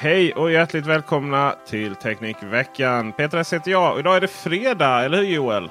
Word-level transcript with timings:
Hej 0.00 0.32
och 0.32 0.50
hjärtligt 0.50 0.86
välkomna 0.86 1.54
till 1.66 1.94
Teknikveckan. 1.94 3.12
Peter 3.12 3.38
S 3.38 3.52
heter 3.52 3.70
jag. 3.70 3.98
Idag 3.98 4.16
är 4.16 4.20
det 4.20 4.28
fredag, 4.28 5.04
eller 5.04 5.18
hur 5.18 5.24
Joel? 5.24 5.70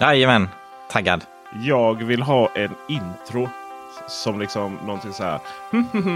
Jajamän, 0.00 0.48
taggad. 0.90 1.24
Jag 1.62 2.02
vill 2.02 2.22
ha 2.22 2.50
en 2.54 2.70
intro. 2.88 3.48
Som 4.08 4.40
liksom 4.40 4.78
någonting 4.86 5.12
så 5.12 5.22
här. 5.22 5.40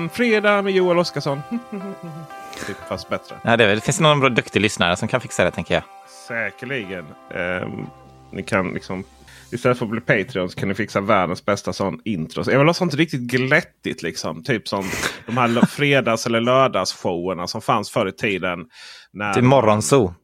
fredag 0.09 0.63
med 0.63 0.73
Joel 0.73 0.99
Oscarsson. 0.99 1.43
typ 2.67 2.77
fast 2.89 3.09
bättre. 3.09 3.37
Ja, 3.43 3.57
det, 3.57 3.75
det 3.75 3.81
finns 3.81 4.01
någon 4.01 4.21
bra 4.21 4.29
duktig 4.29 4.61
lyssnare 4.61 4.97
som 4.97 5.09
kan 5.09 5.21
fixa 5.21 5.45
det 5.45 5.51
tänker 5.51 5.75
jag. 5.75 5.83
Säkerligen. 6.09 7.07
Ehm, 7.35 7.87
ni 8.31 8.43
kan 8.43 8.69
liksom 8.71 9.05
Istället 9.51 9.79
för 9.79 9.85
att 9.85 9.91
bli 9.91 10.01
Patreon 10.01 10.49
så 10.49 10.59
kan 10.59 10.69
ni 10.69 10.75
fixa 10.75 11.01
världens 11.01 11.45
bästa 11.45 11.73
sån 11.73 12.01
intro. 12.05 12.51
Jag 12.51 12.59
vill 12.59 12.67
ha 12.67 12.75
sånt 12.75 12.95
riktigt 12.95 13.21
glättigt 13.21 14.03
liksom. 14.03 14.43
Typ 14.45 14.69
som 14.69 14.85
de 15.27 15.37
här 15.37 15.67
fredags 15.67 16.27
eller 16.27 16.41
lördagsshowerna 16.41 17.47
som 17.47 17.63
fanns 17.63 17.91
förr 17.91 18.09
i 18.09 18.13
tiden. 18.13 18.59
När... 19.13 19.35
Till 19.35 19.45
morgonzoo. 19.45 20.15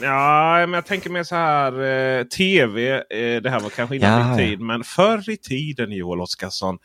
Ja, 0.00 0.56
men 0.58 0.72
jag 0.72 0.86
tänker 0.86 1.10
mer 1.10 1.22
så 1.22 1.34
här 1.34 1.72
eh, 1.82 2.24
tv. 2.24 2.94
Eh, 2.94 3.42
det 3.42 3.50
här 3.50 3.60
var 3.60 3.70
kanske 3.70 3.96
innan 3.96 4.20
Ja, 4.20 4.30
ja. 4.30 4.36
tid. 4.36 4.60
Men 4.60 4.84
förr 4.84 5.30
i 5.30 5.36
tiden 5.36 5.92
Joel 5.92 6.20
Oscarsson. 6.20 6.78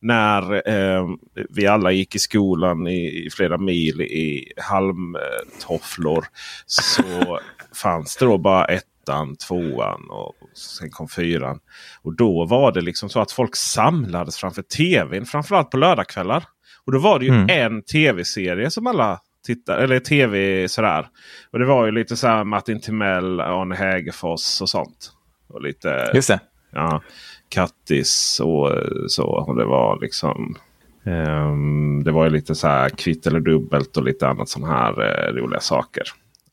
När 0.00 0.68
eh, 0.68 1.06
vi 1.50 1.66
alla 1.66 1.92
gick 1.92 2.14
i 2.14 2.18
skolan 2.18 2.86
i, 2.86 3.26
i 3.26 3.30
flera 3.30 3.58
mil 3.58 4.00
i 4.00 4.52
halmtofflor. 4.56 6.24
Så 6.66 7.02
fanns 7.82 8.16
det 8.16 8.24
då 8.24 8.38
bara 8.38 8.66
ettan, 9.02 9.36
tvåan 9.36 10.10
och 10.10 10.34
sen 10.56 10.90
kom 10.90 11.08
fyran. 11.08 11.58
Och 12.02 12.16
då 12.16 12.44
var 12.44 12.72
det 12.72 12.80
liksom 12.80 13.08
så 13.08 13.20
att 13.20 13.32
folk 13.32 13.56
samlades 13.56 14.36
framför 14.36 14.62
tvn. 14.62 15.26
Framförallt 15.26 15.70
på 15.70 15.76
lördagskvällar. 15.76 16.44
Och 16.86 16.92
då 16.92 16.98
var 16.98 17.18
det 17.18 17.24
ju 17.24 17.32
Mm. 17.34 17.46
en 17.50 17.82
tv-serie 17.82 18.70
som 18.70 18.86
alla 18.86 19.20
tittar 19.46 19.78
eller 19.78 20.00
tv 20.00 20.68
sådär. 20.68 21.08
Och 21.52 21.58
det 21.58 21.64
var 21.64 21.86
ju 21.86 21.92
lite 21.92 22.16
så 22.16 22.26
här 22.26 22.44
Martin 22.44 22.80
Timell, 22.80 23.40
Arne 23.40 23.74
Hägerfors 23.74 24.60
och 24.62 24.68
sånt. 24.68 25.12
Och 25.48 25.62
lite 25.62 26.10
Just 26.14 26.28
det. 26.28 26.40
ja, 26.72 27.02
Kattis 27.48 28.40
och 28.44 28.70
så. 29.08 29.24
Och 29.26 29.56
det 29.56 29.64
var 29.64 29.98
liksom 30.00 30.56
ehm, 31.04 32.02
Det 32.04 32.12
var 32.12 32.24
ju 32.24 32.30
lite 32.30 32.54
så 32.54 32.66
här 32.68 32.88
kvitt 32.88 33.26
eller 33.26 33.40
dubbelt 33.40 33.96
och 33.96 34.04
lite 34.04 34.28
annat 34.28 34.48
sån 34.48 34.64
här 34.64 34.92
eh, 35.02 35.32
roliga 35.32 35.60
saker. 35.60 36.02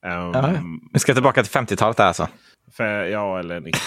Ehm, 0.06 0.12
Ja, 0.12 0.32
ja. 0.34 0.62
Vi 0.94 1.00
ska 1.00 1.14
tillbaka 1.14 1.44
till 1.44 1.52
50-talet 1.60 1.98
där 1.98 2.06
alltså. 2.06 2.28
för, 2.72 3.04
ja, 3.04 3.40
eller 3.40 3.60
90. 3.60 3.80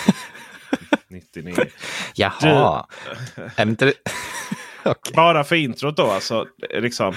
99. 1.09 1.55
Jaha. 2.15 2.87
Är 3.57 3.65
det 3.65 3.71
inte 3.71 3.85
det? 3.85 3.93
Okej. 4.85 5.13
Bara 5.17 5.45
för 5.45 5.57
introt 5.57 5.97
då 5.97 6.07
alltså. 6.11 6.47
Liksom, 6.71 7.15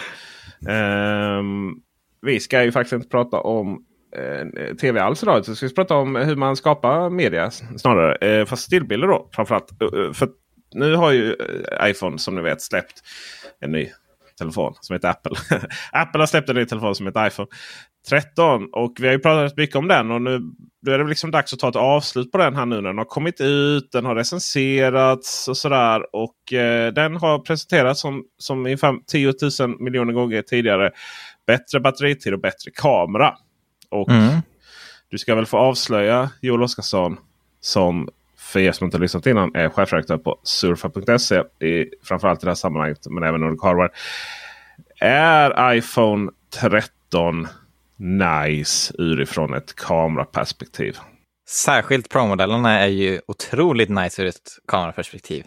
ehm, 0.69 1.73
vi 2.21 2.39
ska 2.39 2.63
ju 2.63 2.71
faktiskt 2.71 2.93
inte 2.93 3.09
prata 3.09 3.37
om 3.39 3.83
eh, 4.17 4.75
tv 4.75 4.99
alls 4.99 5.23
idag. 5.23 5.45
Så 5.45 5.55
ska 5.55 5.67
vi 5.67 5.73
prata 5.73 5.95
om 5.95 6.15
hur 6.15 6.35
man 6.35 6.55
skapar 6.55 7.09
media 7.09 7.51
snarare. 7.51 8.15
Eh, 8.39 8.45
fast 8.45 8.63
stillbilder 8.63 9.07
då 9.07 9.29
framförallt. 9.33 9.81
Eh, 9.81 10.13
för 10.13 10.29
nu 10.73 10.95
har 10.95 11.11
ju 11.11 11.33
eh, 11.33 11.89
iPhone 11.89 12.19
som 12.19 12.35
ni 12.35 12.41
vet 12.41 12.61
släppt 12.61 13.01
en 13.61 13.71
ny 13.71 13.89
telefon 14.37 14.73
som 14.81 14.93
heter 14.93 15.09
Apple. 15.09 15.31
Apple 15.91 16.21
har 16.21 16.27
släppt 16.27 16.49
en 16.49 16.55
ny 16.55 16.65
telefon 16.65 16.95
som 16.95 17.05
heter 17.07 17.27
iPhone 17.27 17.47
13. 18.09 18.67
Och 18.73 18.93
vi 18.99 19.07
har 19.07 19.13
ju 19.13 19.19
pratat 19.19 19.57
mycket 19.57 19.75
om 19.75 19.87
den. 19.87 20.11
Och 20.11 20.21
nu 20.21 20.39
då 20.85 20.91
är 20.91 20.97
det 20.99 21.07
liksom 21.07 21.31
dags 21.31 21.53
att 21.53 21.59
ta 21.59 21.69
ett 21.69 21.75
avslut 21.75 22.31
på 22.31 22.37
den 22.37 22.55
här 22.55 22.65
nu 22.65 22.75
när 22.75 22.89
den 22.89 22.97
har 22.97 23.05
kommit 23.05 23.41
ut. 23.41 23.91
Den 23.91 24.05
har 24.05 24.15
recenserats 24.15 25.47
och 25.47 25.57
sådär. 25.57 26.15
Och 26.15 26.53
eh, 26.53 26.93
den 26.93 27.15
har 27.15 27.39
presenterats 27.39 28.01
som, 28.01 28.23
som 28.37 28.65
ungefär 28.65 28.95
10 29.07 29.33
000 29.59 29.79
miljoner 29.79 30.13
gånger 30.13 30.41
tidigare. 30.41 30.91
Bättre 31.47 31.79
batteritid 31.79 32.33
och 32.33 32.39
bättre 32.41 32.71
kamera. 32.73 33.33
Och 33.89 34.09
Mm. 34.09 34.41
du 35.09 35.17
ska 35.17 35.35
väl 35.35 35.45
få 35.45 35.57
avslöja 35.57 36.29
Joel 36.41 36.63
Oscarsson 36.63 37.17
som 37.61 38.09
för 38.55 38.59
er 38.59 38.71
som 38.71 38.85
inte 38.85 38.97
har 38.97 39.01
lyssnat 39.01 39.25
innan 39.25 39.55
är 39.55 39.69
chefredaktör 39.69 40.17
på 40.17 40.39
surfa.se. 40.43 41.43
i- 41.67 41.89
Framförallt 42.03 42.43
i 42.43 42.45
det 42.45 42.49
här 42.49 42.55
sammanhanget 42.55 43.07
men 43.09 43.23
även 43.23 43.41
Nordic 43.41 43.61
Hardware. 43.63 43.89
Är 44.99 45.73
iPhone 45.73 46.31
13 46.59 47.47
nice 47.97 48.93
urifrån 48.97 49.53
ett 49.53 49.75
kameraperspektiv? 49.75 50.97
Särskilt 51.49 52.09
Pro-modellerna 52.09 52.79
är 52.79 52.87
ju 52.87 53.21
otroligt 53.27 53.89
nice 53.89 54.21
ur 54.21 54.27
ett 54.27 54.49
kameraperspektiv. 54.67 55.45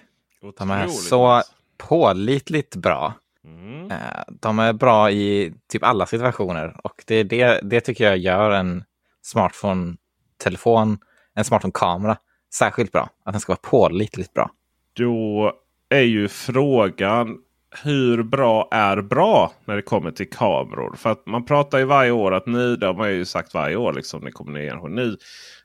De 0.59 0.71
är 0.71 0.77
Otroligt 0.85 1.03
så 1.03 1.43
pålitligt 1.79 2.77
bra. 2.77 3.15
Mm. 3.45 3.91
Eh, 3.91 3.97
De 4.29 4.59
är 4.59 4.73
bra 4.73 5.11
i 5.11 5.55
typ 5.73 5.83
alla 5.85 6.07
situationer 6.07 6.77
och 6.85 7.03
det, 7.07 7.23
det, 7.23 7.61
det 7.63 7.81
tycker 7.81 8.05
jag 8.05 8.19
gör 8.19 8.51
en 8.51 8.85
smartphone-telefon, 9.23 10.99
en 11.35 11.45
smartphone-kamera 11.45 12.17
särskilt 12.55 12.93
bra. 12.93 13.11
Att 13.25 13.33
den 13.33 13.41
ska 13.41 13.53
vara 13.53 13.61
pålitligt 13.63 14.35
bra. 14.35 14.51
Då 14.93 15.53
är 15.89 16.03
ju 16.03 16.29
frågan 16.29 17.39
hur 17.83 18.23
bra 18.23 18.69
är 18.71 19.01
bra 19.01 19.53
när 19.65 19.77
det 19.77 19.83
kommer 19.83 20.11
till 20.11 20.31
kameror? 20.31 20.97
För 20.97 21.11
att 21.11 21.27
man 21.27 21.45
pratar 21.45 21.79
ju 21.79 21.85
varje 21.85 22.11
år 22.11 22.35
att 22.35 22.47
nu, 22.47 22.77
det 22.77 22.87
har 22.87 22.95
man 22.95 23.11
ju 23.11 23.25
sagt 23.25 23.55
varje 23.55 23.77
år, 23.77 23.93
liksom, 23.93 24.25
det 24.25 24.33
kommer 24.33 24.53
nya 24.53 24.63
generationer. 24.63 24.95
Nu, 24.95 25.17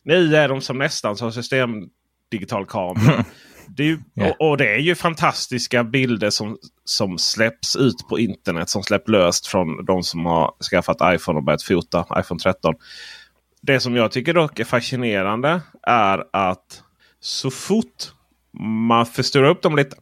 nu 0.03 0.35
är 0.35 0.49
de 0.49 0.61
som 0.61 0.77
nästan 0.77 1.17
som 1.17 1.31
system 1.31 1.89
digital 2.31 2.65
kamera. 2.65 3.25
Det 3.67 3.83
ju, 3.83 3.99
och, 4.15 4.49
och 4.49 4.57
det 4.57 4.75
är 4.75 4.79
ju 4.79 4.95
fantastiska 4.95 5.83
bilder 5.83 6.29
som, 6.29 6.57
som 6.83 7.17
släpps 7.17 7.75
ut 7.75 8.07
på 8.09 8.19
internet. 8.19 8.69
Som 8.69 8.83
släpps 8.83 9.07
löst 9.07 9.47
från 9.47 9.85
de 9.85 10.03
som 10.03 10.25
har 10.25 10.53
skaffat 10.71 10.97
iPhone 11.15 11.37
och 11.37 11.43
börjat 11.43 11.63
fota. 11.63 12.05
iPhone 12.19 12.39
13. 12.39 12.75
Det 13.65 13.79
som 13.79 13.95
jag 13.95 14.11
tycker 14.11 14.33
dock 14.33 14.59
är 14.59 14.63
fascinerande 14.63 15.61
är 15.87 16.23
att 16.33 16.83
så 17.19 17.51
fort 17.51 18.11
man 18.87 19.05
förstorar 19.05 19.49
upp 19.49 19.61
dem 19.61 19.75
lite. 19.75 19.95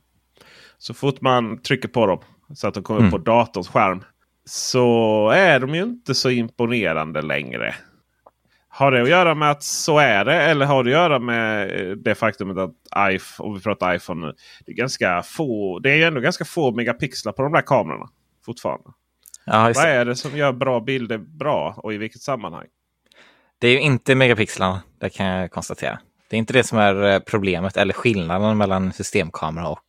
Så 0.77 0.93
fort 0.93 1.21
man 1.21 1.61
trycker 1.61 1.87
på 1.87 2.05
dem 2.07 2.19
så 2.53 2.67
att 2.67 2.73
de 2.73 2.83
kommer 2.83 2.99
upp 2.99 3.01
Mm. 3.01 3.11
på 3.11 3.17
datorns 3.17 3.67
skärm. 3.67 4.03
så 4.45 5.29
är 5.29 5.59
de 5.59 5.75
ju 5.75 5.83
inte 5.83 6.15
så 6.15 6.29
imponerande 6.29 7.21
längre. 7.21 7.75
Har 8.69 8.91
det 8.91 9.01
att 9.01 9.09
göra 9.09 9.35
med 9.35 9.51
att 9.51 9.63
så 9.63 9.99
är 9.99 10.25
det? 10.25 10.33
Eller 10.41 10.65
har 10.65 10.83
det 10.83 10.89
att 10.89 10.93
göra 10.93 11.19
med 11.19 11.71
eh, 11.89 11.95
det 11.95 12.15
faktumet 12.15 12.57
att 12.57 12.71
iPhone, 13.13 13.47
om 13.49 13.53
vi 13.53 13.61
pratar 13.61 13.95
iPhone 13.95 14.27
nu. 14.27 14.33
Det 14.65 14.71
är, 14.71 14.75
ganska 14.75 15.23
få, 15.23 15.79
det 15.79 15.89
är 16.03 16.07
ändå 16.07 16.19
ganska 16.21 16.45
få 16.45 16.71
megapixlar 16.71 17.31
på 17.33 17.41
de 17.43 17.51
där 17.51 17.61
kamerorna 17.61 18.09
fortfarande. 18.45 18.89
Ja, 19.45 19.71
Vad 19.75 19.85
är 19.85 20.05
det 20.05 20.15
som 20.15 20.37
gör 20.37 20.51
bra 20.53 20.79
bilder 20.79 21.17
bra 21.17 21.73
och 21.77 21.93
i 21.93 21.97
vilket 21.97 22.21
sammanhang? 22.21 22.67
Det 23.61 23.67
är 23.67 23.71
ju 23.71 23.79
inte 23.79 24.15
megapixlarna, 24.15 24.81
det 24.99 25.09
kan 25.09 25.25
jag 25.25 25.51
konstatera. 25.51 25.99
Det 26.29 26.35
är 26.35 26.37
inte 26.37 26.53
det 26.53 26.63
som 26.63 26.77
är 26.77 27.03
eh, 27.03 27.19
problemet 27.19 27.77
eller 27.77 27.93
skillnaden 27.93 28.57
mellan 28.57 28.93
systemkamera 28.93 29.67
och 29.67 29.85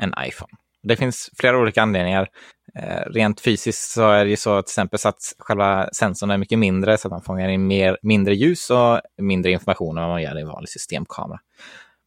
en 0.00 0.14
iPhone. 0.26 0.52
Det 0.82 0.96
finns 0.96 1.30
flera 1.38 1.58
olika 1.58 1.82
anledningar. 1.82 2.28
Eh, 2.74 3.10
rent 3.10 3.40
fysiskt 3.40 3.90
så 3.90 4.10
är 4.10 4.24
det 4.24 4.30
ju 4.30 4.36
så 4.36 4.62
till 4.62 4.70
exempel 4.70 4.98
så 4.98 5.08
att 5.08 5.18
själva 5.38 5.88
sensorn 5.92 6.30
är 6.30 6.38
mycket 6.38 6.58
mindre 6.58 6.98
så 6.98 7.08
att 7.08 7.12
man 7.12 7.22
fångar 7.22 7.48
in 7.48 7.66
mer, 7.66 7.98
mindre 8.02 8.34
ljus 8.34 8.70
och 8.70 9.00
mindre 9.18 9.52
information 9.52 9.98
än 9.98 10.02
vad 10.04 10.12
man 10.12 10.22
gör 10.22 10.38
i 10.38 10.40
en 10.40 10.48
vanlig 10.48 10.68
systemkamera. 10.68 11.40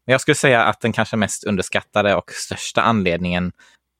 Men 0.06 0.12
jag 0.12 0.22
skulle 0.22 0.36
säga 0.36 0.64
att 0.64 0.82
den 0.82 0.94
kanske 0.94 1.18
mest 1.18 1.44
underskattade 1.44 2.16
och 2.16 2.32
största 2.32 2.82
anledningen 2.82 3.52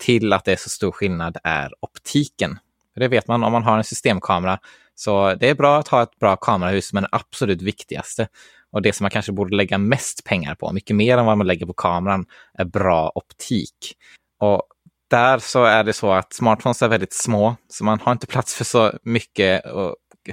till 0.04 0.34
att 0.34 0.46
det 0.46 0.52
är 0.52 0.56
så 0.56 0.70
stor 0.70 0.92
skillnad 0.92 1.38
är 1.44 1.74
optiken. 1.80 2.60
För 2.94 3.00
det 3.00 3.08
vet 3.08 3.28
man 3.28 3.44
om 3.44 3.52
man 3.52 3.64
har 3.64 3.78
en 3.78 3.84
systemkamera. 3.84 4.60
Så 5.00 5.36
det 5.36 5.50
är 5.50 5.56
bra 5.56 5.80
att 5.80 5.88
ha 5.88 6.04
ett 6.04 6.20
bra 6.20 6.36
kamerahus, 6.36 6.94
men 6.94 7.04
det 7.04 7.10
absolut 7.12 7.62
viktigaste 7.62 8.28
och 8.72 8.82
det 8.82 8.94
som 8.94 9.04
man 9.04 9.12
kanske 9.12 9.32
borde 9.32 9.56
lägga 9.56 9.78
mest 9.78 10.24
pengar 10.24 10.56
på, 10.56 10.74
mycket 10.74 10.96
mer 10.96 11.18
än 11.18 11.26
vad 11.26 11.38
man 11.38 11.48
lägger 11.48 11.66
på 11.66 11.74
kameran, 11.74 12.26
är 12.54 12.66
bra 12.66 13.12
optik. 13.16 13.96
Och 14.40 14.64
där 15.10 15.40
så 15.40 15.64
är 15.64 15.84
det 15.84 15.94
så 15.94 16.12
att 16.12 16.34
smartphones 16.34 16.82
är 16.82 16.88
väldigt 16.88 17.14
små, 17.14 17.56
så 17.68 17.84
man 17.84 18.00
har 18.00 18.12
inte 18.12 18.28
plats 18.28 18.56
för 18.56 18.66
så 18.66 18.94
mycket 19.04 19.62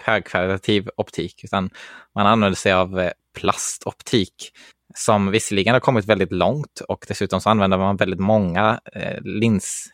högkvalitativ 0.02 0.88
optik, 0.96 1.44
utan 1.44 1.70
man 2.14 2.26
använder 2.26 2.56
sig 2.56 2.72
av 2.72 3.00
eh, 3.00 3.10
plastoptik 3.38 4.52
som 4.94 5.30
visserligen 5.30 5.72
har 5.72 5.80
kommit 5.80 6.04
väldigt 6.04 6.32
långt 6.32 6.80
och 6.88 7.04
dessutom 7.08 7.40
så 7.40 7.50
använder 7.50 7.78
man 7.78 7.96
väldigt 7.96 8.20
många 8.20 8.80
eh, 8.92 9.20
linselement 9.22 9.92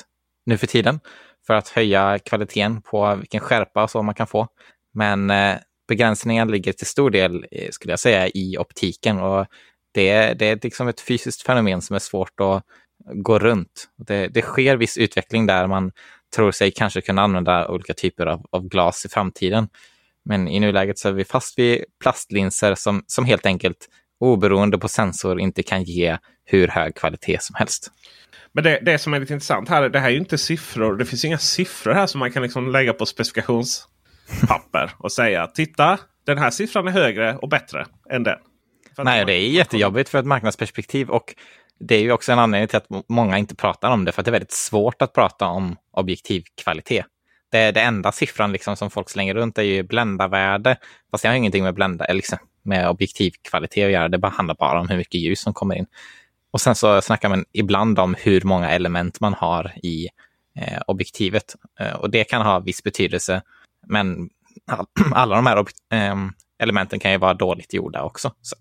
eh, 0.00 0.06
nu 0.46 0.58
för 0.58 0.66
tiden 0.66 1.00
för 1.48 1.54
att 1.54 1.68
höja 1.68 2.18
kvaliteten 2.18 2.82
på 2.82 3.14
vilken 3.14 3.40
skärpa 3.40 3.82
och 3.82 3.90
så 3.90 4.02
man 4.02 4.14
kan 4.14 4.26
få. 4.26 4.48
Men 4.94 5.30
eh, 5.30 5.56
begränsningen 5.88 6.48
ligger 6.48 6.72
till 6.72 6.86
stor 6.86 7.10
del, 7.10 7.46
eh, 7.50 7.70
skulle 7.70 7.92
jag 7.92 8.00
säga, 8.00 8.28
i 8.28 8.58
optiken 8.58 9.18
och 9.18 9.46
det, 9.94 10.34
det 10.34 10.46
är 10.46 10.58
liksom 10.62 10.88
ett 10.88 11.00
fysiskt 11.00 11.42
fenomen 11.42 11.82
som 11.82 11.96
är 11.96 12.00
svårt 12.00 12.40
att 12.40 12.62
gå 13.14 13.38
runt. 13.38 13.88
Det, 14.06 14.28
det 14.28 14.42
sker 14.42 14.76
viss 14.76 14.98
utveckling 14.98 15.46
där 15.46 15.66
man 15.66 15.92
tror 16.36 16.50
sig 16.52 16.70
kanske 16.70 17.00
kunna 17.00 17.22
använda 17.22 17.68
olika 17.68 17.94
typer 17.94 18.26
av, 18.26 18.46
av 18.50 18.68
glas 18.68 19.04
i 19.04 19.08
framtiden. 19.08 19.68
Men 20.24 20.48
i 20.48 20.60
nuläget 20.60 20.98
så 20.98 21.08
är 21.08 21.12
vi 21.12 21.24
fast 21.24 21.58
vid 21.58 21.84
plastlinser 22.02 22.74
som, 22.74 23.04
som 23.06 23.24
helt 23.24 23.46
enkelt 23.46 23.88
oberoende 24.20 24.78
på 24.78 24.88
sensor 24.88 25.40
inte 25.40 25.62
kan 25.62 25.82
ge 25.82 26.18
hur 26.44 26.68
hög 26.68 26.94
kvalitet 26.94 27.38
som 27.40 27.54
helst. 27.54 27.92
Men 28.52 28.64
det, 28.64 28.80
det 28.82 28.98
som 28.98 29.14
är 29.14 29.20
lite 29.20 29.32
intressant 29.32 29.68
här, 29.68 29.88
det 29.88 30.00
här 30.00 30.06
är 30.06 30.12
ju 30.12 30.18
inte 30.18 30.38
siffror. 30.38 30.96
Det 30.96 31.04
finns 31.04 31.24
inga 31.24 31.38
siffror 31.38 31.92
här 31.92 32.06
som 32.06 32.18
man 32.18 32.32
kan 32.32 32.42
liksom 32.42 32.72
lägga 32.72 32.92
på 32.92 33.06
specifikationspapper 33.06 34.90
och 34.98 35.12
säga 35.12 35.46
titta, 35.46 35.98
den 36.26 36.38
här 36.38 36.50
siffran 36.50 36.88
är 36.88 36.92
högre 36.92 37.36
och 37.36 37.48
bättre 37.48 37.86
än 38.10 38.22
den. 38.22 38.38
Nej, 38.98 39.24
det 39.24 39.32
är 39.32 39.48
jättejobbigt 39.48 40.08
för 40.08 40.18
ett 40.18 40.26
marknadsperspektiv 40.26 41.10
och 41.10 41.34
det 41.80 41.94
är 41.94 42.00
ju 42.00 42.12
också 42.12 42.32
en 42.32 42.38
anledning 42.38 42.68
till 42.68 42.76
att 42.76 43.08
många 43.08 43.38
inte 43.38 43.56
pratar 43.56 43.90
om 43.90 44.04
det, 44.04 44.12
för 44.12 44.22
att 44.22 44.24
det 44.24 44.30
är 44.30 44.32
väldigt 44.32 44.52
svårt 44.52 45.02
att 45.02 45.12
prata 45.12 45.46
om 45.46 45.76
objektiv 45.92 46.42
kvalitet. 46.62 47.04
Det, 47.50 47.72
det 47.72 47.80
enda 47.80 48.12
siffran 48.12 48.52
liksom 48.52 48.76
som 48.76 48.90
folk 48.90 49.10
slänger 49.10 49.34
runt 49.34 49.58
är 49.58 49.62
ju 49.62 49.82
bländarvärde, 49.82 50.76
fast 51.10 51.22
det 51.22 51.28
har 51.28 51.36
ingenting 51.36 51.64
med 51.64 51.74
blända, 51.74 52.06
liksom, 52.12 52.38
med 52.68 52.88
objektiv 52.88 53.32
kvalitet 53.42 53.84
att 53.84 53.92
göra. 53.92 54.08
Det 54.08 54.28
handlar 54.28 54.54
bara 54.54 54.80
om 54.80 54.88
hur 54.88 54.96
mycket 54.96 55.20
ljus 55.20 55.40
som 55.40 55.54
kommer 55.54 55.74
in. 55.74 55.86
Och 56.50 56.60
sen 56.60 56.74
så 56.74 57.02
snackar 57.02 57.28
man 57.28 57.44
ibland 57.52 57.98
om 57.98 58.16
hur 58.18 58.40
många 58.40 58.70
element 58.70 59.20
man 59.20 59.34
har 59.34 59.72
i 59.82 60.08
eh, 60.56 60.80
objektivet. 60.86 61.56
Eh, 61.80 61.92
och 61.92 62.10
det 62.10 62.24
kan 62.24 62.42
ha 62.42 62.58
viss 62.58 62.82
betydelse, 62.82 63.42
men 63.86 64.30
all, 64.66 64.86
alla 65.12 65.36
de 65.36 65.46
här 65.46 65.58
eh, 65.92 66.16
elementen 66.58 67.00
kan 67.00 67.10
ju 67.10 67.18
vara 67.18 67.34
dåligt 67.34 67.74
gjorda 67.74 68.02
också. 68.02 68.32
Så 68.42 68.56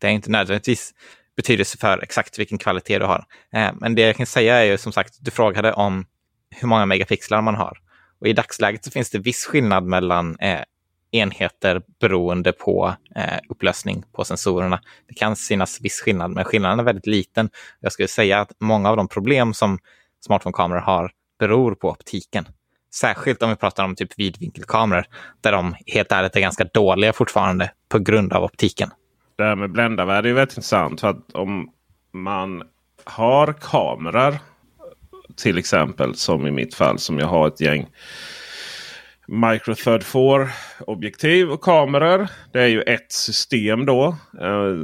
det 0.00 0.06
är 0.06 0.10
inte 0.10 0.30
nödvändigtvis 0.30 0.94
betydelse 1.36 1.78
för 1.78 2.02
exakt 2.02 2.38
vilken 2.38 2.58
kvalitet 2.58 2.98
du 2.98 3.04
har. 3.04 3.24
Eh, 3.52 3.70
men 3.74 3.94
det 3.94 4.02
jag 4.02 4.16
kan 4.16 4.26
säga 4.26 4.56
är 4.56 4.64
ju 4.64 4.78
som 4.78 4.92
sagt, 4.92 5.14
du 5.20 5.30
frågade 5.30 5.72
om 5.72 6.06
hur 6.50 6.68
många 6.68 6.86
megapixlar 6.86 7.42
man 7.42 7.54
har. 7.54 7.78
Och 8.20 8.26
i 8.26 8.32
dagsläget 8.32 8.84
så 8.84 8.90
finns 8.90 9.10
det 9.10 9.18
viss 9.18 9.44
skillnad 9.44 9.84
mellan 9.84 10.38
eh, 10.38 10.60
enheter 11.12 11.82
beroende 12.00 12.52
på 12.52 12.94
eh, 13.16 13.38
upplösning 13.48 14.04
på 14.12 14.24
sensorerna. 14.24 14.80
Det 15.08 15.14
kan 15.14 15.36
synas 15.36 15.80
viss 15.80 16.00
skillnad, 16.00 16.30
men 16.30 16.44
skillnaden 16.44 16.78
är 16.80 16.84
väldigt 16.84 17.06
liten. 17.06 17.50
Jag 17.80 17.92
skulle 17.92 18.08
säga 18.08 18.40
att 18.40 18.52
många 18.60 18.90
av 18.90 18.96
de 18.96 19.08
problem 19.08 19.54
som 19.54 19.78
smartphone-kameror 20.26 20.80
har 20.80 21.10
beror 21.38 21.74
på 21.74 21.88
optiken. 21.90 22.48
Särskilt 22.94 23.42
om 23.42 23.50
vi 23.50 23.56
pratar 23.56 23.84
om 23.84 23.94
typ 23.94 24.18
vidvinkelkameror, 24.18 25.04
där 25.40 25.52
de 25.52 25.74
helt 25.86 26.12
ärligt 26.12 26.36
är 26.36 26.40
ganska 26.40 26.64
dåliga 26.64 27.12
fortfarande 27.12 27.70
på 27.88 27.98
grund 27.98 28.32
av 28.32 28.44
optiken. 28.44 28.90
Det 29.36 29.44
här 29.44 29.56
med 29.56 29.72
bländarvärde 29.72 30.28
är 30.28 30.32
väldigt 30.32 30.56
intressant. 30.56 31.00
För 31.00 31.08
att 31.08 31.32
om 31.32 31.70
man 32.12 32.62
har 33.04 33.52
kameror, 33.52 34.38
till 35.36 35.58
exempel 35.58 36.14
som 36.14 36.46
i 36.46 36.50
mitt 36.50 36.74
fall, 36.74 36.98
som 36.98 37.18
jag 37.18 37.26
har 37.26 37.48
ett 37.48 37.60
gäng 37.60 37.86
Micro 39.26 39.74
Third 39.74 40.02
4 40.02 40.48
objektiv 40.86 41.50
och 41.50 41.60
kameror. 41.60 42.28
Det 42.52 42.62
är 42.62 42.66
ju 42.66 42.82
ett 42.82 43.12
system 43.12 43.86
då. 43.86 44.16
Eh, 44.40 44.74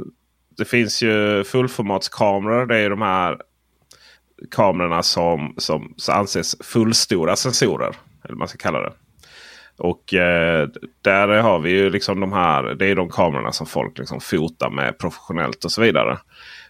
det 0.57 0.65
finns 0.65 1.03
ju 1.03 1.43
fullformatskameror. 1.43 2.65
Det 2.65 2.75
är 2.75 2.81
ju 2.81 2.89
de 2.89 3.01
här 3.01 3.37
kamerorna 4.51 5.03
som, 5.03 5.53
som 5.57 5.95
anses 6.09 6.55
fullstora 6.63 7.35
sensorer. 7.35 7.95
Eller 8.23 8.33
vad 8.33 8.37
man 8.37 8.47
ska 8.47 8.57
kalla 8.57 8.81
det. 8.81 8.93
Och 9.77 10.13
eh, 10.13 10.67
där 11.01 11.27
har 11.27 11.59
vi 11.59 11.69
ju 11.69 11.89
liksom 11.89 12.19
de 12.19 12.33
här. 12.33 12.63
Det 12.63 12.85
är 12.85 12.95
de 12.95 13.09
kamerorna 13.09 13.51
som 13.51 13.67
folk 13.67 13.97
liksom 13.97 14.19
fotar 14.19 14.69
med 14.69 14.97
professionellt 14.97 15.65
och 15.65 15.71
så 15.71 15.81
vidare. 15.81 16.17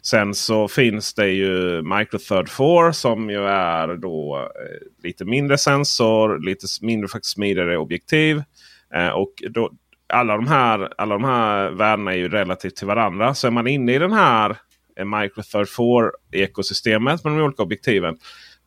Sen 0.01 0.33
så 0.33 0.67
finns 0.67 1.13
det 1.13 1.27
ju 1.27 1.81
Micro 1.81 2.17
Third 2.17 2.49
4 2.49 2.93
som 2.93 3.29
ju 3.29 3.43
är 3.47 3.95
då 3.95 4.37
eh, 4.37 5.03
lite 5.03 5.25
mindre 5.25 5.57
sensor, 5.57 6.39
lite 6.45 6.67
mindre 6.81 7.07
faktiskt 7.07 7.33
smidigare 7.33 7.77
objektiv. 7.77 8.43
Eh, 8.93 9.09
och 9.09 9.33
då, 9.49 9.71
alla, 10.13 10.35
de 10.35 10.47
här, 10.47 10.93
alla 10.97 11.15
de 11.15 11.23
här 11.23 11.69
värdena 11.69 12.13
är 12.13 12.17
ju 12.17 12.29
relativt 12.29 12.75
till 12.75 12.87
varandra. 12.87 13.33
Så 13.33 13.47
är 13.47 13.51
man 13.51 13.67
inne 13.67 13.95
i 13.95 13.99
den 13.99 14.13
här 14.13 14.57
eh, 14.99 15.05
Micro 15.05 15.43
Third 15.43 15.69
4 15.69 16.11
ekosystemet 16.31 17.23
med 17.23 17.33
de 17.33 17.41
olika 17.41 17.63
objektiven. 17.63 18.17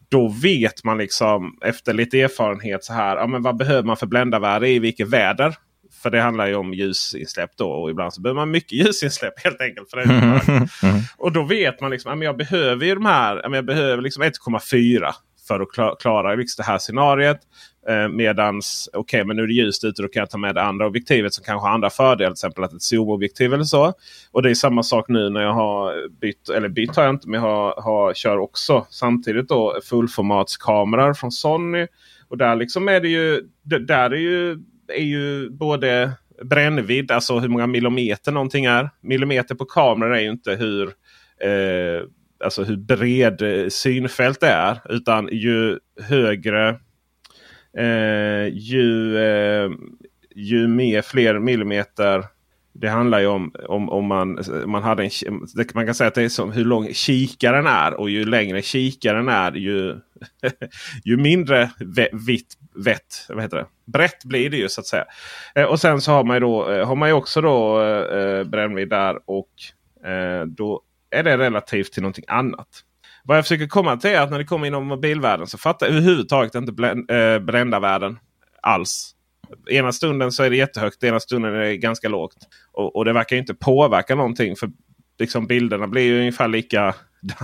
Då 0.08 0.28
vet 0.42 0.84
man 0.84 0.98
liksom 0.98 1.58
efter 1.62 1.92
lite 1.92 2.20
erfarenhet 2.20 2.84
så 2.84 2.92
här. 2.92 3.16
Ja, 3.16 3.26
men 3.26 3.42
vad 3.42 3.56
behöver 3.56 3.82
man 3.82 3.96
för 3.96 4.06
bländarvärde 4.06 4.68
i 4.68 4.78
vilket 4.78 5.08
väder? 5.08 5.54
För 6.02 6.10
det 6.10 6.20
handlar 6.20 6.46
ju 6.46 6.54
om 6.54 6.74
ljusinsläpp 6.74 7.50
då. 7.56 7.70
Och 7.70 7.90
ibland 7.90 8.14
så 8.14 8.20
behöver 8.20 8.40
man 8.40 8.50
mycket 8.50 8.72
ljusinsläpp 8.86 9.44
helt 9.44 9.60
enkelt. 9.60 9.90
För 9.90 9.96
det 9.96 10.02
mm. 10.02 11.02
Och 11.16 11.32
då 11.32 11.42
vet 11.42 11.80
man 11.80 11.90
liksom 11.90 12.12
att 12.12 12.24
jag 12.24 12.36
behöver 12.36 12.86
ju 12.86 12.94
de 12.94 13.06
här. 13.06 13.54
Jag 13.54 13.64
behöver 13.64 14.02
liksom 14.02 14.22
1,4 14.22 15.12
för 15.48 15.60
att 15.60 15.72
klara, 15.72 15.96
klara 15.96 16.34
liksom 16.34 16.62
det 16.62 16.72
här 16.72 16.78
scenariet. 16.78 17.40
Eh, 17.88 18.08
medans 18.08 18.88
okej, 18.92 19.00
okay, 19.00 19.24
men 19.24 19.36
nu 19.36 19.42
är 19.42 19.46
det 19.46 19.52
ljust 19.52 19.84
ute. 19.84 20.02
Då 20.02 20.08
kan 20.08 20.20
jag 20.20 20.30
ta 20.30 20.38
med 20.38 20.54
det 20.54 20.62
andra 20.62 20.86
objektivet 20.86 21.34
som 21.34 21.44
kanske 21.44 21.66
har 21.66 21.74
andra 21.74 21.90
fördelar. 21.90 22.30
Till 22.30 22.32
exempel 22.32 22.64
att 22.64 22.72
ett 22.72 22.82
zoomobjektiv 22.82 23.54
eller 23.54 23.64
så. 23.64 23.92
Och 24.32 24.42
det 24.42 24.50
är 24.50 24.54
samma 24.54 24.82
sak 24.82 25.08
nu 25.08 25.30
när 25.30 25.42
jag 25.42 25.52
har 25.52 26.08
bytt. 26.20 26.48
Eller 26.48 26.68
bytt 26.68 26.96
har 26.96 27.04
jag 27.04 27.14
inte. 27.14 27.28
Men 27.28 27.42
jag 27.42 27.48
har, 27.48 27.82
har, 27.82 28.14
kör 28.14 28.38
också 28.38 28.86
samtidigt 28.90 29.48
då 29.48 29.80
fullformatskameror 29.84 31.14
från 31.14 31.32
Sony. 31.32 31.86
Och 32.28 32.38
där 32.38 32.56
liksom 32.56 32.88
är 32.88 33.00
det 33.00 33.08
ju. 33.08 33.40
Där 33.64 34.10
är 34.10 34.20
ju 34.20 34.58
är 34.88 35.04
ju 35.04 35.50
både 35.50 36.12
brännvidd, 36.44 37.10
alltså 37.10 37.38
hur 37.38 37.48
många 37.48 37.66
millimeter 37.66 38.32
någonting 38.32 38.64
är. 38.64 38.90
Millimeter 39.00 39.54
på 39.54 39.64
kameror 39.64 40.14
är 40.14 40.20
ju 40.20 40.30
inte 40.30 40.54
hur, 40.54 40.86
eh, 41.40 42.06
alltså 42.44 42.64
hur 42.64 42.76
bred 42.76 43.42
eh, 43.42 43.68
synfält 43.68 44.40
det 44.40 44.48
är. 44.48 44.78
Utan 44.88 45.28
ju 45.32 45.78
högre, 46.00 46.68
eh, 47.78 48.46
ju, 48.52 49.18
eh, 49.18 49.70
ju 50.34 50.68
mer 50.68 51.02
fler 51.02 51.38
millimeter 51.38 52.24
det 52.72 52.88
handlar 52.88 53.20
ju 53.20 53.26
om 53.26 53.54
om, 53.68 53.88
om 53.88 54.06
man, 54.06 54.38
man 54.66 54.82
hade 54.82 55.02
en, 55.02 55.10
man 55.74 55.86
kan 55.86 55.94
säga 55.94 56.08
att 56.08 56.14
det 56.14 56.22
är 56.22 56.28
som 56.28 56.52
hur 56.52 56.64
lång 56.64 56.94
kikaren 56.94 57.66
är. 57.66 57.94
Och 57.94 58.10
ju 58.10 58.24
längre 58.24 58.62
kikaren 58.62 59.28
är 59.28 59.52
ju, 59.52 59.96
ju 61.04 61.16
mindre 61.16 61.70
vitt 62.12 62.56
vett, 62.74 63.26
vad 63.28 63.42
heter 63.42 63.56
det? 63.56 63.66
brett 63.84 64.24
blir 64.24 64.50
det 64.50 64.56
ju 64.56 64.68
så 64.68 64.80
att 64.80 64.86
säga. 64.86 65.04
Eh, 65.54 65.64
och 65.64 65.80
sen 65.80 66.00
så 66.00 66.12
har 66.12 66.24
man 66.24 66.36
ju, 66.36 66.40
då, 66.40 66.70
eh, 66.70 66.86
har 66.86 66.96
man 66.96 67.08
ju 67.08 67.12
också 67.12 67.40
då 67.40 67.82
eh, 67.82 68.18
eh 68.18 68.44
brännvidd 68.44 68.88
där. 68.88 69.18
Och 69.26 69.50
eh, 70.08 70.46
då 70.46 70.82
är 71.10 71.22
det 71.22 71.38
relativt 71.38 71.92
till 71.92 72.02
någonting 72.02 72.24
annat. 72.28 72.68
vad 73.24 73.36
jag 73.36 73.44
försöker 73.44 73.66
komma 73.66 73.96
till 73.96 74.10
är 74.10 74.20
att 74.20 74.30
när 74.30 74.38
det 74.38 74.44
kommer 74.44 74.66
inom 74.66 74.86
mobilvärlden 74.86 75.46
så 75.46 75.58
fattar 75.58 75.86
jag 75.86 75.92
överhuvudtaget 75.96 76.54
inte 76.54 76.72
Brända-världen 77.40 78.18
alls. 78.62 79.14
Ena 79.70 79.92
stunden 79.92 80.32
så 80.32 80.42
är 80.42 80.50
det 80.50 80.56
jättehögt, 80.56 81.04
ena 81.04 81.20
stunden 81.20 81.54
är 81.54 81.58
det 81.60 81.76
ganska 81.76 82.08
lågt. 82.08 82.36
Och, 82.72 82.96
och 82.96 83.04
det 83.04 83.12
verkar 83.12 83.36
inte 83.36 83.54
påverka 83.54 84.14
någonting. 84.14 84.56
För 84.56 84.70
liksom 85.18 85.46
bilderna 85.46 85.86
blir 85.86 86.02
ju 86.02 86.18
ungefär 86.18 86.48
lika 86.48 86.94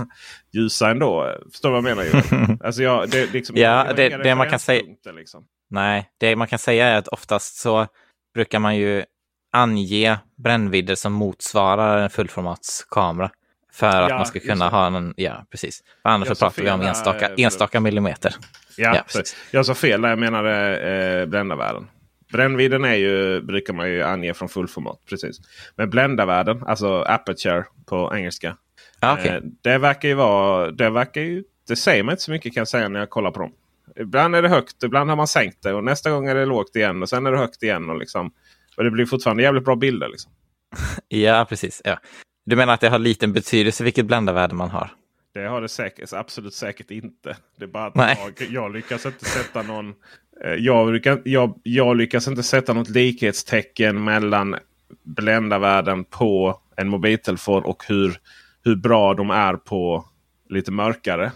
ljusa 0.53 0.89
ändå. 0.89 1.35
Förstår 1.51 1.69
du 1.69 1.81
vad 1.81 1.91
jag 1.91 1.97
menar? 1.97 2.57
alltså 2.65 2.83
jag, 2.83 3.09
det, 3.09 3.33
liksom, 3.33 3.55
ja, 3.57 3.93
det, 3.95 4.09
det 4.09 4.35
man 4.35 4.49
kan 4.49 4.59
säga. 4.59 4.83
Liksom. 5.15 5.45
Nej, 5.69 6.09
det 6.17 6.35
man 6.35 6.47
kan 6.47 6.59
säga 6.59 6.87
är 6.87 6.97
att 6.97 7.07
oftast 7.07 7.59
så 7.59 7.87
brukar 8.33 8.59
man 8.59 8.77
ju 8.77 9.03
ange 9.51 10.17
brännvidder 10.37 10.95
som 10.95 11.13
motsvarar 11.13 12.01
en 12.01 12.09
fullformatskamera. 12.09 13.31
För 13.71 14.01
att 14.01 14.09
ja, 14.09 14.17
man 14.17 14.25
ska 14.25 14.39
kunna 14.39 14.69
ha 14.69 14.87
en, 14.87 15.13
ja 15.17 15.45
precis. 15.51 15.83
För 16.01 16.09
annars 16.09 16.27
så 16.27 16.35
pratar 16.35 16.63
vi 16.63 16.69
om 16.69 16.81
enstaka, 16.81 17.29
enstaka 17.37 17.79
millimeter. 17.79 18.35
Ja, 18.77 19.03
ja 19.13 19.21
jag 19.51 19.65
sa 19.65 19.75
fel 19.75 20.01
när 20.01 20.09
jag 20.09 20.19
menade 20.19 20.77
eh, 20.79 21.25
bländarvärden. 21.25 21.87
Brännvidden 22.31 22.85
är 22.85 22.95
ju, 22.95 23.41
brukar 23.41 23.73
man 23.73 23.89
ju 23.89 24.03
ange 24.03 24.33
från 24.33 24.49
fullformat. 24.49 24.99
Precis. 25.09 25.37
Men 25.75 25.89
bländarvärden, 25.89 26.63
alltså 26.63 27.01
aperture 27.01 27.65
på 27.85 28.11
engelska. 28.15 28.57
Ah, 28.99 29.13
okay. 29.13 29.27
eh, 29.27 29.41
det 29.61 29.77
verkar 29.77 30.09
ju 30.09 30.13
vara, 30.13 30.71
det 30.71 30.89
verkar 30.89 31.21
ju, 31.21 31.43
det 31.67 31.75
säger 31.75 32.03
man 32.03 32.13
inte 32.13 32.23
så 32.23 32.31
mycket 32.31 32.53
kan 32.53 32.61
jag 32.61 32.67
säga 32.67 32.89
när 32.89 32.99
jag 32.99 33.09
kollar 33.09 33.31
på 33.31 33.39
dem. 33.39 33.51
Ibland 33.95 34.35
är 34.35 34.41
det 34.41 34.49
högt, 34.49 34.83
ibland 34.83 35.09
har 35.09 35.17
man 35.17 35.27
sänkt 35.27 35.63
det 35.63 35.73
och 35.73 35.83
nästa 35.83 36.11
gång 36.11 36.27
är 36.27 36.35
det 36.35 36.45
lågt 36.45 36.75
igen 36.75 37.01
och 37.01 37.09
sen 37.09 37.25
är 37.25 37.31
det 37.31 37.37
högt 37.37 37.63
igen. 37.63 37.89
Och, 37.89 37.97
liksom, 37.97 38.31
och 38.77 38.83
det 38.83 38.91
blir 38.91 39.05
fortfarande 39.05 39.43
jävligt 39.43 39.65
bra 39.65 39.75
bilder. 39.75 40.07
Liksom. 40.07 40.31
ja, 41.07 41.45
precis. 41.49 41.81
Ja. 41.83 41.99
Du 42.45 42.55
menar 42.55 42.73
att 42.73 42.81
det 42.81 42.89
har 42.89 42.99
liten 42.99 43.33
betydelse 43.33 43.83
vilket 43.83 44.05
bländarvärde 44.05 44.55
man 44.55 44.69
har? 44.69 44.89
Det 45.33 45.47
har 45.47 45.61
det 45.61 45.69
säkert, 45.69 46.13
absolut 46.13 46.53
säkert 46.53 46.91
inte. 46.91 47.37
Det 47.57 47.63
är 47.63 47.67
bara 47.67 47.85
att 47.85 48.17
jag, 48.37 48.49
jag, 48.49 48.73
lyckas 48.73 49.05
inte 49.05 49.25
sätta 49.25 49.61
någon... 49.61 49.95
Eh, 50.43 50.53
jag, 50.53 50.93
lyckas, 50.93 51.19
jag, 51.23 51.59
jag 51.63 51.97
lyckas 51.97 52.27
inte 52.27 52.43
sätta 52.43 52.73
något 52.73 52.89
likhetstecken 52.89 54.03
mellan 54.03 54.55
bländarvärden 55.03 56.03
på 56.03 56.59
en 56.75 56.89
mobiltelefon 56.89 57.63
och 57.63 57.83
hur, 57.87 58.17
hur 58.63 58.75
bra 58.75 59.13
de 59.13 59.29
är 59.29 59.53
på 59.53 60.05
lite 60.49 60.71
mörkare. 60.71 61.31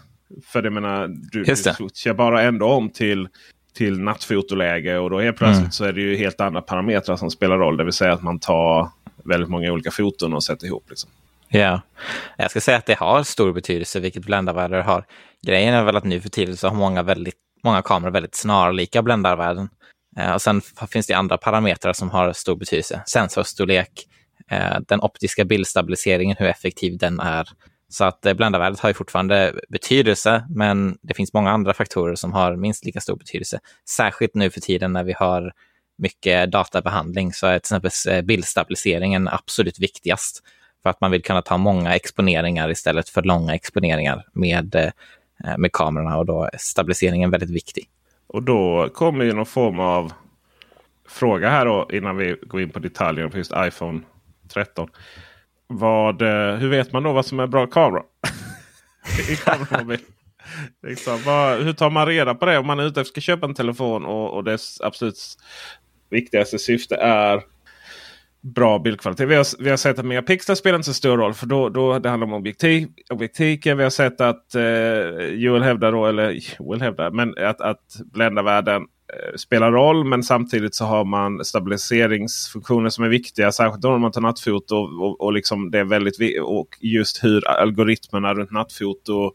För 0.45 0.63
jag 0.63 0.73
menar, 0.73 1.07
du, 1.07 1.43
du 1.43 1.55
switchar 1.55 2.13
bara 2.13 2.41
ändå 2.41 2.65
om 2.65 2.89
till, 2.89 3.27
till 3.73 3.99
nattfotoläge 3.99 4.97
och 4.97 5.09
då 5.09 5.19
helt 5.19 5.37
plötsligt 5.37 5.59
mm. 5.59 5.71
så 5.71 5.85
är 5.85 5.93
det 5.93 6.01
ju 6.01 6.15
helt 6.15 6.41
andra 6.41 6.61
parametrar 6.61 7.15
som 7.15 7.31
spelar 7.31 7.57
roll. 7.57 7.77
Det 7.77 7.83
vill 7.83 7.93
säga 7.93 8.13
att 8.13 8.23
man 8.23 8.39
tar 8.39 8.89
väldigt 9.23 9.49
många 9.49 9.71
olika 9.71 9.91
foton 9.91 10.33
och 10.33 10.43
sätter 10.43 10.67
ihop. 10.67 10.85
Liksom. 10.89 11.09
Ja, 11.47 11.81
jag 12.37 12.51
ska 12.51 12.61
säga 12.61 12.77
att 12.77 12.85
det 12.85 12.99
har 12.99 13.23
stor 13.23 13.53
betydelse 13.53 13.99
vilket 13.99 14.25
bländarvärde 14.25 14.75
det 14.75 14.83
har. 14.83 15.05
Grejen 15.41 15.73
är 15.73 15.83
väl 15.83 15.95
att 15.95 16.03
nu 16.03 16.21
för 16.21 16.29
tiden 16.29 16.57
så 16.57 16.67
har 16.67 16.75
många, 16.75 17.03
väldigt, 17.03 17.35
många 17.63 17.81
kameror 17.81 18.11
väldigt 18.11 18.35
snarlika 18.35 19.01
bländarvärden. 19.01 19.69
Eh, 20.17 20.33
och 20.33 20.41
sen 20.41 20.61
finns 20.89 21.07
det 21.07 21.13
andra 21.13 21.37
parametrar 21.37 21.93
som 21.93 22.09
har 22.09 22.33
stor 22.33 22.55
betydelse. 22.55 23.03
Sensorstorlek, 23.05 24.07
eh, 24.51 24.79
den 24.87 25.01
optiska 25.01 25.45
bildstabiliseringen, 25.45 26.37
hur 26.39 26.47
effektiv 26.47 26.97
den 26.97 27.19
är. 27.19 27.49
Så 27.89 28.03
att 28.03 28.25
eh, 28.25 28.33
bländarvärdet 28.33 28.79
har 28.79 28.89
ju 28.89 28.93
fortfarande 28.93 29.53
betydelse, 29.69 30.45
men 30.49 30.97
det 31.01 31.13
finns 31.13 31.33
många 31.33 31.51
andra 31.51 31.73
faktorer 31.73 32.15
som 32.15 32.33
har 32.33 32.55
minst 32.55 32.85
lika 32.85 33.01
stor 33.01 33.15
betydelse. 33.15 33.59
Särskilt 33.89 34.35
nu 34.35 34.49
för 34.49 34.61
tiden 34.61 34.93
när 34.93 35.03
vi 35.03 35.13
har 35.13 35.53
mycket 35.97 36.51
databehandling 36.51 37.33
så 37.33 37.47
är 37.47 37.59
till 37.59 37.75
exempel 37.75 38.23
bildstabiliseringen 38.23 39.27
absolut 39.27 39.79
viktigast. 39.79 40.43
För 40.83 40.89
att 40.89 41.01
man 41.01 41.11
vill 41.11 41.23
kunna 41.23 41.41
ta 41.41 41.57
många 41.57 41.95
exponeringar 41.95 42.71
istället 42.71 43.09
för 43.09 43.21
långa 43.21 43.55
exponeringar 43.55 44.25
med, 44.33 44.91
Eh, 45.43 45.57
med 45.57 45.71
kamerorna 45.71 46.17
och 46.17 46.25
då 46.25 46.43
är 46.43 46.57
stabiliseringen 46.57 47.31
väldigt 47.31 47.49
viktig. 47.49 47.89
Och 48.27 48.43
då 48.43 48.89
kommer 48.93 49.25
ju 49.25 49.33
någon 49.33 49.45
form 49.45 49.79
av 49.79 50.13
fråga 51.09 51.49
här 51.49 51.65
då 51.65 51.89
innan 51.93 52.17
vi 52.17 52.35
går 52.41 52.61
in 52.61 52.69
på 52.69 52.79
detaljer 52.79 53.27
på 53.27 53.37
just 53.37 53.51
iPhone 53.57 54.01
13. 54.53 54.89
Vad, 55.67 56.21
eh, 56.21 56.55
hur 56.55 56.69
vet 56.69 56.91
man 56.91 57.03
då 57.03 57.13
vad 57.13 57.25
som 57.25 57.39
är 57.39 57.47
bra 57.47 57.67
kamera? 57.67 58.03
I 59.29 60.87
liksom, 60.87 61.19
vad, 61.25 61.61
hur 61.61 61.73
tar 61.73 61.89
man 61.89 62.07
reda 62.07 62.35
på 62.35 62.45
det 62.45 62.57
om 62.57 62.67
man 62.67 62.79
är 62.79 62.83
ute 62.83 63.01
efter 63.01 63.19
att 63.19 63.23
köpa 63.23 63.45
en 63.45 63.53
telefon 63.53 64.05
och, 64.05 64.33
och 64.33 64.43
dess 64.43 64.81
absolut 64.81 65.37
viktigaste 66.09 66.59
syfte 66.59 66.95
är 66.95 67.43
bra 68.43 68.79
bildkvalitet. 68.79 69.29
Vi 69.29 69.35
har, 69.35 69.63
vi 69.63 69.69
har 69.69 69.77
sett 69.77 69.99
att 69.99 70.05
megapixlar 70.05 70.55
spelar 70.55 70.75
inte 70.75 70.85
så 70.85 70.93
stor 70.93 71.17
roll. 71.17 71.33
För 71.33 71.45
då, 71.45 71.69
då 71.69 71.99
det 71.99 72.09
handlar 72.09 72.27
om 72.27 72.33
objektiv, 72.33 72.87
objektiken. 73.09 73.77
Vi 73.77 73.83
har 73.83 73.89
sett 73.89 74.21
att 74.21 74.55
eh, 74.55 74.63
Joel 75.33 75.63
hävdar 75.63 75.91
då, 75.91 76.05
eller 76.05 76.31
Joel 76.59 76.81
hävdar, 76.81 77.11
men 77.11 77.37
att, 77.37 77.61
att 77.61 78.01
bländarvärden 78.13 78.81
eh, 78.81 79.35
spelar 79.35 79.71
roll. 79.71 80.03
Men 80.03 80.23
samtidigt 80.23 80.75
så 80.75 80.85
har 80.85 81.05
man 81.05 81.45
stabiliseringsfunktioner 81.45 82.89
som 82.89 83.03
är 83.03 83.09
viktiga. 83.09 83.51
Särskilt 83.51 83.85
om 83.85 84.01
man 84.01 84.11
tar 84.11 84.21
nattfoto. 84.21 84.75
Och, 84.75 85.01
och, 85.01 85.21
och 85.21 85.33
liksom 85.33 85.71
det 85.71 85.79
är 85.79 85.83
väldigt, 85.83 86.41
och 86.41 86.67
just 86.79 87.23
hur 87.23 87.47
algoritmerna 87.47 88.33
runt 88.33 88.51
nattfoto 88.51 89.31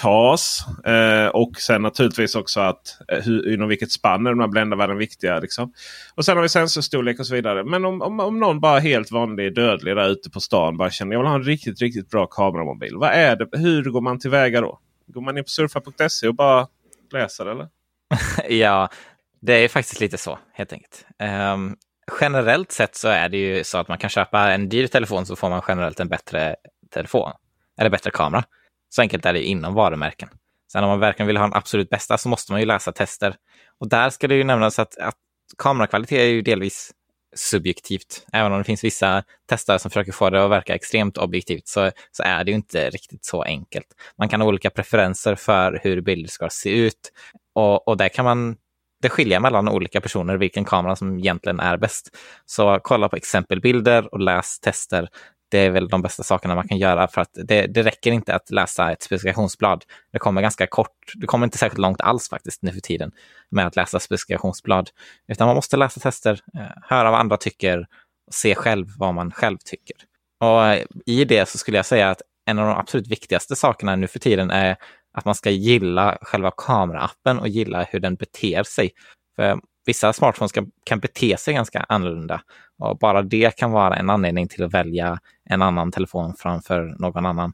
tas. 0.00 0.64
Eh, 0.86 1.26
och 1.26 1.56
sen 1.56 1.82
naturligtvis 1.82 2.34
också 2.34 2.60
att 2.60 2.96
eh, 3.12 3.18
hur, 3.18 3.54
inom 3.54 3.68
vilket 3.68 3.92
spann 3.92 4.26
är 4.26 4.30
de 4.30 4.40
här 4.40 4.48
bländarvärden 4.48 4.98
viktiga. 4.98 5.38
Liksom. 5.38 5.72
Och 6.14 6.24
sen 6.24 6.36
har 6.36 6.42
vi 6.42 6.48
sensorstorlek 6.48 7.20
och 7.20 7.26
så 7.26 7.34
vidare. 7.34 7.64
Men 7.64 7.84
om, 7.84 8.02
om, 8.02 8.20
om 8.20 8.38
någon 8.38 8.60
bara 8.60 8.78
helt 8.78 9.10
vanlig 9.10 9.54
dödlig 9.54 9.96
där 9.96 10.08
ute 10.08 10.30
på 10.30 10.40
stan 10.40 10.76
bara 10.76 10.90
känner 10.90 11.12
jag 11.12 11.20
vill 11.20 11.28
ha 11.28 11.34
en 11.34 11.42
riktigt, 11.42 11.80
riktigt 11.80 12.10
bra 12.10 12.26
kameramobil. 12.26 12.96
Vad 12.96 13.10
är 13.10 13.36
det? 13.36 13.58
Hur 13.58 13.82
går 13.84 14.00
man 14.00 14.18
tillväga 14.18 14.60
då? 14.60 14.78
Går 15.06 15.20
man 15.20 15.38
in 15.38 15.44
på 15.44 15.50
surfa.se 15.50 16.28
och 16.28 16.34
bara 16.34 16.66
läser 17.12 17.46
eller? 17.46 17.68
ja, 18.48 18.88
det 19.40 19.52
är 19.52 19.68
faktiskt 19.68 20.00
lite 20.00 20.18
så 20.18 20.38
helt 20.52 20.72
enkelt. 20.72 21.06
Um, 21.54 21.76
generellt 22.20 22.72
sett 22.72 22.96
så 22.96 23.08
är 23.08 23.28
det 23.28 23.36
ju 23.36 23.64
så 23.64 23.78
att 23.78 23.88
man 23.88 23.98
kan 23.98 24.10
köpa 24.10 24.50
en 24.50 24.68
dyr 24.68 24.86
telefon 24.86 25.26
så 25.26 25.36
får 25.36 25.50
man 25.50 25.62
generellt 25.68 26.00
en 26.00 26.08
bättre 26.08 26.56
telefon. 26.90 27.32
Eller 27.78 27.90
bättre 27.90 28.10
kamera. 28.10 28.44
Så 28.90 29.02
enkelt 29.02 29.26
är 29.26 29.32
det 29.32 29.42
inom 29.42 29.74
varumärken. 29.74 30.28
Sen 30.72 30.84
om 30.84 30.90
man 30.90 31.00
verkligen 31.00 31.26
vill 31.26 31.36
ha 31.36 31.44
den 31.44 31.54
absolut 31.54 31.90
bästa 31.90 32.18
så 32.18 32.28
måste 32.28 32.52
man 32.52 32.60
ju 32.60 32.66
läsa 32.66 32.92
tester. 32.92 33.36
Och 33.78 33.88
där 33.88 34.10
ska 34.10 34.28
det 34.28 34.34
ju 34.34 34.44
nämnas 34.44 34.78
att, 34.78 34.98
att 34.98 35.16
kamerakvalitet 35.58 36.18
är 36.18 36.24
ju 36.24 36.42
delvis 36.42 36.92
subjektivt. 37.36 38.26
Även 38.32 38.52
om 38.52 38.58
det 38.58 38.64
finns 38.64 38.84
vissa 38.84 39.24
testare 39.48 39.78
som 39.78 39.90
försöker 39.90 40.12
få 40.12 40.30
det 40.30 40.44
att 40.44 40.50
verka 40.50 40.74
extremt 40.74 41.18
objektivt 41.18 41.68
så, 41.68 41.90
så 42.12 42.22
är 42.22 42.44
det 42.44 42.50
ju 42.50 42.54
inte 42.54 42.90
riktigt 42.90 43.24
så 43.24 43.42
enkelt. 43.42 43.86
Man 44.18 44.28
kan 44.28 44.40
ha 44.40 44.48
olika 44.48 44.70
preferenser 44.70 45.34
för 45.34 45.80
hur 45.82 46.00
bilder 46.00 46.28
ska 46.28 46.48
se 46.50 46.70
ut 46.70 47.12
och, 47.54 47.88
och 47.88 47.96
där 47.96 48.08
kan 48.08 48.24
man 48.24 48.56
det 49.02 49.08
skiljer 49.08 49.40
mellan 49.40 49.68
olika 49.68 50.00
personer 50.00 50.36
vilken 50.36 50.64
kamera 50.64 50.96
som 50.96 51.18
egentligen 51.18 51.60
är 51.60 51.76
bäst. 51.76 52.16
Så 52.46 52.80
kolla 52.82 53.08
på 53.08 53.16
exempelbilder 53.16 54.14
och 54.14 54.20
läs 54.20 54.60
tester 54.60 55.08
det 55.50 55.58
är 55.58 55.70
väl 55.70 55.88
de 55.88 56.02
bästa 56.02 56.22
sakerna 56.22 56.54
man 56.54 56.68
kan 56.68 56.78
göra 56.78 57.08
för 57.08 57.20
att 57.20 57.30
det, 57.32 57.66
det 57.66 57.82
räcker 57.82 58.12
inte 58.12 58.34
att 58.34 58.50
läsa 58.50 58.92
ett 58.92 59.02
specifikationsblad. 59.02 59.84
Det 60.12 60.18
kommer 60.18 60.42
ganska 60.42 60.66
kort, 60.66 61.12
det 61.14 61.26
kommer 61.26 61.46
inte 61.46 61.58
särskilt 61.58 61.80
långt 61.80 62.00
alls 62.00 62.28
faktiskt 62.28 62.62
nu 62.62 62.72
för 62.72 62.80
tiden 62.80 63.12
med 63.50 63.66
att 63.66 63.76
läsa 63.76 64.00
specifikationsblad. 64.00 64.90
Utan 65.28 65.46
man 65.46 65.56
måste 65.56 65.76
läsa 65.76 66.00
tester, 66.00 66.40
eh, 66.54 66.66
höra 66.82 67.10
vad 67.10 67.20
andra 67.20 67.36
tycker 67.36 67.86
och 68.26 68.34
se 68.34 68.54
själv 68.54 68.86
vad 68.98 69.14
man 69.14 69.30
själv 69.30 69.58
tycker. 69.64 69.96
Och 70.40 70.66
eh, 70.66 70.84
i 71.06 71.24
det 71.24 71.48
så 71.48 71.58
skulle 71.58 71.76
jag 71.76 71.86
säga 71.86 72.10
att 72.10 72.22
en 72.46 72.58
av 72.58 72.66
de 72.66 72.76
absolut 72.76 73.08
viktigaste 73.08 73.56
sakerna 73.56 73.96
nu 73.96 74.06
för 74.06 74.18
tiden 74.18 74.50
är 74.50 74.76
att 75.12 75.24
man 75.24 75.34
ska 75.34 75.50
gilla 75.50 76.18
själva 76.22 76.50
kameraappen 76.56 77.38
och 77.38 77.48
gilla 77.48 77.82
hur 77.82 78.00
den 78.00 78.14
beter 78.14 78.62
sig. 78.62 78.90
För 79.36 79.60
vissa 79.90 80.12
smartphones 80.12 80.52
kan, 80.52 80.70
kan 80.84 80.98
bete 81.00 81.36
sig 81.36 81.54
ganska 81.54 81.86
annorlunda. 81.88 82.40
Och 82.78 82.98
bara 82.98 83.22
det 83.22 83.56
kan 83.56 83.72
vara 83.72 83.96
en 83.96 84.10
anledning 84.10 84.48
till 84.48 84.64
att 84.64 84.74
välja 84.74 85.18
en 85.44 85.62
annan 85.62 85.92
telefon 85.92 86.34
framför 86.38 86.94
någon 86.98 87.26
annan. 87.26 87.52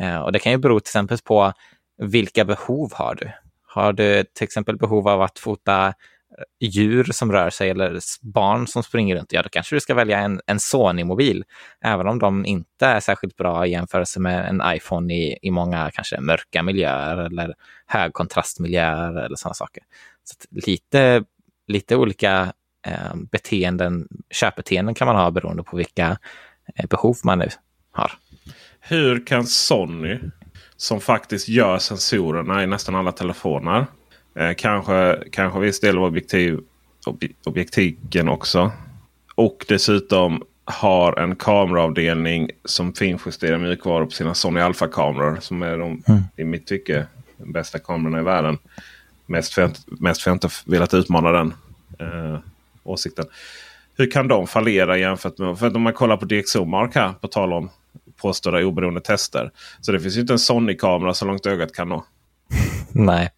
Eh, 0.00 0.18
och 0.18 0.32
det 0.32 0.38
kan 0.38 0.52
ju 0.52 0.58
bero 0.58 0.80
till 0.80 0.88
exempel 0.88 1.18
på 1.24 1.52
vilka 1.98 2.44
behov 2.44 2.92
har 2.94 3.14
du? 3.14 3.30
Har 3.66 3.92
du 3.92 4.24
till 4.24 4.44
exempel 4.44 4.76
behov 4.76 5.08
av 5.08 5.22
att 5.22 5.38
fota 5.38 5.86
eh, 5.86 5.94
djur 6.60 7.04
som 7.04 7.32
rör 7.32 7.50
sig 7.50 7.70
eller 7.70 7.98
barn 8.22 8.66
som 8.66 8.82
springer 8.82 9.16
runt, 9.16 9.32
ja 9.32 9.42
då 9.42 9.48
kanske 9.48 9.76
du 9.76 9.80
ska 9.80 9.94
välja 9.94 10.18
en, 10.18 10.40
en 10.46 10.60
Sony-mobil. 10.60 11.44
Även 11.80 12.08
om 12.08 12.18
de 12.18 12.46
inte 12.46 12.86
är 12.86 13.00
särskilt 13.00 13.36
bra 13.36 13.66
i 13.66 13.70
jämförelse 13.70 14.20
med 14.20 14.48
en 14.48 14.62
iPhone 14.76 15.14
i, 15.14 15.38
i 15.42 15.50
många 15.50 15.90
kanske 15.94 16.20
mörka 16.20 16.62
miljöer 16.62 17.16
eller 17.16 17.54
högkontrastmiljöer 17.86 19.24
eller 19.24 19.36
sådana 19.36 19.54
saker. 19.54 19.82
Så 20.24 20.34
lite 20.66 21.24
lite 21.66 21.96
olika 21.96 22.52
eh, 22.86 23.14
beteenden, 23.32 24.08
köpbeteenden 24.30 24.94
kan 24.94 25.06
man 25.06 25.16
ha 25.16 25.30
beroende 25.30 25.62
på 25.62 25.76
vilka 25.76 26.18
eh, 26.74 26.86
behov 26.86 27.16
man 27.24 27.38
nu 27.38 27.48
har. 27.92 28.12
Hur 28.80 29.26
kan 29.26 29.46
Sony, 29.46 30.18
som 30.76 31.00
faktiskt 31.00 31.48
gör 31.48 31.78
sensorerna 31.78 32.62
i 32.62 32.66
nästan 32.66 32.94
alla 32.94 33.12
telefoner, 33.12 33.86
eh, 34.38 34.52
kanske, 34.56 35.18
kanske 35.32 35.60
viss 35.60 35.80
del 35.80 35.98
av 35.98 36.04
objektiv, 36.04 36.60
ob, 37.06 37.24
objektiken 37.46 38.28
också, 38.28 38.72
och 39.34 39.64
dessutom 39.68 40.42
har 40.64 41.18
en 41.18 41.36
kameraavdelning 41.36 42.50
som 42.64 42.92
finjusterar 42.92 43.58
mjukvaror 43.58 44.04
på 44.04 44.10
sina 44.10 44.34
Sony 44.34 44.60
Alpha-kameror. 44.60 45.38
Som 45.40 45.62
är 45.62 45.78
de, 45.78 46.02
Mm. 46.08 46.22
i 46.36 46.44
mitt 46.44 46.66
tycke, 46.66 47.06
de 47.36 47.52
bästa 47.52 47.78
kamerorna 47.78 48.20
i 48.20 48.22
världen. 48.22 48.58
Mest 49.26 49.54
för, 49.54 49.62
att- 49.62 49.84
mest 49.86 50.22
för 50.22 50.30
att 50.30 50.42
jag 50.42 50.50
inte 50.50 50.70
velat 50.70 50.94
utmana 50.94 51.30
den 51.30 51.54
eh, 51.98 52.38
åsikten. 52.84 53.24
Hur 53.96 54.10
kan 54.10 54.28
de 54.28 54.46
fallera 54.46 54.98
jämfört 54.98 55.38
med... 55.38 55.58
För 55.58 55.66
att 55.66 55.74
om 55.74 55.82
man 55.82 55.92
kollar 55.92 56.16
på 56.16 56.24
DxOMark 56.24 56.94
här, 56.94 57.12
på 57.12 57.28
tal 57.28 57.52
om 57.52 57.70
påstådda 58.16 58.58
oberoende 58.66 59.00
tester. 59.00 59.50
Så 59.80 59.92
det 59.92 60.00
finns 60.00 60.16
ju 60.16 60.20
inte 60.20 60.32
en 60.32 60.38
Sony-kamera 60.38 61.14
så 61.14 61.24
långt 61.24 61.46
ögat 61.46 61.74
kan 61.74 61.88
nå. 61.88 62.04
Nej. 62.92 63.30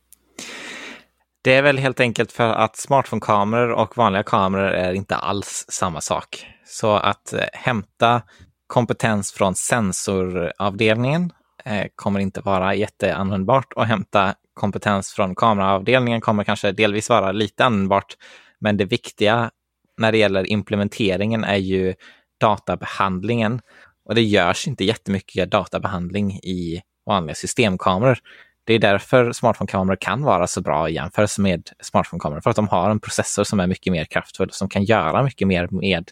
Det 1.43 1.55
är 1.55 1.63
väl 1.63 1.79
helt 1.79 2.01
enkelt 2.01 2.33
för 2.33 2.49
att 2.49 2.77
smartphone-kameror 2.77 3.71
och 3.71 3.97
vanliga 3.97 4.23
kameror 4.23 4.69
är 4.69 4.93
inte 4.93 5.17
alls 5.17 5.65
samma 5.69 6.01
sak. 6.01 6.47
Så 6.67 6.97
att 6.97 7.33
eh, 7.33 7.41
hämta 7.53 8.23
kompetens 8.67 9.33
från 9.33 9.55
sensoravdelningen 9.55 11.33
eh, 11.65 11.87
kommer 11.95 12.21
inte 12.21 12.41
vara 12.41 12.75
jätteanvändbart 12.75 13.73
och 13.73 13.87
hämta 13.87 14.35
kompetens 14.59 15.13
från 15.13 15.35
kameraavdelningen 15.35 16.21
kommer 16.21 16.45
kanske 16.45 16.73
delvis 16.73 17.09
vara 17.09 17.33
lite 17.33 17.65
användbart. 17.65 18.17
Men 18.61 18.77
det 18.77 18.85
viktiga 18.85 19.51
när 19.99 20.13
det 20.13 20.19
gäller 20.19 20.51
implementeringen 20.51 21.45
är 21.45 21.57
ju 21.57 21.95
databehandlingen. 22.41 23.61
Och 24.05 24.15
det 24.15 24.23
görs 24.23 24.69
inte 24.69 24.85
jättemycket 24.85 25.51
databehandling 25.51 26.33
i 26.33 26.83
vanliga 27.07 27.35
systemkameror. 27.35 28.19
Det 28.65 28.75
är 28.75 28.79
därför 28.79 29.33
smartphonekameror 29.33 29.97
kan 30.01 30.23
vara 30.23 30.47
så 30.47 30.61
bra 30.61 30.89
i 30.89 30.95
jämförelse 30.95 31.41
med 31.41 31.71
smartphonekameror 31.81 32.41
För 32.41 32.51
att 32.51 32.57
de 32.57 32.69
har 32.69 32.91
en 32.91 33.01
processor 33.01 33.45
som 33.45 33.61
är 33.61 33.67
mycket 33.67 33.93
mer 33.93 34.05
kraftfull, 34.05 34.51
som 34.51 34.69
kan 34.69 34.85
göra 34.85 35.23
mycket 35.23 35.49
mer 35.49 35.69
med 35.71 36.11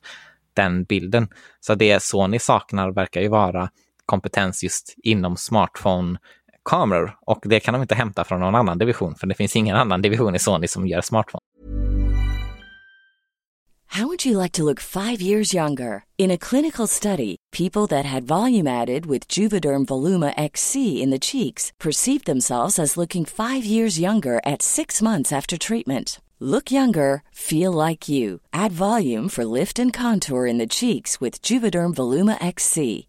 den 0.54 0.84
bilden. 0.84 1.28
Så 1.60 1.74
det 1.74 2.02
Sony 2.02 2.38
saknar 2.38 2.90
verkar 2.90 3.20
ju 3.20 3.28
vara 3.28 3.70
kompetens 4.06 4.62
just 4.62 4.94
inom 5.02 5.36
smartphone 5.36 6.18
kameror 6.66 7.16
Och 7.26 7.38
det 7.42 7.60
kan 7.60 7.74
de 7.74 7.82
inte 7.82 7.94
hämta 7.94 8.24
från 8.24 8.40
någon 8.40 8.54
annan 8.54 8.78
division, 8.78 9.14
för 9.14 9.26
det 9.26 9.34
finns 9.34 9.56
ingen 9.56 9.76
annan 9.76 10.02
division 10.02 10.34
i 10.34 10.38
Sony 10.38 10.68
som 10.68 10.86
gör 10.86 11.00
smartphones. 11.00 11.42
How 13.96 14.06
would 14.06 14.26
you 14.26 14.36
like 14.36 14.52
to 14.52 14.64
look 14.64 14.80
five 14.80 15.22
years 15.22 15.54
younger? 15.54 16.04
In 16.18 16.30
a 16.30 16.36
clinical 16.36 16.86
study, 16.86 17.36
people 17.50 17.86
that 17.86 18.04
had 18.04 18.24
volume 18.24 18.66
added 18.66 19.06
with 19.06 19.26
Juvederm 19.28 19.86
Voluma 19.86 20.34
XC 20.36 21.02
in 21.02 21.10
the 21.10 21.18
cheeks 21.18 21.72
perceived 21.78 22.26
themselves 22.26 22.78
as 22.78 22.96
looking 22.96 23.24
five 23.24 23.64
years 23.64 23.98
younger 23.98 24.40
at 24.44 24.60
six 24.60 25.00
months 25.00 25.32
after 25.32 25.56
treatment. 25.56 26.20
Look 26.40 26.70
younger, 26.70 27.22
feel 27.32 27.72
like 27.72 28.06
you. 28.06 28.40
Add 28.52 28.70
volume 28.70 29.30
for 29.30 29.46
lift 29.46 29.78
and 29.78 29.90
contour 29.90 30.44
in 30.46 30.58
the 30.58 30.66
cheeks 30.66 31.18
with 31.18 31.40
Juvederm 31.40 31.94
Voluma 31.94 32.36
XC. 32.44 33.08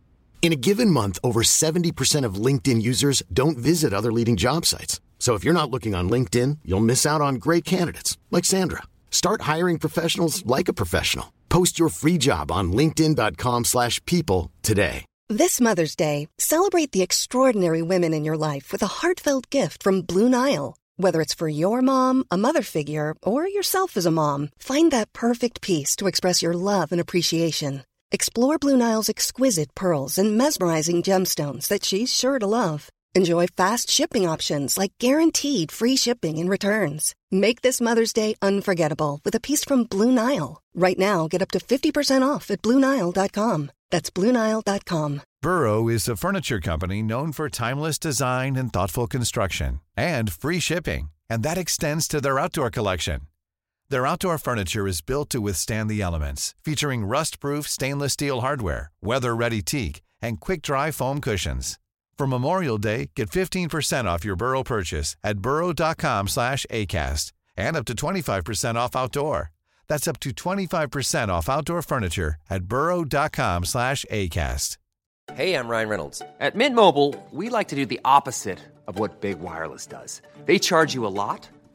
In 0.41 0.51
a 0.51 0.55
given 0.55 0.89
month, 0.89 1.19
over 1.23 1.43
70% 1.43 2.25
of 2.25 2.45
LinkedIn 2.45 2.81
users 2.81 3.21
don't 3.31 3.59
visit 3.59 3.93
other 3.93 4.11
leading 4.11 4.37
job 4.37 4.65
sites. 4.65 4.99
So 5.19 5.35
if 5.35 5.43
you're 5.43 5.53
not 5.53 5.69
looking 5.69 5.93
on 5.93 6.09
LinkedIn, 6.09 6.57
you'll 6.65 6.79
miss 6.79 7.05
out 7.05 7.21
on 7.21 7.35
great 7.35 7.63
candidates 7.63 8.17
like 8.31 8.43
Sandra. 8.43 8.81
Start 9.11 9.41
hiring 9.41 9.77
professionals 9.77 10.43
like 10.47 10.67
a 10.67 10.73
professional. 10.73 11.31
Post 11.49 11.77
your 11.77 11.89
free 11.89 12.17
job 12.17 12.51
on 12.51 12.71
linkedin.com/people 12.71 14.49
today. 14.63 15.05
This 15.29 15.61
Mother's 15.61 15.95
Day, 15.95 16.27
celebrate 16.39 16.91
the 16.91 17.03
extraordinary 17.03 17.81
women 17.83 18.13
in 18.13 18.25
your 18.25 18.37
life 18.37 18.71
with 18.71 18.83
a 18.83 18.93
heartfelt 18.99 19.49
gift 19.49 19.83
from 19.83 20.01
Blue 20.01 20.27
Nile. 20.27 20.75
Whether 20.97 21.21
it's 21.21 21.35
for 21.35 21.47
your 21.47 21.81
mom, 21.81 22.25
a 22.29 22.37
mother 22.37 22.63
figure, 22.63 23.13
or 23.21 23.47
yourself 23.47 23.95
as 23.95 24.05
a 24.05 24.11
mom, 24.11 24.49
find 24.57 24.91
that 24.91 25.13
perfect 25.13 25.61
piece 25.61 25.95
to 25.97 26.07
express 26.07 26.41
your 26.41 26.53
love 26.53 26.91
and 26.91 26.99
appreciation. 26.99 27.83
Explore 28.13 28.57
Blue 28.57 28.75
Nile's 28.75 29.07
exquisite 29.07 29.73
pearls 29.73 30.17
and 30.17 30.37
mesmerizing 30.37 31.01
gemstones 31.01 31.69
that 31.69 31.85
she's 31.85 32.13
sure 32.13 32.39
to 32.39 32.47
love. 32.47 32.89
Enjoy 33.15 33.47
fast 33.47 33.89
shipping 33.89 34.27
options 34.27 34.77
like 34.77 34.91
guaranteed 34.99 35.71
free 35.71 35.95
shipping 35.95 36.37
and 36.39 36.49
returns. 36.49 37.15
Make 37.31 37.61
this 37.61 37.79
Mother's 37.79 38.11
Day 38.11 38.35
unforgettable 38.41 39.21
with 39.23 39.33
a 39.35 39.39
piece 39.39 39.63
from 39.63 39.85
Blue 39.85 40.11
Nile. 40.11 40.61
Right 40.75 40.99
now, 40.99 41.29
get 41.29 41.41
up 41.41 41.51
to 41.51 41.59
50% 41.59 42.21
off 42.21 42.51
at 42.51 42.61
BlueNile.com. 42.61 43.71
That's 43.89 44.09
BlueNile.com. 44.09 45.21
Burrow 45.41 45.87
is 45.87 46.09
a 46.09 46.17
furniture 46.17 46.59
company 46.59 47.01
known 47.01 47.31
for 47.31 47.49
timeless 47.49 47.97
design 47.97 48.57
and 48.57 48.73
thoughtful 48.73 49.07
construction 49.07 49.79
and 49.95 50.33
free 50.33 50.59
shipping, 50.59 51.11
and 51.29 51.43
that 51.43 51.57
extends 51.57 52.09
to 52.09 52.19
their 52.19 52.39
outdoor 52.39 52.69
collection. 52.69 53.21
Their 53.91 54.07
outdoor 54.07 54.37
furniture 54.37 54.87
is 54.87 55.01
built 55.01 55.29
to 55.31 55.41
withstand 55.41 55.89
the 55.89 56.01
elements, 56.01 56.55
featuring 56.63 57.03
rust-proof 57.03 57.67
stainless 57.67 58.13
steel 58.13 58.39
hardware, 58.39 58.89
weather-ready 59.01 59.61
teak, 59.61 60.01
and 60.21 60.39
quick-dry 60.39 60.91
foam 60.91 61.19
cushions. 61.19 61.77
For 62.17 62.25
Memorial 62.25 62.77
Day, 62.77 63.11
get 63.17 63.29
15% 63.29 64.05
off 64.05 64.23
your 64.23 64.37
Burrow 64.37 64.63
purchase 64.63 65.17
at 65.25 65.39
burrow.com 65.39 66.29
slash 66.29 66.65
ACAST 66.71 67.33
and 67.57 67.75
up 67.75 67.83
to 67.87 67.93
25% 67.93 68.75
off 68.75 68.95
outdoor. 68.95 69.51
That's 69.89 70.07
up 70.07 70.21
to 70.21 70.29
25% 70.29 71.27
off 71.27 71.49
outdoor 71.49 71.81
furniture 71.81 72.35
at 72.49 72.63
burrow.com 72.63 73.65
slash 73.65 74.05
ACAST. 74.09 74.77
Hey, 75.33 75.53
I'm 75.53 75.67
Ryan 75.67 75.89
Reynolds. 75.89 76.21
At 76.39 76.55
Mint 76.55 76.75
Mobile, 76.75 77.13
we 77.31 77.49
like 77.49 77.67
to 77.67 77.75
do 77.75 77.85
the 77.85 77.99
opposite 78.05 78.59
of 78.87 78.99
what 78.99 79.19
Big 79.19 79.41
Wireless 79.41 79.85
does. 79.85 80.21
They 80.45 80.59
charge 80.59 80.93
you 80.93 81.05
a 81.05 81.11
lot, 81.23 81.49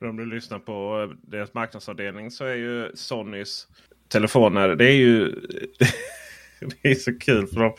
Om 0.00 0.16
du 0.16 0.26
lyssnar 0.26 0.58
på 0.58 1.02
eh, 1.02 1.16
deras 1.30 1.54
marknadsavdelning 1.54 2.30
så 2.30 2.44
är 2.44 2.54
ju 2.54 2.90
Sonys 2.94 3.66
telefoner. 4.08 4.68
Det 4.68 4.84
är 4.84 4.94
ju 4.96 5.28
det 6.82 6.88
är 6.90 6.94
så 6.94 7.18
kul 7.18 7.46
för 7.46 7.60
dem. 7.60 7.72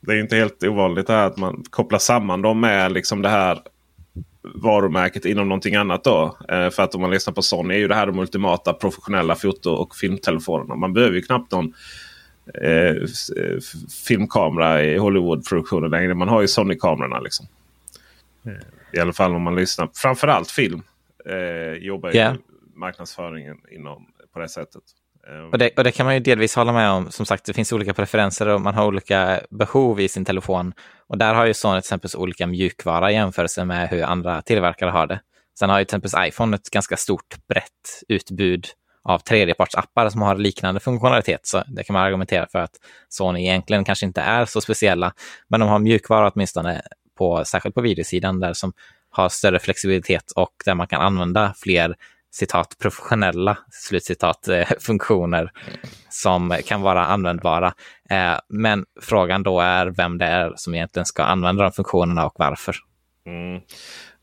Det 0.00 0.12
är 0.12 0.20
inte 0.20 0.36
helt 0.36 0.64
ovanligt 0.64 1.10
att 1.10 1.36
man 1.36 1.64
kopplar 1.70 1.98
samman 1.98 2.42
dem 2.42 2.60
med 2.60 2.92
liksom 2.92 3.22
det 3.22 3.28
här 3.28 3.62
varumärket 4.42 5.24
inom 5.24 5.48
någonting 5.48 5.74
annat. 5.74 6.04
då. 6.04 6.36
Eh, 6.48 6.70
för 6.70 6.82
att 6.82 6.94
om 6.94 7.00
man 7.00 7.10
lyssnar 7.10 7.34
på 7.34 7.42
Sony 7.42 7.74
är 7.74 7.78
ju 7.78 7.88
det 7.88 7.94
här 7.94 8.06
de 8.06 8.18
ultimata 8.18 8.72
professionella 8.72 9.34
foto 9.34 9.70
och 9.70 9.96
filmtelefonerna. 9.96 10.76
Man 10.76 10.92
behöver 10.92 11.14
ju 11.14 11.22
knappt 11.22 11.52
någon 11.52 11.74
eh, 12.62 12.94
filmkamera 14.08 14.84
i 14.84 14.96
Hollywood-produktionen 14.96 15.90
längre. 15.90 16.14
Man 16.14 16.28
har 16.28 16.40
ju 16.40 16.48
Sony-kamerorna. 16.48 17.20
Liksom. 17.20 17.46
I 18.92 18.98
alla 18.98 19.12
fall 19.12 19.34
om 19.34 19.42
man 19.42 19.54
lyssnar. 19.54 19.88
Framförallt 19.94 20.50
film 20.50 20.82
eh, 21.28 21.72
jobbar 21.72 22.10
ju 22.10 22.38
marknadsföringen 22.76 23.56
inom 23.70 24.06
på 24.32 24.38
det 24.38 24.48
sättet. 24.48 24.82
Eh, 25.28 25.50
Och 25.52 25.58
det, 25.58 25.70
och 25.78 25.84
det 25.84 25.92
kan 25.92 26.06
man 26.06 26.14
ju 26.14 26.20
delvis 26.20 26.54
hålla 26.56 26.72
med 26.72 26.90
om. 26.90 27.10
Som 27.10 27.26
sagt, 27.26 27.44
det 27.44 27.52
finns 27.52 27.72
olika 27.72 27.94
preferenser 27.94 28.48
och 28.48 28.60
man 28.60 28.74
har 28.74 28.86
olika 28.86 29.40
behov 29.50 30.00
i 30.00 30.08
sin 30.08 30.24
telefon. 30.24 30.72
Och 31.06 31.18
där 31.18 31.34
har 31.34 31.46
ju 31.46 31.54
Sony 31.54 31.74
till 31.74 31.78
exempel 31.78 32.10
olika 32.16 32.46
mjukvara 32.46 33.10
i 33.10 33.14
jämförelse 33.14 33.64
med 33.64 33.88
hur 33.88 34.02
andra 34.02 34.42
tillverkare 34.42 34.90
har 34.90 35.06
det. 35.06 35.20
Sen 35.58 35.70
har 35.70 35.78
ju 35.78 35.84
till 35.84 35.96
exempel 35.98 36.28
iPhone 36.28 36.54
ett 36.56 36.70
ganska 36.70 36.96
stort 36.96 37.46
brett 37.48 38.02
utbud 38.08 38.66
av 39.02 39.18
tredjepartsappar 39.18 40.08
som 40.08 40.22
har 40.22 40.36
liknande 40.36 40.80
funktionalitet. 40.80 41.46
Så 41.46 41.62
det 41.66 41.84
kan 41.84 41.94
man 41.94 42.02
argumentera 42.02 42.46
för 42.52 42.58
att 42.58 42.76
Sony 43.08 43.40
egentligen 43.40 43.84
kanske 43.84 44.06
inte 44.06 44.20
är 44.20 44.44
så 44.44 44.60
speciella, 44.60 45.12
men 45.48 45.60
de 45.60 45.68
har 45.68 45.78
mjukvara 45.78 46.30
åtminstone, 46.34 46.82
på, 47.18 47.44
särskilt 47.44 47.74
på 47.74 47.80
videosidan, 47.80 48.40
där 48.40 48.52
som 48.52 48.72
har 49.14 49.28
större 49.28 49.58
flexibilitet 49.58 50.32
och 50.36 50.52
där 50.64 50.74
man 50.74 50.86
kan 50.86 51.00
använda 51.00 51.54
fler 51.56 51.96
citat 52.32 52.76
professionella 52.78 53.58
slutcitat 53.70 54.48
eh, 54.48 54.68
funktioner 54.80 55.50
som 56.10 56.56
kan 56.66 56.82
vara 56.82 57.06
användbara. 57.06 57.74
Eh, 58.10 58.38
men 58.48 58.84
frågan 59.00 59.42
då 59.42 59.60
är 59.60 59.86
vem 59.86 60.18
det 60.18 60.26
är 60.26 60.52
som 60.56 60.74
egentligen 60.74 61.06
ska 61.06 61.22
använda 61.22 61.62
de 61.62 61.72
funktionerna 61.72 62.26
och 62.26 62.34
varför. 62.36 62.76
Mm. 63.26 63.60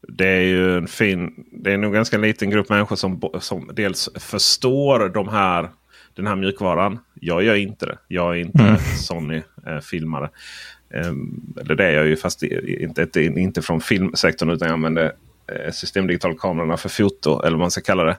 Det 0.07 0.27
är 0.27 0.41
ju 0.41 0.77
en 0.77 0.87
fin, 0.87 1.45
det 1.51 1.73
är 1.73 1.77
nog 1.77 1.93
ganska 1.93 2.17
liten 2.17 2.49
grupp 2.49 2.69
människor 2.69 2.95
som, 2.95 3.21
som 3.39 3.69
dels 3.73 4.09
förstår 4.15 5.09
de 5.09 5.27
här, 5.27 5.69
den 6.15 6.27
här 6.27 6.35
mjukvaran. 6.35 6.99
Jag 7.13 7.43
gör 7.43 7.55
inte 7.55 7.85
det. 7.85 7.97
Jag 8.07 8.31
är 8.37 8.39
inte 8.39 8.63
mm. 8.63 8.77
Sony-filmare. 8.77 10.29
Ehm, 10.93 11.53
eller 11.61 11.75
det 11.75 11.85
är 11.85 11.91
jag 11.91 12.07
ju 12.07 12.17
fast 12.17 12.43
inte, 12.43 13.01
inte, 13.01 13.21
inte 13.21 13.61
från 13.61 13.81
filmsektorn 13.81 14.49
utan 14.49 14.67
jag 14.67 14.73
använder 14.73 15.13
eh, 15.51 15.71
systemdigitalkamerorna 15.71 16.77
för 16.77 16.89
foto. 16.89 17.41
Eller 17.41 17.51
vad 17.51 17.59
man 17.59 17.71
ska 17.71 17.81
kalla 17.81 18.03
det. 18.03 18.17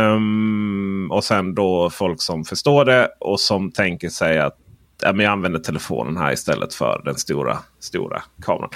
Um, 0.00 1.10
och 1.10 1.24
sen 1.24 1.54
då 1.54 1.90
folk 1.90 2.22
som 2.22 2.44
förstår 2.44 2.84
det 2.84 3.08
och 3.20 3.40
som 3.40 3.72
tänker 3.72 4.08
sig 4.08 4.38
att 4.38 4.56
ja, 5.02 5.12
men 5.12 5.24
jag 5.24 5.32
använder 5.32 5.60
telefonen 5.60 6.16
här 6.16 6.32
istället 6.32 6.74
för 6.74 7.02
den 7.04 7.14
stora, 7.14 7.58
stora 7.80 8.22
kameran. 8.42 8.70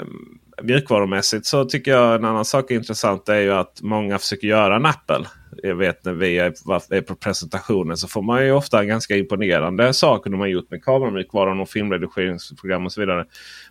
Um, 0.00 0.38
mjukvarumässigt 0.62 1.46
så 1.46 1.64
tycker 1.64 1.90
jag 1.90 2.14
en 2.14 2.24
annan 2.24 2.44
sak 2.44 2.70
är 2.70 2.74
intressant. 2.74 3.28
är 3.28 3.40
ju 3.40 3.52
att 3.52 3.78
många 3.82 4.18
försöker 4.18 4.48
göra 4.48 4.76
en 4.76 4.86
Apple. 4.86 5.26
Jag 5.62 5.74
vet 5.74 6.04
när 6.04 6.12
vi 6.12 6.38
är, 6.38 6.52
är 6.94 7.00
på 7.00 7.14
presentationer 7.14 7.94
så 7.94 8.08
får 8.08 8.22
man 8.22 8.44
ju 8.44 8.52
ofta 8.52 8.84
ganska 8.84 9.16
imponerande 9.16 9.92
saker 9.92 10.30
de 10.30 10.40
har 10.40 10.46
gjort 10.46 10.70
med 10.70 10.84
kameramjukvaran 10.84 11.60
och 11.60 11.68
filmredigeringsprogram 11.68 12.86
och 12.86 12.92
så 12.92 13.00
vidare. 13.00 13.26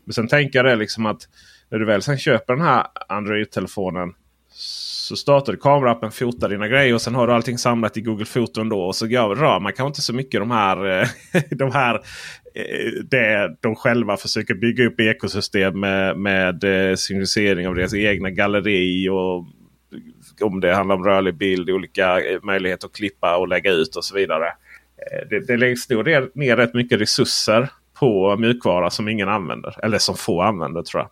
Men 0.06 0.14
sen 0.14 0.28
tänker 0.28 0.60
jag 0.60 0.66
det 0.66 0.76
liksom 0.76 1.06
att 1.06 1.22
när 1.70 1.80
du 1.80 1.86
väl 1.86 2.02
sen 2.02 2.18
köper 2.18 2.54
den 2.54 2.66
här 2.66 2.88
Android-telefonen 3.10 4.14
så 4.58 5.16
startar 5.16 5.54
du 5.54 5.60
kameraappen, 5.60 6.12
fotar 6.12 6.50
dina 6.50 6.68
grejer 6.68 6.94
och 6.94 7.02
sen 7.02 7.16
har 7.16 7.28
du 7.28 7.34
allting 7.34 7.58
samlat 7.58 7.98
i 7.98 8.02
Google 8.02 8.26
Foton. 8.26 8.70
Då, 8.70 8.82
och 8.82 8.96
så 8.96 9.06
rör 9.06 9.60
man 9.60 9.74
kanske 9.74 9.88
inte 9.88 10.02
så 10.02 10.14
mycket 10.14 10.42
de 10.42 10.52
här, 10.52 11.02
eh, 11.02 11.08
de 11.52 11.72
här 11.72 11.96
eh, 12.56 13.04
det 13.10 13.56
de 13.62 13.76
själva 13.76 14.18
försöker 14.18 14.54
bygga 14.54 14.86
upp 14.86 15.00
ekosystem 15.00 15.80
med, 15.80 16.18
med 16.18 16.64
eh, 16.64 16.96
synkronisering 16.96 17.68
av 17.68 17.76
deras 17.76 17.94
egna 17.94 18.30
galleri. 18.30 19.10
och 19.10 19.46
om 20.42 20.60
det 20.60 20.76
handlar 20.76 20.96
om 20.96 21.04
rörlig 21.04 21.38
bild, 21.38 21.70
olika 21.70 22.22
eh, 22.22 22.40
möjligheter 22.44 22.88
att 22.88 22.96
klippa 22.96 23.38
och 23.38 23.48
lägga 23.48 23.72
ut 23.72 23.96
och 23.96 24.06
så 24.06 24.16
vidare. 24.16 24.48
Eh, 24.48 25.28
det, 25.30 25.40
det 25.40 25.58
läggs 25.58 25.90
ner 25.90 26.56
rätt 26.56 26.74
mycket 26.74 27.02
resurser 27.02 27.70
på 28.00 28.38
mjukvara 28.38 28.90
som 28.90 29.10
ingen 29.10 29.30
använder. 29.30 29.86
Eller 29.86 29.98
som 29.98 30.16
få 30.16 30.42
använder 30.42 30.82
tror 30.82 31.02
jag. 31.02 31.10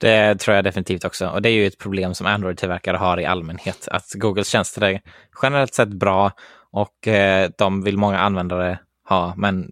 Det 0.00 0.34
tror 0.34 0.54
jag 0.54 0.64
definitivt 0.64 1.04
också. 1.04 1.28
Och 1.28 1.42
det 1.42 1.48
är 1.48 1.52
ju 1.52 1.66
ett 1.66 1.78
problem 1.78 2.14
som 2.14 2.26
Android-tillverkare 2.26 2.96
har 2.96 3.20
i 3.20 3.24
allmänhet. 3.24 3.88
Att 3.90 4.12
Googles 4.14 4.48
tjänster 4.48 4.82
är 4.82 5.00
generellt 5.42 5.74
sett 5.74 5.88
bra 5.88 6.32
och 6.72 7.08
eh, 7.08 7.50
de 7.58 7.82
vill 7.82 7.98
många 7.98 8.18
användare 8.18 8.78
ha. 9.08 9.34
Men 9.36 9.70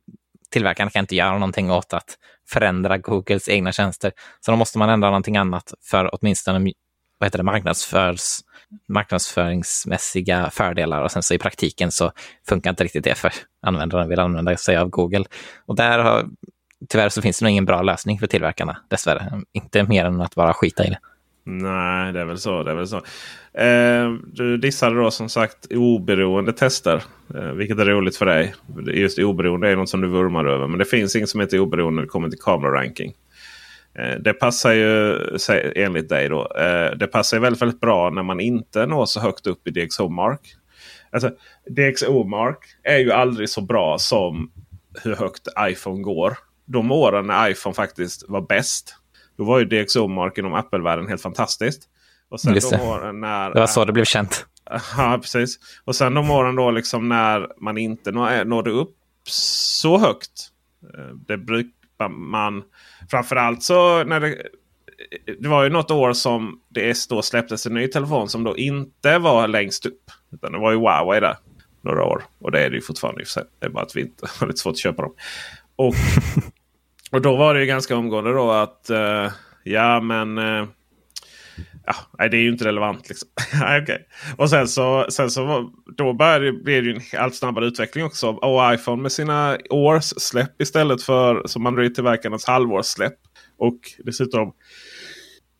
tillverkarna 0.50 0.90
kan 0.90 1.00
inte 1.00 1.16
göra 1.16 1.32
någonting 1.32 1.70
åt 1.70 1.92
att 1.92 2.18
förändra 2.48 2.98
Googles 2.98 3.48
egna 3.48 3.72
tjänster. 3.72 4.12
Så 4.40 4.50
då 4.50 4.56
måste 4.56 4.78
man 4.78 4.90
ändra 4.90 5.08
någonting 5.08 5.36
annat 5.36 5.74
för 5.90 6.10
åtminstone 6.12 6.72
vad 7.18 7.26
heter 7.26 7.38
det, 7.38 7.44
marknadsförs, 7.44 8.38
marknadsföringsmässiga 8.88 10.50
fördelar. 10.50 11.02
Och 11.02 11.10
sen 11.12 11.22
så 11.22 11.34
i 11.34 11.38
praktiken 11.38 11.90
så 11.90 12.12
funkar 12.48 12.70
inte 12.70 12.84
riktigt 12.84 13.04
det 13.04 13.14
för 13.14 13.32
användarna 13.62 14.06
vill 14.06 14.20
använda 14.20 14.56
sig 14.56 14.76
av 14.76 14.88
Google. 14.88 15.24
Och 15.66 15.76
där 15.76 15.98
har 15.98 16.26
tyvärr 16.88 17.08
så 17.08 17.22
finns 17.22 17.38
det 17.38 17.44
nog 17.44 17.50
ingen 17.50 17.64
bra 17.64 17.82
lösning 17.82 18.18
för 18.18 18.26
tillverkarna, 18.26 18.76
dessvärre. 18.88 19.42
Inte 19.52 19.82
mer 19.82 20.04
än 20.04 20.20
att 20.20 20.34
bara 20.34 20.54
skita 20.54 20.84
i 20.84 20.90
det. 20.90 20.98
Nej, 21.48 22.12
det 22.12 22.20
är 22.20 22.24
väl 22.24 22.38
så. 22.38 22.62
Det 22.62 22.70
är 22.70 22.74
väl 22.74 22.86
så. 22.86 22.96
Eh, 23.60 24.12
du 24.32 24.56
dissade 24.56 24.96
då 24.96 25.10
som 25.10 25.28
sagt 25.28 25.72
oberoende 25.72 26.52
tester. 26.52 27.02
Eh, 27.34 27.50
vilket 27.52 27.78
är 27.78 27.84
roligt 27.84 28.16
för 28.16 28.26
dig. 28.26 28.54
Just 28.86 29.18
oberoende 29.18 29.70
är 29.70 29.76
något 29.76 29.88
som 29.88 30.00
du 30.00 30.08
vurmar 30.08 30.44
över. 30.44 30.66
Men 30.66 30.78
det 30.78 30.84
finns 30.84 31.16
inget 31.16 31.28
som 31.28 31.40
heter 31.40 31.58
oberoende 31.58 31.96
när 31.96 32.02
det 32.02 32.08
kommer 32.08 32.28
till 32.28 32.38
kameraranking. 32.38 33.12
Eh, 33.98 34.18
det 34.20 34.32
passar 34.32 34.72
ju 34.72 35.18
enligt 35.76 36.08
dig 36.08 36.28
då. 36.28 36.52
Eh, 36.58 36.96
det 36.96 37.06
passar 37.06 37.38
väldigt, 37.38 37.62
väldigt 37.62 37.80
bra 37.80 38.10
när 38.10 38.22
man 38.22 38.40
inte 38.40 38.86
når 38.86 39.06
så 39.06 39.20
högt 39.20 39.46
upp 39.46 39.68
i 39.68 39.70
DxO-mark. 39.70 40.40
Alltså, 41.12 41.30
DxO-mark 41.70 42.58
är 42.82 42.98
ju 42.98 43.12
aldrig 43.12 43.48
så 43.48 43.60
bra 43.60 43.98
som 43.98 44.52
hur 45.02 45.16
högt 45.16 45.48
iPhone 45.60 46.02
går 46.02 46.36
de 46.66 46.92
åren 46.92 47.26
när 47.26 47.50
iPhone 47.50 47.74
faktiskt 47.74 48.24
var 48.28 48.40
bäst. 48.40 48.96
Då 49.38 49.44
var 49.44 49.58
ju 49.58 49.64
DxO-mark 49.64 50.38
inom 50.38 50.54
Apple-världen 50.54 51.08
helt 51.08 51.22
fantastiskt. 51.22 51.82
Och 52.28 52.40
sen 52.40 52.54
de 52.54 52.80
åren 52.80 53.20
när, 53.20 53.50
det 53.50 53.60
var 53.60 53.66
så 53.66 53.84
det 53.84 53.92
blev 53.92 54.04
känt. 54.04 54.46
Ja, 54.96 55.18
precis. 55.22 55.58
Och 55.84 55.96
sen 55.96 56.14
de 56.14 56.30
åren 56.30 56.56
då 56.56 56.70
liksom 56.70 57.08
när 57.08 57.48
man 57.60 57.78
inte 57.78 58.12
nådde 58.44 58.70
upp 58.70 58.96
så 59.28 59.98
högt. 59.98 60.48
Eh, 60.94 61.14
det 61.26 61.38
man... 62.08 62.62
Framförallt 63.10 63.62
så 63.62 64.04
när 64.04 64.20
det... 64.20 64.42
Det 65.38 65.48
var 65.48 65.64
ju 65.64 65.70
något 65.70 65.90
år 65.90 66.12
som 66.12 66.60
det 66.68 67.08
då 67.08 67.22
släpptes 67.22 67.66
en 67.66 67.74
ny 67.74 67.88
telefon 67.88 68.28
som 68.28 68.44
då 68.44 68.56
inte 68.56 69.18
var 69.18 69.48
längst 69.48 69.86
upp. 69.86 70.10
Utan 70.32 70.52
det 70.52 70.58
var 70.58 70.72
ju 70.72 70.78
Huawei 70.78 71.20
där 71.20 71.36
några 71.82 72.04
år. 72.04 72.22
Och 72.38 72.52
det 72.52 72.64
är 72.64 72.70
det 72.70 72.76
ju 72.76 72.82
fortfarande 72.82 73.20
i 73.20 73.24
och 73.24 73.26
för 73.26 73.32
sig. 73.32 73.44
Det 73.58 73.66
är 73.66 73.70
bara 73.70 73.84
att 73.84 73.96
vi 73.96 74.00
inte 74.00 74.26
har 74.40 74.46
lite 74.46 74.58
svårt 74.58 74.72
att 74.72 74.78
köpa 74.78 75.02
dem. 75.02 75.14
Och, 75.76 75.94
och 77.12 77.22
då 77.22 77.36
var 77.36 77.54
det 77.54 77.60
ju 77.60 77.66
ganska 77.66 77.96
omgående 77.96 78.32
då 78.32 78.50
att 78.50 78.90
uh, 78.90 79.32
ja 79.64 80.00
men 80.00 80.38
uh, 80.38 80.68
ja, 81.86 81.94
nej, 82.18 82.30
det 82.30 82.36
är 82.36 82.40
ju 82.40 82.48
inte 82.48 82.64
relevant. 82.64 83.08
Liksom. 83.08 83.28
okay. 83.82 83.98
Och 84.36 84.50
sen 84.50 84.68
så, 84.68 85.06
sen 85.10 85.30
så 85.30 85.72
då 85.96 86.12
började, 86.12 86.52
blev 86.52 86.82
det 86.82 86.88
ju 86.88 86.94
en 86.94 87.20
allt 87.20 87.34
snabbare 87.34 87.66
utveckling 87.66 88.04
också. 88.04 88.28
Och 88.28 88.74
iPhone 88.74 89.02
med 89.02 89.12
sina 89.12 89.58
årssläpp 89.70 90.60
istället 90.60 91.02
för 91.02 91.46
som 91.46 91.66
Android-tillverkarnas 91.66 92.46
halvårssläpp. 92.46 93.16
Och 93.58 93.78
dessutom 93.98 94.52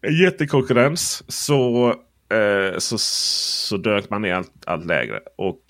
en 0.07 0.17
jättekonkurrens. 0.17 1.25
Så, 1.29 1.89
eh, 2.33 2.79
så, 2.79 2.99
så 2.99 3.77
dök 3.77 4.11
man 4.11 4.23
ner 4.23 4.35
allt, 4.35 4.53
allt 4.67 4.87
lägre. 4.87 5.21
Och 5.39 5.61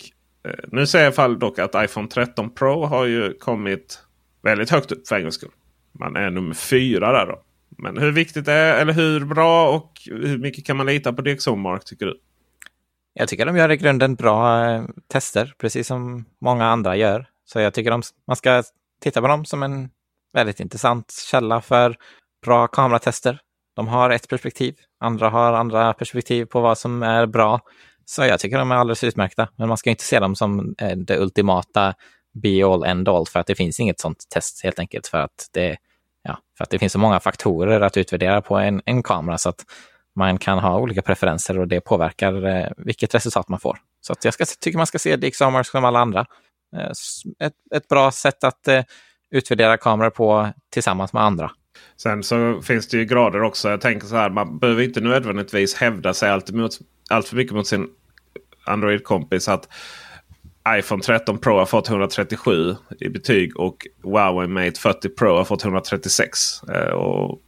eh, 0.47 0.65
nu 0.71 0.87
ser 0.87 0.99
jag 0.99 1.03
i 1.03 1.07
alla 1.07 1.15
fall 1.15 1.39
dock 1.39 1.59
att 1.59 1.75
iPhone 1.75 2.07
13 2.07 2.53
Pro 2.53 2.85
har 2.85 3.05
ju 3.05 3.33
kommit 3.33 3.99
väldigt 4.43 4.69
högt 4.69 4.91
upp 4.91 5.07
för 5.07 5.15
en 5.15 5.21
gångs 5.21 5.35
skull. 5.35 5.51
Man 5.99 6.15
är 6.15 6.29
nummer 6.29 6.53
fyra 6.53 7.11
där 7.11 7.25
då. 7.25 7.41
Men 7.77 7.97
hur 7.97 8.11
viktigt 8.11 8.47
är 8.47 8.81
eller 8.81 8.93
hur 8.93 9.25
bra 9.25 9.75
och 9.75 9.91
hur 10.05 10.37
mycket 10.37 10.65
kan 10.65 10.77
man 10.77 10.85
lita 10.85 11.13
på 11.13 11.21
DxOMark 11.21 11.85
tycker 11.85 12.05
du? 12.05 12.19
Jag 13.13 13.27
tycker 13.27 13.45
de 13.45 13.57
gör 13.57 13.71
i 13.71 13.77
grunden 13.77 14.15
bra 14.15 14.69
eh, 14.69 14.83
tester, 15.07 15.53
precis 15.57 15.87
som 15.87 16.25
många 16.41 16.65
andra 16.65 16.95
gör. 16.95 17.27
Så 17.45 17.59
jag 17.59 17.73
tycker 17.73 17.91
de, 17.91 18.01
man 18.27 18.35
ska 18.35 18.63
titta 19.01 19.21
på 19.21 19.27
dem 19.27 19.45
som 19.45 19.63
en 19.63 19.89
väldigt 20.33 20.59
intressant 20.59 21.11
källa 21.31 21.61
för 21.61 21.95
bra 22.45 22.67
kameratester. 22.67 23.39
De 23.75 23.87
har 23.87 24.09
ett 24.09 24.29
perspektiv, 24.29 24.75
andra 24.99 25.29
har 25.29 25.53
andra 25.53 25.93
perspektiv 25.93 26.45
på 26.45 26.61
vad 26.61 26.77
som 26.77 27.03
är 27.03 27.25
bra. 27.25 27.61
Så 28.05 28.21
jag 28.21 28.39
tycker 28.39 28.57
de 28.57 28.71
är 28.71 28.75
alldeles 28.75 29.03
utmärkta, 29.03 29.49
men 29.55 29.67
man 29.67 29.77
ska 29.77 29.89
inte 29.89 30.03
se 30.03 30.19
dem 30.19 30.35
som 30.35 30.75
eh, 30.77 30.97
det 30.97 31.19
ultimata 31.19 31.93
be 32.43 32.65
all 32.65 32.83
end 32.83 33.09
all 33.09 33.27
för 33.27 33.39
att 33.39 33.47
det 33.47 33.55
finns 33.55 33.79
inget 33.79 33.99
sånt 33.99 34.25
test 34.29 34.63
helt 34.63 34.79
enkelt 34.79 35.07
för 35.07 35.17
att 35.17 35.49
det, 35.53 35.77
ja, 36.27 36.37
för 36.57 36.63
att 36.63 36.69
det 36.69 36.79
finns 36.79 36.93
så 36.93 36.99
många 36.99 37.19
faktorer 37.19 37.81
att 37.81 37.97
utvärdera 37.97 38.41
på 38.41 38.57
en, 38.57 38.81
en 38.85 39.03
kamera 39.03 39.37
så 39.37 39.49
att 39.49 39.65
man 40.15 40.37
kan 40.37 40.59
ha 40.59 40.79
olika 40.79 41.01
preferenser 41.01 41.59
och 41.59 41.67
det 41.67 41.81
påverkar 41.81 42.45
eh, 42.45 42.67
vilket 42.77 43.15
resultat 43.15 43.49
man 43.49 43.59
får. 43.59 43.77
Så 44.01 44.13
att 44.13 44.25
jag 44.25 44.33
ska, 44.33 44.45
tycker 44.59 44.77
man 44.77 44.87
ska 44.87 44.99
se 44.99 45.15
DxOMark 45.15 45.67
som 45.67 45.85
alla 45.85 45.99
andra. 45.99 46.25
Eh, 46.75 46.91
ett, 47.47 47.53
ett 47.75 47.87
bra 47.87 48.11
sätt 48.11 48.43
att 48.43 48.67
eh, 48.67 48.83
utvärdera 49.31 49.77
kameror 49.77 50.09
på 50.09 50.49
tillsammans 50.73 51.13
med 51.13 51.23
andra. 51.23 51.51
Sen 51.97 52.23
så 52.23 52.61
finns 52.61 52.87
det 52.87 52.97
ju 52.97 53.05
grader 53.05 53.43
också. 53.43 53.69
Jag 53.69 53.81
tänker 53.81 54.07
så 54.07 54.15
här, 54.15 54.29
man 54.29 54.59
behöver 54.59 54.83
inte 54.83 55.01
nödvändigtvis 55.01 55.75
hävda 55.75 56.13
sig 56.13 56.29
allt, 56.29 56.51
mot, 56.51 56.71
allt 57.09 57.27
för 57.27 57.35
mycket 57.35 57.53
mot 57.53 57.67
sin 57.67 57.89
Android-kompis. 58.65 59.47
att 59.47 59.69
iPhone 60.75 61.03
13 61.03 61.37
Pro 61.37 61.57
har 61.57 61.65
fått 61.65 61.89
137 61.89 62.75
i 62.99 63.09
betyg 63.09 63.59
och 63.59 63.87
Huawei 64.03 64.47
Mate 64.47 64.79
40 64.79 65.09
Pro 65.09 65.35
har 65.35 65.43
fått 65.43 65.63
136. 65.63 66.63
Eh, 66.63 66.93
och 66.93 67.39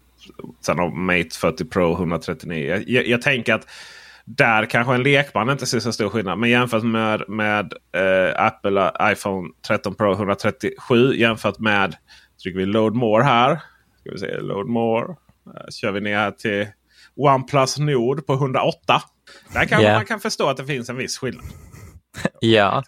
sen 0.65 0.79
har 0.79 0.91
Mate 0.91 1.37
40 1.37 1.65
Pro 1.65 1.93
139. 1.93 2.83
Jag, 2.87 3.07
jag, 3.07 3.21
tänker 3.21 3.53
att 3.53 3.67
där 4.25 4.65
kanske 4.65 4.93
en 4.93 5.03
lekman 5.03 5.49
inte 5.49 5.65
ser 5.65 5.79
så 5.79 5.91
stor 5.91 6.09
skillnad. 6.09 6.39
Men 6.39 6.49
jämfört 6.49 6.83
med, 6.83 7.23
med 7.27 7.73
eh, 7.95 8.45
Apple 8.45 8.91
iPhone 9.03 9.49
13 9.67 9.95
Pro 9.95 10.13
137 10.13 11.15
jämfört 11.15 11.59
med 11.59 11.95
trycker 12.43 12.59
vi 12.59 12.65
load 12.65 12.95
more 12.95 13.23
här. 13.23 13.61
Ska 13.99 14.11
vi 14.11 14.17
se, 14.17 14.37
load 14.39 14.67
more. 14.67 15.05
Uh, 15.05 15.69
kör 15.69 15.91
vi 15.91 16.01
ner 16.01 16.31
till 16.31 16.67
OnePlus 17.15 17.77
Nord 17.77 18.25
på 18.25 18.33
108. 18.33 19.01
Där 19.53 19.65
kan 19.65 19.83
Ja. 19.83 19.93
man 19.93 20.05
kan 20.05 20.19
förstå 20.19 20.49
att 20.49 20.57
det 20.57 20.65
finns 20.65 20.89
en 20.89 20.97
viss 20.97 21.17
skillnad. 21.17 21.45
Ja. 22.39 22.83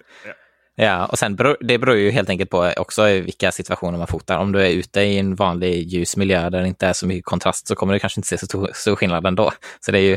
Ja, 0.75 1.05
och 1.05 1.19
sen 1.19 1.36
beror, 1.36 1.57
det 1.60 1.77
beror 1.77 1.95
ju 1.95 2.12
helt 2.12 2.29
enkelt 2.29 2.49
på 2.49 2.73
också 2.77 3.05
vilka 3.05 3.51
situationer 3.51 3.97
man 3.97 4.07
fotar. 4.07 4.38
Om 4.38 4.51
du 4.51 4.62
är 4.62 4.69
ute 4.69 5.01
i 5.01 5.17
en 5.17 5.36
vanlig 5.36 5.88
ljus 5.88 6.17
miljö 6.17 6.49
där 6.49 6.62
det 6.62 6.67
inte 6.67 6.88
är 6.88 6.93
så 6.93 7.07
mycket 7.07 7.25
kontrast 7.25 7.67
så 7.67 7.75
kommer 7.75 7.93
du 7.93 7.99
kanske 7.99 8.19
inte 8.19 8.27
se 8.27 8.38
så 8.38 8.45
stor, 8.45 8.69
stor 8.73 8.95
skillnad 8.95 9.25
ändå. 9.25 9.51
Så 9.79 9.91
det 9.91 9.99
är 9.99 10.01
ju, 10.01 10.13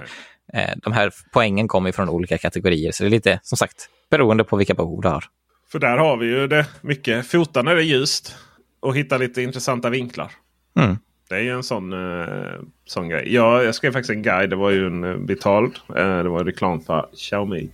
eh, 0.53 0.71
de 0.77 0.93
här 0.93 1.11
poängen 1.33 1.69
kommer 1.69 1.93
från 1.93 2.09
olika 2.09 2.39
kategorier. 2.39 2.93
Så 2.93 3.03
det 3.03 3.09
är 3.09 3.11
lite, 3.11 3.41
som 3.43 3.59
sagt, 3.59 3.89
beroende 4.11 4.45
på 4.45 4.57
vilka 4.57 4.75
behov 4.75 5.03
du 5.03 5.09
har. 5.09 5.25
För 5.73 5.79
där 5.79 5.97
har 5.97 6.17
vi 6.17 6.27
ju 6.27 6.47
det 6.47 6.67
mycket. 6.81 7.27
Fota 7.27 7.63
när 7.63 7.75
det 7.75 7.83
är 7.83 7.85
ljust 7.85 8.37
och 8.81 8.97
hitta 8.97 9.17
lite 9.17 9.43
intressanta 9.43 9.91
vinklar. 9.91 10.31
Mm. 10.79 10.97
Det 11.29 11.35
är 11.35 11.41
ju 11.41 11.51
en 11.51 11.63
sån, 11.63 11.93
eh, 11.93 12.61
sån 12.85 13.09
grej. 13.09 13.35
Ja, 13.35 13.63
jag 13.63 13.75
skrev 13.75 13.93
faktiskt 13.93 14.11
en 14.11 14.23
guide. 14.23 14.51
Det 14.51 14.57
var 14.57 14.71
ju 14.71 14.87
en 14.87 15.05
eh, 15.05 15.17
betald. 15.17 15.79
Eh, 15.89 16.23
det 16.23 16.29
var 16.29 16.45
reklam 16.45 16.81
för 16.81 17.09
Xiaomi. 17.17 17.71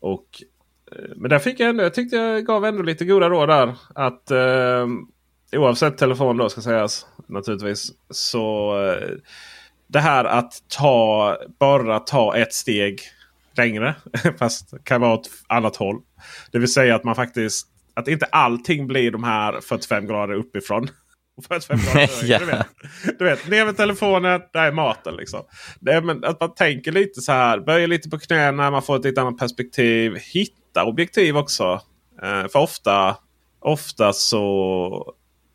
Och, 0.00 0.42
eh, 0.92 1.10
men 1.16 1.30
där 1.30 1.38
fick 1.38 1.60
jag 1.60 1.68
ändå, 1.68 1.82
jag 1.82 1.94
tyckte 1.94 2.16
jag 2.16 2.46
gav 2.46 2.64
ändå 2.64 2.82
lite 2.82 3.04
goda 3.04 3.28
råd 3.28 3.48
där. 3.48 3.74
Att 3.94 4.30
eh, 4.30 4.86
oavsett 5.52 5.98
telefon 5.98 6.36
då 6.36 6.48
ska 6.48 6.60
sägas 6.60 7.06
naturligtvis. 7.26 7.92
Så 8.10 8.74
eh, 8.86 9.08
det 9.86 10.00
här 10.00 10.24
att 10.24 10.52
ta, 10.68 11.36
bara 11.58 11.98
ta 11.98 12.36
ett 12.36 12.52
steg 12.52 13.00
längre. 13.56 13.94
Fast 14.38 14.70
det 14.70 14.84
kan 14.84 15.00
vara 15.00 15.14
åt 15.14 15.30
annat 15.46 15.76
håll. 15.76 16.00
Det 16.52 16.58
vill 16.58 16.72
säga 16.72 16.94
att 16.94 17.04
man 17.04 17.14
faktiskt 17.14 17.68
att 17.94 18.08
inte 18.08 18.26
allting 18.26 18.86
blir 18.86 19.10
de 19.10 19.24
här 19.24 19.60
45 19.60 20.06
grader 20.06 20.34
uppifrån. 20.34 20.88
Och 21.38 21.44
45 21.44 21.78
grader 21.78 22.06
höger, 22.20 22.28
Ja. 22.32 22.38
du, 22.38 22.44
vet. 22.46 22.66
du 23.18 23.24
vet, 23.24 23.48
ner 23.48 23.64
med 23.64 23.76
telefonen, 23.76 24.40
där 24.52 24.62
är 24.64 24.72
maten. 24.72 25.16
Liksom. 25.16 25.40
Det 25.80 26.00
men 26.00 26.24
att 26.24 26.40
man 26.40 26.54
tänker 26.54 26.92
lite 26.92 27.20
så 27.20 27.32
här, 27.32 27.60
böjer 27.60 27.86
lite 27.86 28.08
på 28.10 28.18
knäna, 28.18 28.70
man 28.70 28.82
får 28.82 28.96
ett 28.96 29.04
lite 29.04 29.20
annat 29.20 29.38
perspektiv. 29.38 30.16
Hitta 30.16 30.84
objektiv 30.84 31.36
också. 31.36 31.80
Eh, 32.22 32.48
för 32.48 32.58
ofta, 32.58 33.16
ofta 33.60 34.12
så... 34.12 35.14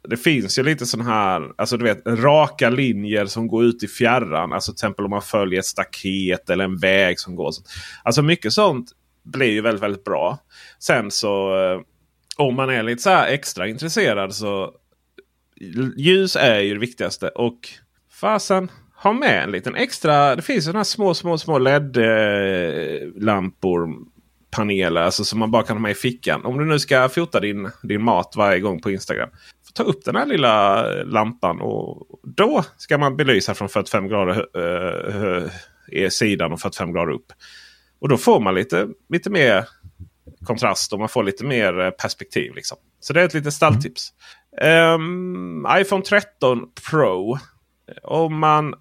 Det 0.09 0.17
finns 0.17 0.59
ju 0.59 0.63
lite 0.63 0.85
sån 0.85 1.01
här, 1.01 1.51
alltså 1.57 1.77
du 1.77 1.83
vet 1.83 2.01
raka 2.07 2.69
linjer 2.69 3.25
som 3.25 3.47
går 3.47 3.63
ut 3.65 3.83
i 3.83 3.87
fjärran. 3.87 4.53
Alltså 4.53 4.71
till 4.71 4.75
exempel 4.75 5.05
om 5.05 5.11
man 5.11 5.21
följer 5.21 5.59
ett 5.59 5.65
staket 5.65 6.49
eller 6.49 6.63
en 6.63 6.77
väg 6.77 7.19
som 7.19 7.35
går. 7.35 7.51
Alltså 8.03 8.21
mycket 8.21 8.53
sånt 8.53 8.91
blir 9.23 9.51
ju 9.51 9.61
väldigt, 9.61 9.83
väldigt 9.83 10.03
bra. 10.03 10.37
Sen 10.79 11.11
så 11.11 11.55
eh, 11.63 11.79
om 12.37 12.55
man 12.55 12.69
är 12.69 12.83
lite 12.83 13.01
så 13.01 13.09
här 13.09 13.27
extra 13.27 13.67
intresserad 13.67 14.35
så 14.35 14.71
ljus 15.97 16.35
är 16.35 16.59
ju 16.59 16.73
det 16.73 16.79
viktigaste. 16.79 17.27
Och 17.27 17.59
fasen, 18.11 18.71
ha 18.95 19.13
med 19.13 19.43
en 19.43 19.51
liten 19.51 19.75
extra. 19.75 20.35
Det 20.35 20.41
finns 20.41 20.65
sådana 20.65 20.79
här 20.79 20.83
små, 20.83 21.13
små, 21.13 21.37
små 21.37 21.57
LED-lampor. 21.57 23.89
Paneler 24.51 25.01
alltså 25.01 25.23
som 25.23 25.39
man 25.39 25.51
bara 25.51 25.63
kan 25.63 25.77
ha 25.77 25.81
med 25.81 25.91
i 25.91 25.95
fickan. 25.95 26.45
Om 26.45 26.57
du 26.57 26.65
nu 26.65 26.79
ska 26.79 27.09
fota 27.09 27.39
din, 27.39 27.69
din 27.83 28.03
mat 28.03 28.33
varje 28.37 28.59
gång 28.59 28.81
på 28.81 28.91
Instagram. 28.91 29.29
Ta 29.73 29.83
upp 29.83 30.05
den 30.05 30.15
här 30.15 30.25
lilla 30.25 30.83
lampan 31.03 31.61
och 31.61 32.07
då 32.23 32.63
ska 32.77 32.97
man 32.97 33.17
belysa 33.17 33.53
från 33.53 33.69
45 33.69 34.07
grader 34.07 34.45
uh, 34.57 35.45
uh, 35.95 36.09
sidan 36.09 36.51
och 36.51 36.61
45 36.61 36.93
grader 36.93 37.11
upp. 37.11 37.31
Och 37.99 38.09
då 38.09 38.17
får 38.17 38.39
man 38.39 38.55
lite, 38.55 38.87
lite 39.09 39.29
mer 39.29 39.65
kontrast 40.45 40.93
och 40.93 40.99
man 40.99 41.09
får 41.09 41.23
lite 41.23 41.45
mer 41.45 41.79
eh, 41.79 41.89
perspektiv. 41.89 42.55
Liksom. 42.55 42.77
Så 42.99 43.13
det 43.13 43.21
är 43.21 43.25
ett 43.25 43.33
litet 43.33 43.53
stalltips. 43.53 44.11
Mm. 44.11 44.42
Um, 44.61 45.67
iPhone 45.69 46.03
13 46.03 46.67
Pro. 46.89 47.37
Om 48.03 48.39
man, 48.39 48.75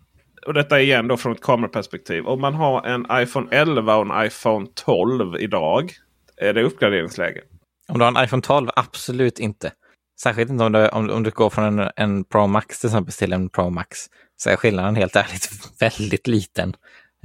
och 0.47 0.55
detta 0.55 0.81
är 0.81 0.83
igen 0.83 1.09
då 1.09 1.17
från 1.17 1.33
ett 1.33 1.43
kameraperspektiv. 1.43 2.27
Om 2.27 2.41
man 2.41 2.55
har 2.55 2.87
en 2.87 3.07
iPhone 3.23 3.49
11 3.51 3.97
och 3.97 4.15
en 4.17 4.27
iPhone 4.27 4.67
12 4.75 5.37
idag. 5.37 5.93
Är 6.37 6.53
det 6.53 6.63
uppgraderingsläge? 6.63 7.41
Om 7.89 7.99
du 7.99 8.05
har 8.05 8.19
en 8.19 8.25
iPhone 8.25 8.43
12, 8.43 8.69
absolut 8.77 9.39
inte. 9.39 9.73
Särskilt 10.21 10.51
inte 10.51 10.65
om 10.65 10.73
du, 10.73 10.89
om, 10.89 11.11
om 11.11 11.23
du 11.23 11.31
går 11.31 11.51
från 11.51 11.79
en, 11.79 11.91
en 11.97 12.25
Pro 12.25 12.47
Max 12.47 12.81
till 12.81 12.89
exempel 12.89 13.13
till 13.13 13.33
en 13.33 13.49
Pro 13.49 13.71
Max. 13.71 13.99
Så 14.37 14.51
är 14.51 14.57
skillnaden 14.57 14.97
helt 14.97 15.17
ärligt 15.17 15.49
väldigt 15.81 16.27
liten. 16.27 16.75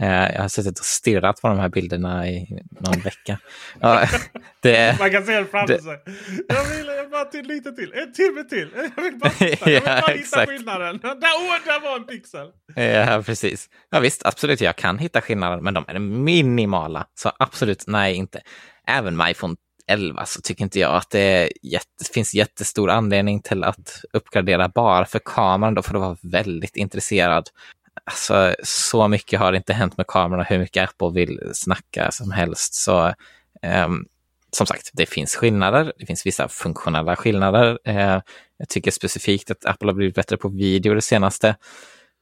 Eh, 0.02 0.34
jag 0.34 0.42
har 0.42 0.48
suttit 0.48 0.80
och 0.80 0.86
stirrat 0.86 1.42
på 1.42 1.48
de 1.48 1.60
här 1.60 1.70
bilderna 1.70 2.30
i 2.30 2.62
någon 2.80 3.00
vecka. 3.00 3.40
Ja, 3.80 4.08
det, 4.62 5.00
Man 5.00 5.12
kan 5.12 5.26
se 5.26 5.40
det 5.40 5.46
framför 5.46 5.78
sig. 5.78 6.00
Jag 6.48 6.64
vill 6.64 6.88
jag 7.08 7.12
bara 7.12 7.26
till 7.26 7.48
lite 7.48 7.72
till. 7.72 7.94
En 7.94 8.14
timme 8.14 8.44
till. 8.44 8.70
Jag 8.96 9.04
vill 9.04 9.16
bara, 9.20 9.30
titta. 9.40 9.72
jag 9.72 9.82
vill 9.82 10.02
bara 10.02 10.14
hitta 10.14 10.46
skillnaden. 10.46 10.98
Där, 11.02 11.12
oh, 11.12 11.66
där 11.66 11.82
var 11.82 11.96
en 11.96 12.06
pixel. 12.06 12.48
Ja, 12.76 13.24
precis. 13.26 13.70
Ja, 13.90 14.00
visst, 14.00 14.26
absolut, 14.26 14.62
jag 14.62 14.76
kan 14.76 14.98
hitta 14.98 15.22
skillnader, 15.22 15.62
men 15.62 15.74
de 15.74 15.86
är 15.88 16.00
minimala. 16.00 17.08
Så 17.16 17.32
absolut, 17.40 17.84
nej, 17.88 18.16
inte. 18.16 18.42
Även 18.88 19.18
med 19.18 19.32
iPhone 19.32 19.56
11 19.88 20.26
så 20.26 20.42
tycker 20.42 20.64
inte 20.64 20.80
jag 20.80 20.96
att 20.96 21.10
det 21.10 21.52
jätte, 21.62 22.06
finns 22.14 22.34
jättestor 22.34 22.90
anledning 22.90 23.42
till 23.42 23.64
att 23.64 24.02
uppgradera 24.14 24.70
bara 24.70 25.06
för 25.06 25.20
kameran. 25.26 25.74
Då 25.74 25.82
får 25.82 25.94
du 25.94 26.00
vara 26.00 26.18
väldigt 26.22 26.76
intresserad. 26.76 27.50
Alltså, 28.04 28.56
så 28.64 29.08
mycket 29.08 29.40
har 29.40 29.54
inte 29.54 29.74
hänt 29.74 29.98
med 29.98 30.08
kamerorna, 30.08 30.44
hur 30.44 30.60
mycket 30.60 30.90
Apple 30.90 31.12
vill 31.12 31.40
snacka 31.54 32.12
som 32.12 32.32
helst. 32.32 32.74
Så 32.74 33.14
um, 33.86 34.08
som 34.52 34.68
sagt, 34.68 34.90
det 34.94 35.06
finns 35.06 35.36
skillnader. 35.36 35.94
Det 36.00 36.06
finns 36.06 36.26
vissa 36.26 36.48
funktionella 36.48 37.16
skillnader. 37.16 37.80
Eh, 37.84 38.22
jag 38.58 38.70
tycker 38.70 38.92
specifikt 38.92 39.52
att 39.52 39.66
Apple 39.66 39.88
har 39.88 39.94
blivit 39.94 40.16
bättre 40.16 40.38
på 40.38 40.50
video 40.50 40.94
det 40.94 41.02
senaste. 41.02 41.56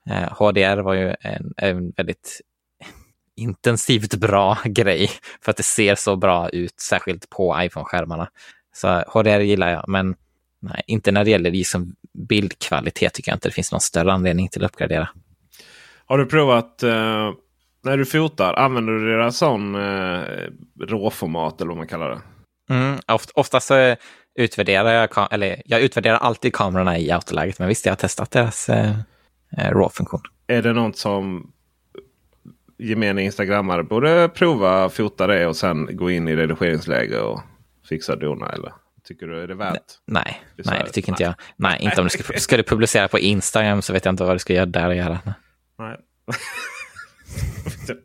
Eh, 0.10 0.34
HDR 0.38 0.78
var 0.78 0.94
ju 0.94 1.16
en, 1.22 1.54
en 1.58 1.92
väldigt 1.92 2.42
intensivt 3.36 4.16
bra 4.16 4.58
grej 4.66 5.10
för 5.42 5.52
att 5.52 5.58
det 5.58 5.64
ser 5.64 5.96
så 5.96 6.16
bra 6.16 6.50
ut, 6.50 6.80
särskilt 6.80 7.30
på 7.30 7.56
iPhone-skärmarna. 7.60 8.28
Så 8.76 9.04
HDR 9.08 9.40
gillar 9.40 9.70
jag, 9.70 9.86
men 9.88 10.16
nej, 10.60 10.82
inte 10.88 11.12
när 11.12 11.24
det 11.24 11.32
gäller 11.32 11.52
liksom 11.52 11.96
bildkvalitet 12.14 13.14
tycker 13.14 13.32
jag 13.32 13.36
inte 13.36 13.48
det 13.48 13.54
finns 13.54 13.72
någon 13.72 13.82
större 13.82 14.14
anledning 14.14 14.50
till 14.50 14.66
att 14.66 14.72
uppgradera. 14.72 15.10
Har 16.06 16.18
du 16.18 16.26
provat 16.26 16.84
eh, 16.84 17.32
när 17.84 17.98
du 17.98 18.06
fotar? 18.06 18.54
Använder 18.54 18.94
du 18.94 19.12
deras 19.12 19.38
sån 19.38 19.76
eh, 19.76 20.22
råformat 20.80 21.62
eller 21.62 21.70
vad 21.70 21.78
man 21.78 21.88
kallar 21.88 22.10
det? 22.10 22.22
Mm, 22.74 23.00
oft, 23.08 23.32
oftast 23.36 23.68
så 23.68 23.96
utvärderar 24.36 24.92
jag, 24.94 25.28
eller 25.32 25.62
jag 25.66 25.82
utvärderar 25.82 26.18
alltid 26.18 26.54
kamerorna 26.54 26.98
i 26.98 27.12
autoläget, 27.12 27.60
men 27.60 27.68
visst, 27.68 27.86
jag 27.86 27.92
har 27.92 27.98
testat 27.98 28.32
deras 28.32 28.70
eh, 28.70 28.90
eh, 29.58 29.72
RAW-funktion. 29.72 30.22
Är 30.48 30.62
det 30.62 30.74
något 30.74 30.98
som 30.98 31.52
gemene 32.78 33.24
instagrammare 33.24 33.84
borde 33.84 34.30
prova 34.30 34.90
fota 34.90 35.28
det 35.28 35.48
och 35.48 35.56
sen 35.56 35.90
gå 35.92 36.12
in 36.12 36.28
i 36.28 36.36
redigeringsläge 36.36 37.20
och 37.20 37.42
fixa 37.90 38.16
dona? 38.16 38.50
Eller 38.50 38.74
tycker 39.08 39.28
du 39.28 39.42
är 39.44 39.48
det 39.48 39.56
värt? 39.56 39.82
Nej, 40.06 40.42
Det 40.58 40.66
nej, 40.66 40.82
det 40.86 40.92
tycker 40.92 41.10
inte 41.10 41.24
jag. 41.24 41.34
Nej, 41.56 41.78
inte 41.82 42.02
om 42.02 42.08
du 42.08 42.10
ska, 42.10 42.40
ska 42.40 42.58
du 42.58 42.64
publicera 42.64 43.08
på 43.08 43.20
Instagram 43.20 43.82
så 43.82 43.94
vet 43.94 44.06
jag 44.06 44.12
inte 44.12 44.24
vad 44.24 44.36
du 44.36 44.40
ska 44.40 44.54
göra 44.54 44.66
där 44.66 44.88
och 44.88 44.96
göra. 44.96 45.20
Nej. 45.80 45.98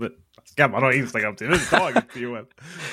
Ska 0.44 0.68
man 0.68 0.83
ha 0.83 0.92
Instagram 0.92 1.37
till 1.37 1.46
överhuvudtaget 1.46 2.16
Joel? 2.16 2.44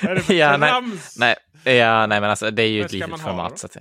Är 0.01 0.15
det 0.15 0.33
Ja, 0.33 0.57
nej, 0.57 0.69
trams? 0.69 1.17
nej, 1.19 1.35
ja, 1.77 2.05
nej, 2.07 2.21
men 2.21 2.29
alltså 2.29 2.51
det 2.51 2.63
är 2.63 2.67
ju 2.67 2.79
När 2.79 2.85
ett 2.85 2.91
litet 2.91 3.19
format. 3.21 3.59
Så 3.59 3.65
att, 3.65 3.77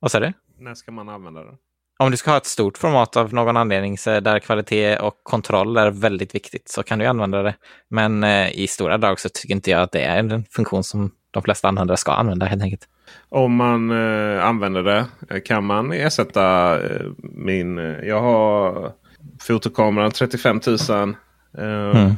vad 0.00 0.10
sa 0.10 0.20
du? 0.20 0.32
När 0.58 0.74
ska 0.74 0.92
man 0.92 1.08
använda 1.08 1.44
det? 1.44 1.54
Om 1.98 2.10
du 2.10 2.16
ska 2.16 2.30
ha 2.30 2.36
ett 2.36 2.46
stort 2.46 2.78
format 2.78 3.16
av 3.16 3.34
någon 3.34 3.56
anledning 3.56 3.98
så 3.98 4.20
där 4.20 4.38
kvalitet 4.38 4.96
och 4.98 5.20
kontroll 5.22 5.76
är 5.76 5.90
väldigt 5.90 6.34
viktigt 6.34 6.68
så 6.68 6.82
kan 6.82 6.98
du 6.98 7.06
använda 7.06 7.42
det. 7.42 7.54
Men 7.90 8.24
eh, 8.24 8.58
i 8.58 8.66
stora 8.66 8.98
drag 8.98 9.20
så 9.20 9.28
tycker 9.28 9.54
inte 9.54 9.70
jag 9.70 9.82
att 9.82 9.92
det 9.92 10.00
är 10.02 10.18
en 10.18 10.44
funktion 10.50 10.84
som 10.84 11.10
de 11.30 11.42
flesta 11.42 11.68
användare 11.68 11.96
ska 11.96 12.12
använda 12.12 12.46
helt 12.46 12.62
enkelt. 12.62 12.88
Om 13.28 13.54
man 13.54 13.90
eh, 13.90 14.44
använder 14.44 14.82
det 14.82 15.06
eh, 15.30 15.40
kan 15.44 15.64
man 15.64 15.92
ersätta 15.92 16.74
eh, 16.82 17.06
min... 17.20 17.78
Eh, 17.78 17.84
jag 18.08 18.20
har 18.20 18.92
fotokameran 19.40 20.10
35 20.12 20.60
000. 20.66 20.78
Eh, 21.58 21.98
Mm. 21.98 22.12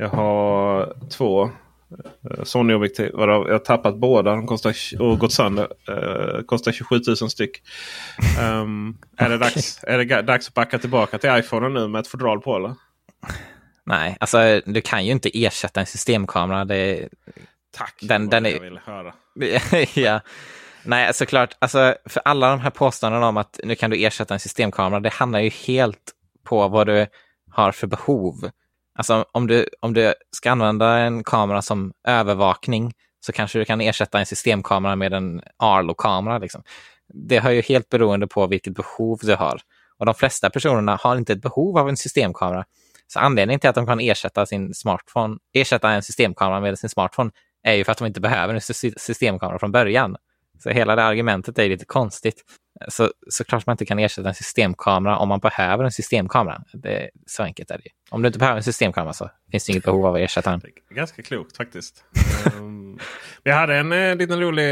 Jag 0.00 0.08
har 0.08 0.94
två 1.10 1.42
eh, 1.44 2.42
Sony-objektiv. 2.44 3.10
Jag 3.14 3.28
har 3.28 3.58
tappat 3.58 3.96
båda. 3.96 4.30
De 4.30 4.46
kostar, 4.46 4.74
och 5.00 5.18
gått 5.18 5.32
sönder. 5.32 5.68
Eh, 5.88 6.42
kostar 6.42 6.72
27 6.72 7.00
000 7.06 7.16
styck. 7.30 7.62
Ehm, 8.40 8.96
är, 9.16 9.28
det 9.28 9.38
dags, 9.38 9.80
är 9.84 9.98
det 9.98 10.22
dags 10.22 10.48
att 10.48 10.54
backa 10.54 10.78
tillbaka 10.78 11.18
till 11.18 11.30
iPhone 11.38 11.68
nu 11.68 11.88
med 11.88 12.00
ett 12.00 12.06
fodral 12.08 12.40
på 12.40 12.56
eller? 12.56 12.74
Nej, 13.86 14.16
alltså 14.20 14.60
du 14.66 14.80
kan 14.80 15.06
ju 15.06 15.12
inte 15.12 15.30
ersätta 15.44 15.80
en 15.80 15.86
systemkamera. 15.86 16.64
Det, 16.64 17.08
Tack! 17.76 17.94
Den- 18.02 18.28
den 18.28 18.46
är- 18.46 18.50
jag 18.50 18.60
ville 18.60 18.80
höra. 18.84 19.14
ja. 19.94 20.20
Nej, 20.82 21.14
såklart. 21.14 21.56
Alltså, 21.58 21.94
för 22.04 22.22
alla 22.24 22.50
de 22.50 22.60
här 22.60 22.70
påståendena 22.70 23.28
om 23.28 23.36
att 23.36 23.60
nu 23.64 23.74
kan 23.74 23.90
du 23.90 24.04
ersätta 24.04 24.34
en 24.34 24.40
systemkamera, 24.40 25.00
det 25.00 25.12
handlar 25.12 25.40
ju 25.40 25.50
helt 25.50 26.12
på 26.44 26.68
vad 26.68 26.86
du 26.86 27.06
har 27.50 27.72
för 27.72 27.86
behov. 27.86 28.50
Alltså 28.98 29.24
om 29.32 29.46
du, 29.46 29.68
om 29.80 29.94
du 29.94 30.14
ska 30.36 30.50
använda 30.50 30.98
en 30.98 31.24
kamera 31.24 31.62
som 31.62 31.92
övervakning 32.08 32.92
så 33.20 33.32
kanske 33.32 33.58
du 33.58 33.64
kan 33.64 33.80
ersätta 33.80 34.18
en 34.18 34.26
systemkamera 34.26 34.96
med 34.96 35.12
en 35.12 35.42
Arlo-kamera. 35.56 36.38
Liksom. 36.38 36.62
Det 37.14 37.38
har 37.38 37.50
ju 37.50 37.62
helt 37.62 37.88
beroende 37.88 38.26
på 38.26 38.46
vilket 38.46 38.74
behov 38.74 39.18
du 39.22 39.34
har. 39.34 39.60
Och 39.98 40.06
de 40.06 40.14
flesta 40.14 40.50
personerna 40.50 40.98
har 41.02 41.16
inte 41.16 41.32
ett 41.32 41.42
behov 41.42 41.78
av 41.78 41.88
en 41.88 41.96
systemkamera. 41.96 42.64
Så 43.06 43.18
anledningen 43.18 43.60
till 43.60 43.70
att 43.70 43.76
de 43.76 43.86
kan 43.86 44.00
ersätta 44.00 44.46
sin 44.46 44.74
smartphone, 44.74 45.36
ersätta 45.52 45.90
en 45.90 46.02
systemkamera 46.02 46.60
med 46.60 46.78
sin 46.78 46.90
smartphone 46.90 47.30
är 47.62 47.74
ju 47.74 47.84
för 47.84 47.92
att 47.92 47.98
de 47.98 48.06
inte 48.06 48.20
behöver 48.20 48.54
en 48.54 48.60
systemkamera 48.96 49.58
från 49.58 49.72
början. 49.72 50.16
Så 50.58 50.70
hela 50.70 50.96
det 50.96 51.04
argumentet 51.04 51.58
är 51.58 51.68
lite 51.68 51.84
konstigt. 51.84 52.42
Så, 52.88 53.12
så 53.30 53.44
klart 53.44 53.66
man 53.66 53.74
inte 53.74 53.86
kan 53.86 53.98
ersätta 53.98 54.28
en 54.28 54.34
systemkamera 54.34 55.18
om 55.18 55.28
man 55.28 55.40
behöver 55.40 55.84
en 55.84 55.92
systemkamera. 55.92 56.62
Det, 56.72 57.10
så 57.26 57.42
enkelt 57.42 57.70
är 57.70 57.78
det 57.78 57.90
Om 58.10 58.22
du 58.22 58.26
inte 58.26 58.38
behöver 58.38 58.56
en 58.56 58.62
systemkamera 58.62 59.12
så 59.12 59.30
finns 59.50 59.66
det 59.66 59.72
inget 59.72 59.84
behov 59.84 60.06
av 60.06 60.14
att 60.14 60.20
ersätta 60.20 60.50
den. 60.50 60.60
Ganska 60.90 61.22
klokt 61.22 61.56
faktiskt. 61.56 62.04
um, 62.56 62.98
vi 63.44 63.50
hade 63.50 63.76
en 63.76 63.92
eh, 63.92 64.16
liten 64.16 64.40
rolig 64.40 64.64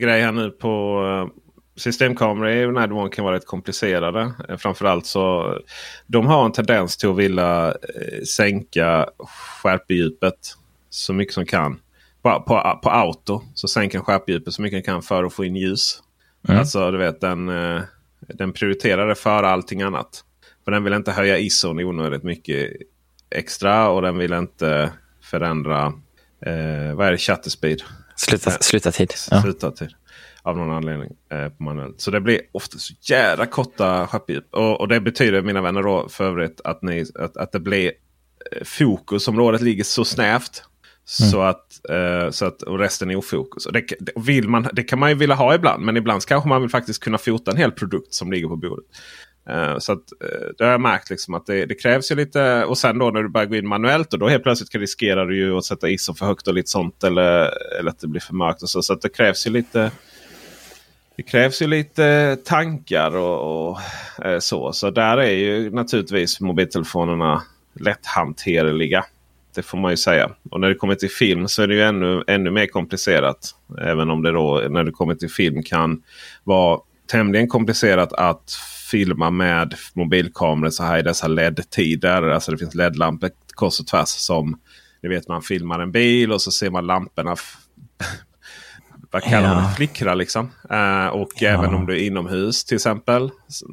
grej 0.00 0.22
här 0.22 0.32
nu 0.32 0.50
på 0.50 1.02
uh, 1.02 1.42
Systemkameror 1.76 2.48
i 2.48 2.72
Nadone 2.72 3.10
kan 3.10 3.24
vara 3.24 3.36
rätt 3.36 3.46
komplicerade. 3.46 4.32
Eh, 4.48 4.56
framförallt 4.56 5.06
så 5.06 5.58
de 6.06 6.26
har 6.26 6.44
en 6.44 6.52
tendens 6.52 6.96
till 6.96 7.08
att 7.08 7.16
vilja 7.16 7.68
eh, 7.68 8.22
sänka 8.36 9.08
skärpedjupet 9.62 10.38
så 10.90 11.12
mycket 11.12 11.34
som 11.34 11.46
kan. 11.46 11.80
På, 12.26 12.40
på, 12.40 12.80
på 12.82 12.90
auto 12.90 13.42
så 13.54 13.68
sänker 13.68 13.98
den 13.98 14.04
skärpedjupet 14.04 14.54
så 14.54 14.62
mycket 14.62 14.76
den 14.76 14.82
kan 14.82 15.02
för 15.02 15.24
att 15.24 15.32
få 15.32 15.44
in 15.44 15.56
ljus. 15.56 16.02
Mm. 16.48 16.60
Alltså 16.60 16.90
du 16.90 16.98
vet 16.98 17.20
den, 17.20 17.48
eh, 17.48 17.82
den 18.20 18.52
prioriterar 18.52 19.08
det 19.08 19.14
före 19.14 19.48
allting 19.48 19.82
annat. 19.82 20.24
För 20.64 20.70
den 20.72 20.84
vill 20.84 20.92
inte 20.92 21.12
höja 21.12 21.38
ISOn 21.38 21.78
onödigt 21.78 22.22
mycket 22.22 22.70
extra 23.30 23.88
och 23.88 24.02
den 24.02 24.18
vill 24.18 24.32
inte 24.32 24.92
förändra 25.22 25.86
eh, 26.46 26.94
vad 26.94 27.06
är 27.06 27.12
det, 27.12 27.18
shutter 27.18 27.50
speed. 27.50 27.82
Sluta, 28.16 28.50
sluta 28.50 28.92
tid. 28.92 29.12
Ja. 29.30 29.42
Sluta 29.42 29.70
tid. 29.70 29.90
Av 30.42 30.56
någon 30.56 30.70
anledning. 30.70 31.10
Eh, 31.32 31.48
på 31.48 31.62
manuellt. 31.62 32.00
Så 32.00 32.10
det 32.10 32.20
blir 32.20 32.40
ofta 32.52 32.78
så 32.78 32.94
jävla 33.00 33.46
korta 33.46 34.06
skärpedjup. 34.06 34.54
Och, 34.54 34.80
och, 34.80 34.88
det 34.88 35.00
betyder 35.00 35.42
mina 35.42 35.62
vänner 35.62 35.82
då 35.82 36.08
för 36.08 36.24
övrigt 36.24 36.60
att, 36.64 36.82
ni, 36.82 37.04
att, 37.14 37.36
att 37.36 37.52
det 37.52 37.60
blir 37.60 37.92
eh, 38.52 38.64
fokusområdet 38.64 39.60
ligger 39.60 39.84
så 39.84 40.04
snävt. 40.04 40.62
Mm. 41.20 41.30
Så 41.30 41.40
att, 41.42 41.90
eh, 41.90 42.30
så 42.30 42.46
att 42.46 42.62
och 42.62 42.78
resten 42.78 43.10
är 43.10 43.16
ofokus. 43.16 43.66
Och 43.66 43.72
det, 43.72 43.82
vill 44.16 44.48
man, 44.48 44.68
det 44.72 44.82
kan 44.82 44.98
man 44.98 45.08
ju 45.08 45.14
vilja 45.14 45.34
ha 45.34 45.54
ibland. 45.54 45.84
Men 45.84 45.96
ibland 45.96 46.26
kanske 46.26 46.48
man 46.48 46.60
vill 46.60 46.70
faktiskt 46.70 47.02
kunna 47.02 47.18
fota 47.18 47.50
en 47.50 47.56
hel 47.56 47.72
produkt 47.72 48.14
som 48.14 48.32
ligger 48.32 48.48
på 48.48 48.56
bordet. 48.56 48.84
Eh, 49.50 49.78
så 49.78 49.92
att, 49.92 49.98
eh, 50.24 50.48
det 50.58 50.64
har 50.64 50.70
jag 50.70 50.80
märkt 50.80 51.10
liksom 51.10 51.34
att 51.34 51.46
det, 51.46 51.66
det, 51.66 51.74
krävs 51.74 52.10
ju 52.10 52.14
lite. 52.14 52.64
Och 52.64 52.78
sen 52.78 52.98
då 52.98 53.10
när 53.10 53.22
du 53.22 53.28
börjar 53.28 53.46
gå 53.46 53.56
in 53.56 53.68
manuellt. 53.68 54.12
Och 54.12 54.18
då 54.18 54.28
helt 54.28 54.42
plötsligt 54.42 54.70
kan 54.70 54.80
riskerar 54.80 55.26
du 55.26 55.36
ju 55.36 55.56
att 55.56 55.64
sätta 55.64 55.88
ISO 55.88 56.14
för 56.14 56.26
högt 56.26 56.48
och 56.48 56.54
lite 56.54 56.70
sånt. 56.70 57.04
Eller, 57.04 57.50
eller 57.78 57.90
att 57.90 57.98
det 57.98 58.08
blir 58.08 58.20
för 58.20 58.34
mörkt. 58.34 58.62
Och 58.62 58.70
så, 58.70 58.82
så 58.82 58.92
att 58.92 59.02
det 59.02 59.08
krävs 59.08 59.46
ju 59.46 59.50
lite. 59.50 59.90
Det 61.16 61.22
krävs 61.22 61.62
ju 61.62 61.66
lite 61.66 62.36
tankar 62.44 63.16
och, 63.16 63.70
och 63.70 63.80
eh, 64.24 64.38
så. 64.38 64.72
Så 64.72 64.90
där 64.90 65.16
är 65.16 65.30
ju 65.30 65.70
naturligtvis 65.70 66.40
mobiltelefonerna 66.40 67.42
lätthanterliga. 67.80 69.04
Det 69.56 69.62
får 69.62 69.78
man 69.78 69.90
ju 69.90 69.96
säga. 69.96 70.30
Och 70.50 70.60
när 70.60 70.68
det 70.68 70.74
kommer 70.74 70.94
till 70.94 71.10
film 71.10 71.48
så 71.48 71.62
är 71.62 71.66
det 71.66 71.74
ju 71.74 71.82
ännu, 71.82 72.24
ännu 72.26 72.50
mer 72.50 72.66
komplicerat. 72.66 73.54
Även 73.80 74.10
om 74.10 74.22
det 74.22 74.32
då 74.32 74.62
när 74.70 74.84
det 74.84 74.92
kommer 74.92 75.14
till 75.14 75.30
film 75.30 75.62
kan 75.62 76.02
vara 76.44 76.80
tämligen 77.10 77.48
komplicerat 77.48 78.12
att 78.12 78.52
filma 78.90 79.30
med 79.30 79.74
mobilkameror 79.94 80.70
så 80.70 80.82
här 80.82 80.98
i 80.98 81.02
dessa 81.02 81.26
LED-tider. 81.28 82.22
Alltså 82.22 82.52
det 82.52 82.58
finns 82.58 82.74
LED-lampor 82.74 83.30
kors 83.54 83.80
och 83.80 83.86
tvärs 83.86 84.08
som 84.08 84.58
ni 85.02 85.08
vet 85.08 85.28
man 85.28 85.42
filmar 85.42 85.80
en 85.80 85.92
bil 85.92 86.32
och 86.32 86.42
så 86.42 86.50
ser 86.50 86.70
man 86.70 86.86
lamporna 86.86 87.36
vad 89.10 89.22
kallar 89.22 89.54
man 89.54 89.62
det? 89.62 89.76
Flickra 89.76 90.14
liksom. 90.14 90.50
Uh, 90.72 91.06
och 91.06 91.32
ja. 91.40 91.48
även 91.48 91.74
om 91.74 91.86
du 91.86 91.92
är 91.92 92.06
inomhus 92.06 92.64
till 92.64 92.74
exempel. 92.74 93.30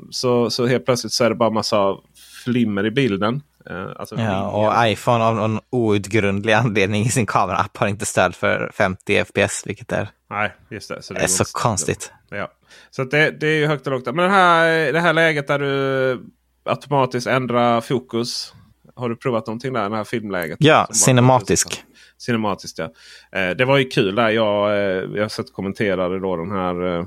Så, 0.10 0.50
så 0.50 0.66
helt 0.66 0.86
plötsligt 0.86 1.14
så 1.14 1.24
är 1.24 1.30
det 1.30 1.36
bara 1.36 1.50
massa 1.50 1.98
flimmer 2.44 2.86
i 2.86 2.92
bilden. 2.92 3.42
Uh, 3.72 3.92
alltså 3.96 4.16
ja, 4.16 4.48
och 4.48 4.88
iPhone 4.88 5.24
av 5.24 5.36
någon 5.36 5.60
outgrundlig 5.70 6.54
anledning 6.54 7.04
i 7.04 7.10
sin 7.10 7.26
kameraapp 7.26 7.78
har 7.78 7.88
inte 7.88 8.06
stöd 8.06 8.36
för 8.36 8.72
50 8.74 9.26
FPS. 9.26 9.64
Vilket 9.66 9.92
är, 9.92 10.10
Nej, 10.30 10.56
just 10.70 10.90
det. 10.90 11.02
Så 11.02 11.14
det 11.14 11.20
är, 11.20 11.28
så 11.28 11.44
konstigt. 11.46 12.12
Ja. 12.30 12.52
Så 12.92 13.04
det, 13.04 13.32
det 13.32 13.48
är 13.48 13.56
ju 13.56 13.68
högt 13.68 13.88
och 13.88 13.94
lågt. 13.94 14.06
Men 14.06 14.16
det 14.16 14.30
här, 14.30 14.94
det 14.94 15.00
här 15.00 15.14
läget 15.14 15.48
där 15.48 15.60
du 15.60 16.26
automatiskt 16.64 17.28
ändrar 17.28 17.82
fokus. 17.82 18.54
Har 18.96 19.10
du 19.10 19.16
provat 19.16 19.48
någonting 19.48 19.74
där? 19.74 19.90
Det 19.90 19.96
här 19.96 20.04
filmläget? 20.04 20.58
Ja, 20.60 20.88
cinematisk. 20.92 21.84
Cinematiskt 22.18 22.80
ja. 22.80 22.94
Eh, 23.40 23.50
det 23.50 23.66
var 23.66 23.78
ju 23.78 23.86
kul 23.86 24.16
där. 24.16 24.30
Jag, 24.30 24.72
eh, 24.72 25.04
jag 25.16 25.32
sett 25.32 25.54
kommenterade 25.54 26.20
då 26.20 26.36
den 26.36 26.52
här, 26.52 26.98
eh, 26.98 27.06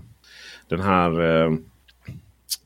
den 0.68 0.80
här 0.80 1.20
eh, 1.20 1.52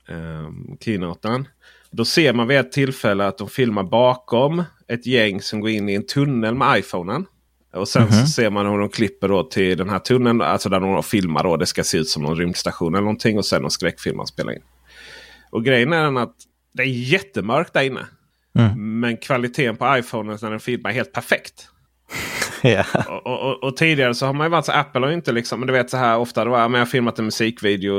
eh, 0.09 0.51
keynoten. 0.81 1.49
Då 1.91 2.05
ser 2.05 2.33
man 2.33 2.49
vid 2.49 2.59
ett 2.59 2.73
tillfälle 2.73 3.27
att 3.27 3.39
de 3.39 3.49
filmar 3.49 3.83
bakom 3.83 4.65
ett 4.89 5.07
gäng 5.07 5.43
som 5.43 5.61
går 5.61 5.71
in 5.71 5.89
i 5.89 5.95
en 5.95 6.07
tunnel 6.07 6.55
med 6.55 6.79
iPhonen. 6.79 7.27
Och 7.73 7.89
sen 7.89 8.03
mm 8.03 8.15
-hmm. 8.15 8.21
så 8.21 8.27
ser 8.27 8.51
man 8.51 8.67
hur 8.67 8.79
de 8.79 8.89
klipper 8.89 9.29
då 9.29 9.43
till 9.43 9.79
den 9.79 9.91
här 9.91 9.99
tunneln. 9.99 10.41
Alltså 10.41 10.69
där 10.69 10.81
de 10.81 11.03
filmar 11.03 11.45
då. 11.45 11.57
Det 11.57 11.67
ska 11.67 11.85
se 11.85 11.99
ut 11.99 12.09
som 12.09 12.23
någon 12.23 12.37
rymdstation 12.37 12.95
eller 12.95 13.03
någonting. 13.03 13.39
Och 13.39 13.47
sen 13.47 13.63
någon 13.63 13.71
skräckfilm 13.71 14.17
man 14.17 14.27
spelar 14.27 14.53
in. 14.53 14.63
Och 15.51 15.65
grejen 15.65 15.93
är 15.93 16.05
den 16.05 16.17
att 16.17 16.35
det 16.73 16.83
är 16.83 16.87
jättemörkt 16.87 17.73
där 17.73 17.83
inne. 17.83 18.07
Mm. 18.59 19.01
Men 19.01 19.17
kvaliteten 19.17 19.77
på 19.77 19.97
iPhonen 19.99 20.39
när 20.43 20.51
den 20.51 20.61
filmar 20.61 20.91
är 20.91 20.95
helt 20.95 21.13
perfekt. 21.13 21.69
yeah. 22.69 22.87
och, 23.09 23.27
och, 23.27 23.65
och, 23.65 23.77
tidigare 23.77 24.15
så 24.15 24.27
har 24.27 24.33
man 24.33 24.47
ju 24.47 24.51
varit 24.51 24.65
så 24.65 24.73
Apple 24.73 25.01
har 25.01 25.13
inte 25.13 25.33
liksom. 25.33 25.61
Men 25.61 25.67
du 25.67 25.73
vet 25.73 25.91
så 25.91 25.97
här 25.97 26.19
ofta. 26.19 26.45
Då, 26.45 26.51
men 26.51 26.73
jag 26.73 26.81
har 26.81 26.87
filmat 26.87 27.19
en 27.19 27.25
musikvideo 27.25 27.95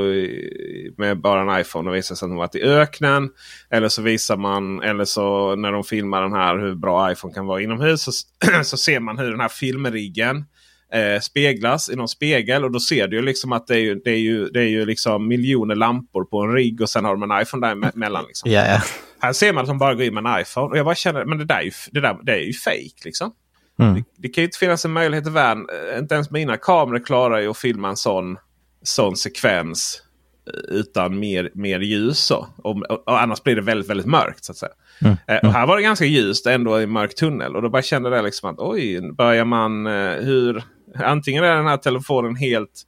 med 0.98 1.20
bara 1.20 1.52
en 1.52 1.60
iPhone 1.60 1.90
och 1.90 1.96
visar 1.96 2.14
sig 2.14 2.26
att 2.26 2.30
de 2.30 2.36
varit 2.36 2.54
i 2.54 2.62
öknen. 2.62 3.30
Eller 3.70 3.88
så 3.88 4.02
visar 4.02 4.36
man. 4.36 4.82
Eller 4.82 5.04
så 5.04 5.56
när 5.56 5.72
de 5.72 5.84
filmar 5.84 6.22
den 6.22 6.32
här 6.32 6.58
hur 6.58 6.74
bra 6.74 7.12
iPhone 7.12 7.34
kan 7.34 7.46
vara 7.46 7.62
inomhus. 7.62 8.02
Så, 8.02 8.12
så 8.64 8.76
ser 8.76 9.00
man 9.00 9.18
hur 9.18 9.30
den 9.30 9.40
här 9.40 9.48
filmriggen 9.48 10.44
eh, 10.92 11.20
speglas 11.20 11.90
i 11.90 11.96
någon 11.96 12.08
spegel. 12.08 12.64
Och 12.64 12.72
då 12.72 12.80
ser 12.80 13.08
du 13.08 13.16
ju 13.16 13.22
liksom 13.22 13.52
att 13.52 13.66
det 13.66 13.74
är 13.74 13.80
ju, 13.80 13.94
det 13.94 14.10
är 14.10 14.18
ju, 14.18 14.48
det 14.48 14.60
är 14.60 14.68
ju 14.68 14.86
liksom 14.86 15.28
miljoner 15.28 15.74
lampor 15.74 16.24
på 16.24 16.42
en 16.42 16.52
rigg. 16.52 16.80
Och 16.80 16.90
sen 16.90 17.04
har 17.04 17.16
de 17.16 17.30
en 17.30 17.42
iPhone 17.42 17.66
däremellan. 17.66 18.24
Liksom. 18.28 18.50
Yeah, 18.50 18.66
yeah. 18.66 18.82
Här 19.20 19.32
ser 19.32 19.52
man 19.52 19.62
att 19.62 19.68
de 19.68 19.78
bara 19.78 19.94
går 19.94 20.04
in 20.04 20.14
med 20.14 20.26
en 20.26 20.40
iPhone. 20.40 20.66
Och 20.66 20.78
jag 20.78 20.84
bara 20.84 20.94
känner 20.94 21.24
men 21.24 21.38
det 21.38 21.44
där 21.44 21.58
är 21.58 21.62
ju, 21.62 21.70
det 21.90 22.00
där, 22.00 22.18
det 22.22 22.32
är 22.32 22.38
ju 22.38 22.52
fake 22.52 23.04
liksom. 23.04 23.32
Mm. 23.82 23.94
Det, 23.94 24.02
det, 24.16 24.28
kan 24.28 24.42
ju 24.42 24.46
inte 24.46 24.58
finnas 24.58 24.84
en 24.84 24.92
möjlighet 24.92 25.26
i 25.26 25.30
världen. 25.30 25.66
Eh, 25.92 25.98
inte 25.98 26.14
ens 26.14 26.30
mina 26.30 26.56
kameror 26.56 27.04
klarar 27.04 27.40
ju 27.40 27.48
att 27.48 27.58
filma 27.58 27.88
en 27.88 27.96
sån, 27.96 28.36
sån 28.82 29.16
sekvens 29.16 30.02
eh, 30.46 30.74
utan 30.76 31.18
mer, 31.18 31.50
mer 31.54 31.80
ljus. 31.80 32.18
Så. 32.18 32.46
Och, 32.56 32.90
och, 32.90 33.08
och, 33.08 33.20
annars 33.22 33.42
blir 33.42 33.56
det 33.56 33.62
väldigt, 33.62 33.90
väldigt 33.90 34.06
mörkt. 34.06 34.44
så 34.44 34.52
att 34.52 34.58
säga. 34.58 34.72
Mm. 35.00 35.16
Eh, 35.26 35.48
och 35.48 35.52
här 35.52 35.66
var 35.66 35.76
det 35.76 35.82
ganska 35.82 36.04
ljust 36.04 36.46
ändå 36.46 36.80
i 36.80 36.82
en 36.82 36.90
mörk 36.90 37.14
tunnel. 37.14 37.56
Och 37.56 37.62
då 37.62 37.68
bara 37.68 37.82
kände 37.82 38.16
jag 38.16 38.24
liksom 38.24 38.50
att 38.50 38.58
oj, 38.58 39.12
börjar 39.12 39.44
man 39.44 39.86
hur... 40.20 40.64
Antingen 40.94 41.44
är 41.44 41.56
den 41.56 41.66
här 41.66 41.76
telefonen 41.76 42.36
helt 42.36 42.86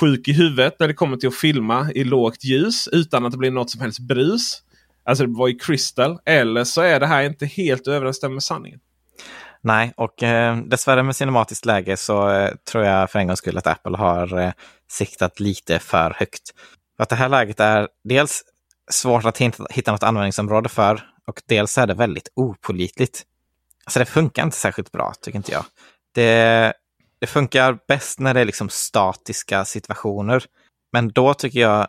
sjuk 0.00 0.28
i 0.28 0.32
huvudet 0.32 0.76
när 0.78 0.88
det 0.88 0.94
kommer 0.94 1.16
till 1.16 1.28
att 1.28 1.34
filma 1.34 1.92
i 1.94 2.04
lågt 2.04 2.44
ljus 2.44 2.88
utan 2.92 3.26
att 3.26 3.32
det 3.32 3.38
blir 3.38 3.50
något 3.50 3.70
som 3.70 3.80
helst 3.80 3.98
brus. 3.98 4.62
Alltså 5.04 5.26
det 5.26 5.38
var 5.38 5.48
ju 5.48 5.58
crystal. 5.58 6.18
Eller 6.24 6.64
så 6.64 6.80
är 6.80 7.00
det 7.00 7.06
här 7.06 7.22
inte 7.22 7.46
helt 7.46 7.88
överensstämmande 7.88 8.34
med 8.34 8.42
sanningen. 8.42 8.80
Nej, 9.60 9.92
och 9.96 10.22
eh, 10.22 10.56
dessvärre 10.56 11.02
med 11.02 11.16
cinematiskt 11.16 11.64
läge 11.64 11.96
så 11.96 12.30
eh, 12.30 12.54
tror 12.70 12.84
jag 12.84 13.10
för 13.10 13.18
en 13.18 13.26
gångs 13.26 13.38
skull 13.38 13.58
att 13.58 13.66
Apple 13.66 13.96
har 13.96 14.38
eh, 14.38 14.52
siktat 14.90 15.40
lite 15.40 15.78
för 15.78 16.14
högt. 16.18 16.50
För 16.96 17.02
att 17.02 17.08
det 17.08 17.16
här 17.16 17.28
läget 17.28 17.60
är 17.60 17.88
dels 18.04 18.42
svårt 18.90 19.24
att 19.24 19.38
hitta, 19.38 19.66
hitta 19.70 19.92
något 19.92 20.02
användningsområde 20.02 20.68
för 20.68 21.02
och 21.26 21.42
dels 21.46 21.78
är 21.78 21.86
det 21.86 21.94
väldigt 21.94 22.28
opolitligt. 22.34 23.22
Alltså 23.84 23.98
det 23.98 24.06
funkar 24.06 24.42
inte 24.42 24.56
särskilt 24.56 24.92
bra, 24.92 25.12
tycker 25.20 25.36
inte 25.36 25.52
jag. 25.52 25.64
Det, 26.14 26.72
det 27.20 27.26
funkar 27.26 27.78
bäst 27.88 28.20
när 28.20 28.34
det 28.34 28.40
är 28.40 28.44
liksom 28.44 28.68
statiska 28.68 29.64
situationer. 29.64 30.44
Men 30.92 31.08
då 31.08 31.34
tycker 31.34 31.60
jag 31.60 31.88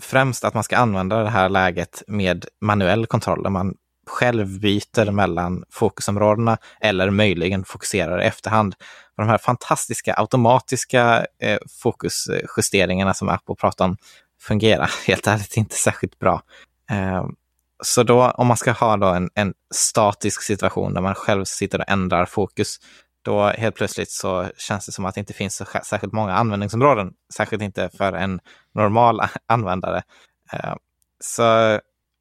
främst 0.00 0.44
att 0.44 0.54
man 0.54 0.64
ska 0.64 0.76
använda 0.76 1.22
det 1.22 1.30
här 1.30 1.48
läget 1.48 2.02
med 2.06 2.46
manuell 2.60 3.06
kontroll, 3.06 3.42
där 3.42 3.50
man 3.50 3.74
själv 4.10 4.60
byter 4.60 5.10
mellan 5.10 5.64
fokusområdena 5.70 6.58
eller 6.80 7.10
möjligen 7.10 7.64
fokuserar 7.64 8.22
i 8.22 8.24
efterhand. 8.24 8.74
de 9.16 9.28
här 9.28 9.38
fantastiska 9.38 10.14
automatiska 10.16 11.26
eh, 11.42 11.58
fokusjusteringarna 11.82 13.14
som 13.14 13.28
Apple 13.28 13.54
pratar 13.54 13.84
om 13.84 13.96
fungerar 14.40 14.90
helt 15.06 15.26
ärligt 15.26 15.56
inte 15.56 15.74
särskilt 15.74 16.18
bra. 16.18 16.42
Eh, 16.90 17.26
så 17.82 18.02
då 18.02 18.30
om 18.30 18.46
man 18.46 18.56
ska 18.56 18.72
ha 18.72 18.96
då 18.96 19.06
en, 19.06 19.30
en 19.34 19.54
statisk 19.74 20.42
situation 20.42 20.94
där 20.94 21.00
man 21.00 21.14
själv 21.14 21.44
sitter 21.44 21.78
och 21.78 21.88
ändrar 21.88 22.26
fokus, 22.26 22.76
då 23.22 23.46
helt 23.46 23.74
plötsligt 23.74 24.10
så 24.10 24.48
känns 24.56 24.86
det 24.86 24.92
som 24.92 25.04
att 25.04 25.14
det 25.14 25.20
inte 25.20 25.32
finns 25.32 25.56
så 25.56 25.64
särskilt 25.84 26.12
många 26.12 26.34
användningsområden, 26.34 27.12
särskilt 27.34 27.62
inte 27.62 27.90
för 27.96 28.12
en 28.12 28.40
normal 28.74 29.20
användare. 29.48 30.02
Eh, 30.52 30.74
så 31.20 31.78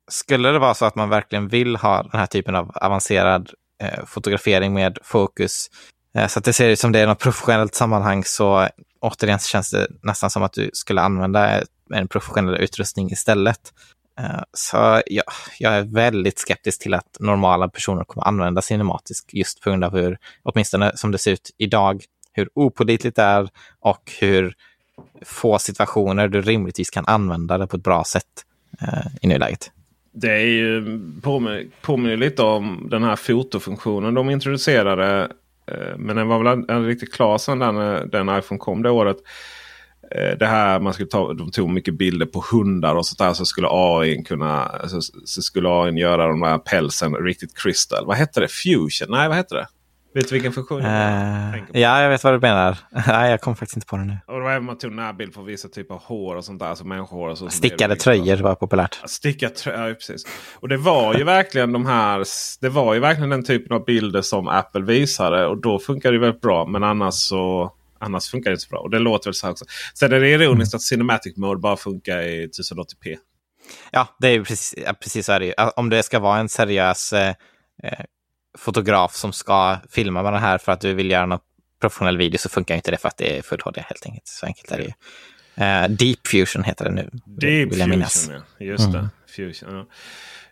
skulle 0.10 0.50
det 0.50 0.60
vara 0.60 0.74
så 0.74 0.86
att 0.86 0.96
man 0.96 1.10
verkligen 1.10 1.48
vill 1.48 1.76
ha 1.76 2.04
den 2.04 2.20
här 2.20 2.28
typen 2.28 2.56
av 2.56 2.72
avancerad 2.76 3.50
eh, 3.84 4.06
fotografering 4.06 4.74
med 4.74 4.98
fokus, 5.04 5.68
eh, 6.16 6.28
så 6.28 6.40
att 6.40 6.46
det 6.46 6.54
ser 6.54 6.70
ut 6.70 6.80
som 6.80 6.92
det 6.92 7.00
är 7.00 7.08
något 7.08 7.20
professionellt 7.20 7.76
sammanhang, 7.76 8.24
så 8.24 8.68
återigen 9.00 9.40
så 9.40 9.48
känns 9.48 9.72
det 9.72 9.88
nästan 10.04 10.30
som 10.30 10.44
att 10.44 10.54
du 10.54 10.70
skulle 10.74 11.02
använda 11.02 11.64
en 11.94 12.08
professionell 12.08 12.56
utrustning 12.56 13.12
istället. 13.12 13.74
Eh, 14.20 14.42
Så 14.54 15.02
jag, 15.06 15.24
jag 15.60 15.74
är 15.74 15.82
väldigt 15.82 16.40
skeptisk 16.40 16.82
till 16.82 16.94
att 16.94 17.18
normala 17.20 17.70
personer 17.70 18.04
kommer 18.04 18.28
använda 18.28 18.62
cinematisk 18.62 19.30
just 19.34 19.62
på 19.62 19.70
grund 19.70 19.84
av 19.84 19.92
hur, 19.92 20.18
åtminstone 20.44 20.98
som 20.98 21.12
det 21.12 21.18
ser 21.18 21.32
ut 21.32 21.52
idag, 21.58 22.04
hur 22.34 22.50
opolitligt 22.54 23.16
det 23.16 23.24
är 23.24 23.50
och 23.80 24.12
hur 24.20 24.54
få 25.26 25.60
situationer 25.60 26.28
du 26.28 26.42
rimligtvis 26.42 26.90
kan 26.90 27.06
använda 27.08 27.58
det 27.58 27.68
på 27.68 27.78
ett 27.78 27.84
bra 27.84 28.04
sätt 28.04 28.46
eh, 28.82 29.08
i 29.22 29.28
nuläget. 29.28 29.72
Det 30.22 30.32
är 30.32 30.46
ju 30.46 31.00
påminner, 31.22 31.66
påminner 31.82 32.18
lite 32.18 32.42
om 32.42 32.88
den 32.92 33.04
här 33.04 33.16
fotofunktionen 33.16 34.14
de 34.14 34.30
introducerade. 34.30 35.32
Eh, 35.72 35.98
men 35.98 36.16
den 36.16 36.28
var 36.28 36.44
väl 36.44 36.48
aldrig 36.48 36.94
riktigt 36.94 37.14
klar 37.14 37.38
sedan 37.38 37.60
den, 37.60 38.10
den 38.10 38.38
iPhone 38.40 38.60
kom 38.60 38.84
det 38.84 38.90
året. 38.90 39.18
Eh, 40.16 40.38
det 40.38 40.46
här 40.46 40.80
man 40.80 40.94
skulle 40.94 41.10
ta, 41.10 41.34
de 41.34 41.52
tog 41.52 41.70
mycket 41.70 41.98
bilder 41.98 42.26
på 42.26 42.44
hundar 42.52 42.96
och 42.96 43.06
sånt 43.06 43.20
där. 43.20 43.34
Så 43.34 43.46
skulle 43.46 43.68
AI 43.72 44.24
kunna 44.24 44.72
så, 44.88 45.02
så 45.26 45.42
skulle 45.42 45.70
AI 45.70 46.00
göra 46.00 46.28
de 46.28 46.42
här 46.42 46.58
pälsen 46.58 47.16
riktigt 47.16 47.58
crystal. 47.58 48.06
Vad 48.06 48.18
hette 48.18 48.40
det? 48.40 48.48
Fusion? 48.48 49.08
Nej, 49.10 49.28
vad 49.28 49.38
hette 49.38 49.56
det? 49.56 49.68
Vet 50.14 50.30
du 50.30 50.36
vilken 50.36 50.54
funktion 50.54 50.84
jag 50.84 51.54
tänker 51.54 51.74
på? 51.74 51.80
ja, 51.80 52.02
jag 52.02 52.10
vet 52.10 52.24
vad 52.24 52.34
du 52.34 52.40
menar. 52.40 52.78
Nej, 53.08 53.32
jag 53.32 53.42
kommer 53.42 53.56
faktiskt 53.56 53.78
inte 53.78 53.88
på 53.88 53.98
det 53.98 54.04
nu. 54.04 54.18
Och 54.28 54.34
det 54.34 54.44
var 54.44 54.52
även 54.52 54.64
man 54.64 54.78
tog 54.78 54.92
närbild 54.92 55.34
på 55.34 55.42
vissa 55.42 55.68
typer 55.68 55.96
av 55.96 56.02
hår 56.02 56.36
och 56.36 56.46
sånt 56.46 56.60
där. 56.60 56.68
Alltså 56.68 56.86
människohår 56.86 57.30
och 57.30 57.38
så. 57.38 57.46
det 57.46 57.52
Stickade 57.52 57.96
tröjor 57.96 58.38
var 58.38 58.56
populärt. 58.56 59.02
Sticka 59.06 59.50
tröjor, 59.50 59.88
ja, 59.88 59.94
precis. 59.94 60.28
Och 60.56 60.70
det 60.70 60.78
var 60.78 61.14
ju 61.14 61.24
verkligen 61.24 61.72
de 61.72 61.86
här. 61.86 62.26
Det 62.62 62.70
var 62.70 62.94
ju 62.94 63.00
verkligen 63.00 63.30
den 63.30 63.44
typen 63.44 63.76
av 63.76 63.86
bilder 63.86 64.22
som 64.22 64.48
Apple 64.48 64.82
visade. 64.82 65.46
Och 65.46 65.62
då 65.62 65.80
funkar 65.80 66.12
det 66.12 66.20
väldigt 66.20 66.42
bra. 66.42 66.66
Men 66.66 66.84
annars 66.84 67.14
så 67.14 67.74
annars 68.00 68.30
funkar 68.30 68.50
det 68.50 68.54
inte 68.54 68.66
så 68.66 68.70
bra. 68.70 68.80
Och 68.80 68.90
det 68.90 69.00
låter 69.00 69.30
väl 69.30 69.34
så 69.34 69.46
här 69.48 69.52
också. 69.52 69.66
Sen 69.94 70.14
är 70.14 70.20
det 70.20 70.30
ironiskt 70.30 70.76
att 70.76 70.82
Cinematic 70.82 71.38
Mode 71.38 71.60
bara 71.60 71.78
funkar 71.78 72.22
i 72.22 72.48
1080p. 72.48 73.18
Ja, 73.92 74.08
det 74.20 74.28
är 74.28 74.44
precis, 74.44 74.76
precis 75.02 75.26
så 75.26 75.32
är 75.32 75.40
det 75.40 75.46
ju. 75.46 75.54
Om 75.76 75.90
det 75.90 76.04
ska 76.04 76.20
vara 76.20 76.40
en 76.40 76.50
seriös 76.50 77.14
eh, 77.14 77.34
eh, 77.84 78.06
fotograf 78.58 79.16
som 79.16 79.34
ska 79.34 79.78
filma 79.90 80.24
med 80.24 80.34
den 80.34 80.42
här 80.42 80.58
för 80.58 80.72
att 80.72 80.82
du 80.82 80.94
vill 80.94 81.12
göra 81.12 81.26
något 81.26 81.44
professionell 81.82 82.18
video 82.18 82.38
så 82.38 82.50
funkar 82.50 82.76
inte 82.76 82.92
det 82.92 82.98
för 82.98 83.08
att 83.08 83.18
det 83.18 83.38
är 83.38 83.42
full 83.42 83.62
HD 83.64 83.82
helt 83.82 84.06
enkelt. 84.06 84.28
Så 84.28 84.46
enkelt 84.46 84.72
är 84.72 84.78
det 84.78 84.84
ju. 84.84 84.94
Eh, 85.66 85.90
Deep 85.90 86.28
Fusion 86.28 86.64
heter 86.64 86.86
det 86.86 86.92
nu. 86.92 87.10
Deep 87.26 87.76
jag 87.76 87.90
minnas. 87.90 88.28
Fusion, 88.28 88.42
ja. 88.58 88.66
Just 88.66 88.92
det. 88.92 89.10
Fusion, 89.28 89.76
ja. 89.76 89.88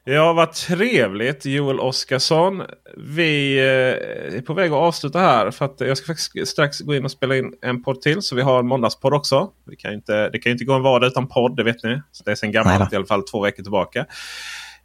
Ja, 0.10 0.34
vad 0.34 0.54
trevligt 0.54 1.46
Joel 1.46 1.80
Oskarsson. 1.80 2.64
Vi 2.98 3.58
eh, 3.58 4.38
är 4.38 4.42
på 4.42 4.54
väg 4.54 4.72
att 4.72 4.78
avsluta 4.78 5.20
här. 5.20 5.52
För 5.52 5.66
att 5.66 5.80
jag 5.80 5.98
ska 5.98 6.06
faktiskt 6.06 6.48
strax 6.48 6.80
gå 6.80 6.96
in 6.96 7.06
och 7.06 7.12
spela 7.12 7.38
in 7.38 7.54
en 7.62 7.84
podd 7.84 8.02
till. 8.02 8.22
Så 8.22 8.36
vi 8.36 8.42
har 8.42 8.60
en 8.60 8.68
måndagspodd 8.68 9.14
också. 9.14 9.52
Vi 9.66 9.76
kan 9.76 9.94
inte, 9.94 10.30
det 10.30 10.40
kan 10.40 10.50
ju 10.50 10.52
inte 10.52 10.66
gå 10.66 10.74
en 10.74 10.82
vardag 10.82 11.08
utan 11.08 11.28
podd, 11.28 11.56
det 11.56 11.64
vet 11.64 11.84
ni. 11.84 12.02
Så 12.12 12.24
det 12.24 12.32
är 12.32 12.36
sen 12.36 12.52
gammalt, 12.52 12.94
i 12.94 12.96
alla 12.96 13.06
fall 13.06 13.24
två 13.24 13.42
veckor 13.42 13.64
tillbaka. 13.64 14.06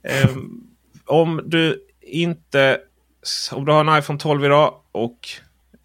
Ehm, 0.02 0.60
om 1.06 1.42
du 1.44 1.86
inte... 2.00 2.78
Om 3.52 3.64
du 3.64 3.72
har 3.72 3.80
en 3.80 3.98
iPhone 3.98 4.18
12 4.18 4.44
idag 4.44 4.74
och 4.92 5.18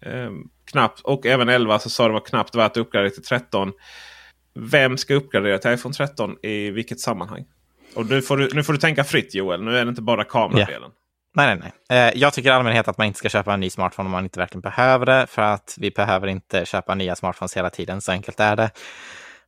eh, 0.00 0.30
knappt 0.70 1.00
och 1.00 1.26
även 1.26 1.48
11 1.48 1.78
så 1.78 1.90
sa 1.90 2.06
det 2.06 2.12
var 2.12 2.20
knappt 2.20 2.54
värt 2.54 2.70
att 2.70 2.76
uppgradera 2.76 3.10
till 3.10 3.22
13. 3.22 3.72
Vem 4.54 4.96
ska 4.96 5.14
uppgradera 5.14 5.58
till 5.58 5.70
iPhone 5.70 5.94
13 5.94 6.36
i 6.42 6.70
vilket 6.70 7.00
sammanhang? 7.00 7.44
Och 7.94 8.06
nu 8.06 8.22
får, 8.22 8.36
du, 8.36 8.48
nu 8.52 8.62
får 8.62 8.72
du 8.72 8.78
tänka 8.78 9.04
fritt 9.04 9.34
Joel. 9.34 9.62
Nu 9.62 9.78
är 9.78 9.84
det 9.84 9.88
inte 9.88 10.02
bara 10.02 10.24
kameradelen. 10.24 10.90
Nej, 11.36 11.56
nej, 11.56 11.72
nej. 11.88 12.08
Eh, 12.08 12.18
jag 12.18 12.32
tycker 12.32 12.48
i 12.48 12.52
allmänhet 12.52 12.88
att 12.88 12.98
man 12.98 13.06
inte 13.06 13.18
ska 13.18 13.28
köpa 13.28 13.54
en 13.54 13.60
ny 13.60 13.70
smartphone 13.70 14.06
om 14.06 14.10
man 14.10 14.24
inte 14.24 14.38
verkligen 14.38 14.60
behöver 14.60 15.06
det, 15.06 15.26
för 15.26 15.42
att 15.42 15.74
vi 15.78 15.90
behöver 15.90 16.26
inte 16.26 16.64
köpa 16.64 16.94
nya 16.94 17.16
smartphones 17.16 17.56
hela 17.56 17.70
tiden. 17.70 18.00
Så 18.00 18.12
enkelt 18.12 18.40
är 18.40 18.56
det. 18.56 18.70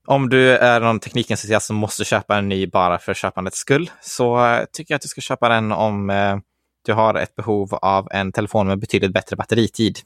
Om 0.07 0.29
du 0.29 0.57
är 0.57 0.81
någon 0.81 1.01
teknikentusiast 1.01 1.67
som 1.67 1.77
måste 1.77 2.05
köpa 2.05 2.37
en 2.37 2.49
ny 2.49 2.67
bara 2.67 2.99
för 2.99 3.15
köpandets 3.15 3.59
skull, 3.59 3.91
så 4.01 4.47
eh, 4.47 4.65
tycker 4.73 4.95
jag 4.95 4.97
att 4.97 5.03
du 5.03 5.09
ska 5.09 5.21
köpa 5.21 5.49
den 5.49 5.73
om 5.73 6.11
eh, 6.11 6.37
du 6.83 6.93
har 6.93 7.15
ett 7.15 7.37
behov 7.37 7.75
av 7.75 8.09
en 8.11 8.33
telefon 8.33 8.67
med 8.67 8.79
betydligt 8.79 9.13
bättre 9.13 9.37
batteritid. 9.37 9.99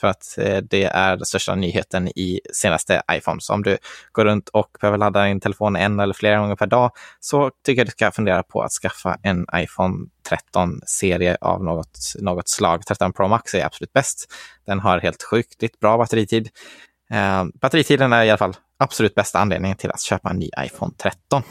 För 0.00 0.08
att 0.08 0.38
eh, 0.38 0.56
det 0.56 0.84
är 0.84 1.16
den 1.16 1.26
största 1.26 1.54
nyheten 1.54 2.08
i 2.08 2.40
senaste 2.52 3.02
iPhone. 3.12 3.40
Så 3.40 3.54
om 3.54 3.62
du 3.62 3.78
går 4.12 4.24
runt 4.24 4.48
och 4.48 4.76
behöver 4.80 4.98
ladda 4.98 5.24
din 5.24 5.40
telefon 5.40 5.76
en 5.76 6.00
eller 6.00 6.14
flera 6.14 6.38
gånger 6.38 6.56
per 6.56 6.66
dag 6.66 6.90
så 7.20 7.50
tycker 7.64 7.80
jag 7.80 7.86
du 7.86 7.90
ska 7.90 8.10
fundera 8.10 8.42
på 8.42 8.62
att 8.62 8.72
skaffa 8.72 9.18
en 9.22 9.46
iPhone 9.56 10.06
13-serie 10.30 11.36
av 11.40 11.64
något, 11.64 11.98
något 12.18 12.48
slag. 12.48 12.86
13 12.86 13.12
Pro 13.12 13.28
Max 13.28 13.54
är 13.54 13.64
absolut 13.64 13.92
bäst. 13.92 14.32
Den 14.66 14.80
har 14.80 14.98
helt 15.00 15.22
sjukligt 15.22 15.80
bra 15.80 15.98
batteritid. 15.98 16.48
Eh, 17.10 17.44
batteritiden 17.60 18.12
är 18.12 18.24
i 18.24 18.30
alla 18.30 18.38
fall 18.38 18.56
absolut 18.78 19.14
bästa 19.14 19.38
anledningen 19.38 19.76
till 19.76 19.90
att 19.90 20.00
köpa 20.00 20.30
en 20.30 20.36
ny 20.36 20.50
iPhone 20.58 20.92
13. 20.96 21.42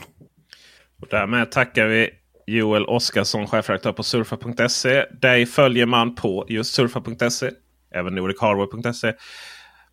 Och 1.01 1.07
därmed 1.09 1.51
tackar 1.51 1.85
vi 1.85 2.09
Joel 2.47 2.85
Oskarsson, 2.85 3.47
chefredaktör 3.47 3.91
på 3.91 4.03
surfa.se. 4.03 5.05
Dig 5.21 5.45
följer 5.45 5.85
man 5.85 6.15
på 6.15 6.45
just 6.49 6.73
surfa.se. 6.73 7.51
Även 7.93 8.15
nordicharbour.se. 8.15 9.13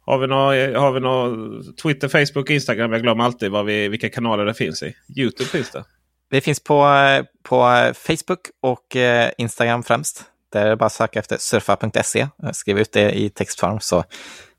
Har 0.01 0.19
vi 0.19 0.27
några 0.27 0.81
har 0.81 0.93
vi 0.93 1.73
Twitter, 1.83 2.09
Facebook, 2.09 2.51
Instagram? 2.51 2.93
Jag 2.93 3.03
glömmer 3.03 3.25
alltid 3.25 3.51
vad 3.51 3.65
vi, 3.65 3.89
vilka 3.89 4.11
kanaler 4.11 4.45
det 4.45 4.55
finns 4.55 4.83
i. 4.83 4.95
Youtube 5.19 5.49
finns 5.51 5.71
det. 5.71 5.85
Det 6.31 6.41
finns 6.41 6.65
på, 6.65 6.87
på 7.43 7.93
Facebook 7.95 8.41
och 8.63 8.97
eh, 8.97 9.31
Instagram 9.39 9.83
främst. 9.83 10.25
Där 10.53 10.67
är 10.67 10.71
det 10.71 10.77
bara 10.77 10.87
att 10.87 10.93
söka 10.93 11.19
efter 11.19 11.37
surfa.se. 11.37 12.29
Skriv 12.53 12.79
ut 12.79 12.93
det 12.93 13.13
i 13.13 13.31
textform 13.31 13.81
så 13.81 14.05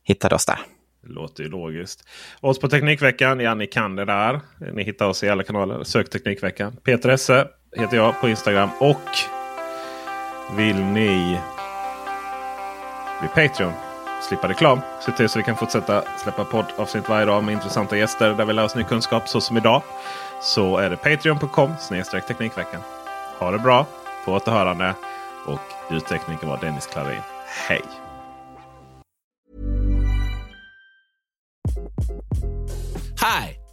hittar 0.03 0.29
du 0.29 0.35
oss 0.35 0.45
där. 0.45 0.59
Det 1.03 1.13
låter 1.13 1.43
ju 1.43 1.49
logiskt. 1.49 2.07
Oss 2.41 2.59
på 2.59 2.67
Teknikveckan. 2.67 3.39
Ja, 3.39 3.55
ni 3.55 3.67
kan 3.67 3.95
det 3.95 4.05
där. 4.05 4.41
Ni 4.73 4.83
hittar 4.83 5.05
oss 5.07 5.23
i 5.23 5.29
alla 5.29 5.43
kanaler. 5.43 5.83
Sök 5.83 6.09
Teknikveckan. 6.09 6.77
Peter 6.83 7.09
Esse 7.09 7.47
heter 7.75 7.97
jag 7.97 8.21
på 8.21 8.29
Instagram. 8.29 8.69
Och 8.79 9.01
vill 10.57 10.83
ni 10.83 11.39
bli 13.19 13.29
Patreon, 13.29 13.73
slippa 14.21 14.47
reklam, 14.47 14.81
se 15.05 15.11
till 15.11 15.29
så 15.29 15.39
vi 15.39 15.45
kan 15.45 15.55
fortsätta 15.55 16.03
släppa 16.17 16.45
poddavsnitt 16.45 17.09
varje 17.09 17.25
dag 17.25 17.43
med 17.43 17.53
intressanta 17.53 17.97
gäster 17.97 18.33
där 18.33 18.45
vi 18.45 18.53
lär 18.53 18.63
oss 18.63 18.75
ny 18.75 18.83
kunskap 18.83 19.29
så 19.29 19.41
som 19.41 19.57
idag. 19.57 19.81
Så 20.41 20.77
är 20.77 20.89
det 20.89 20.97
patreon.com 20.97 21.73
snedstreck 21.79 22.27
Teknikveckan. 22.27 22.81
Ha 23.39 23.51
det 23.51 23.59
bra, 23.59 23.85
på 24.25 24.33
återhörande 24.33 24.93
och 25.45 25.91
ljudtekniker 25.91 26.47
var 26.47 26.57
Dennis 26.57 26.87
Klarin. 26.87 27.21
Hej! 27.67 27.81
Hi, 33.21 33.57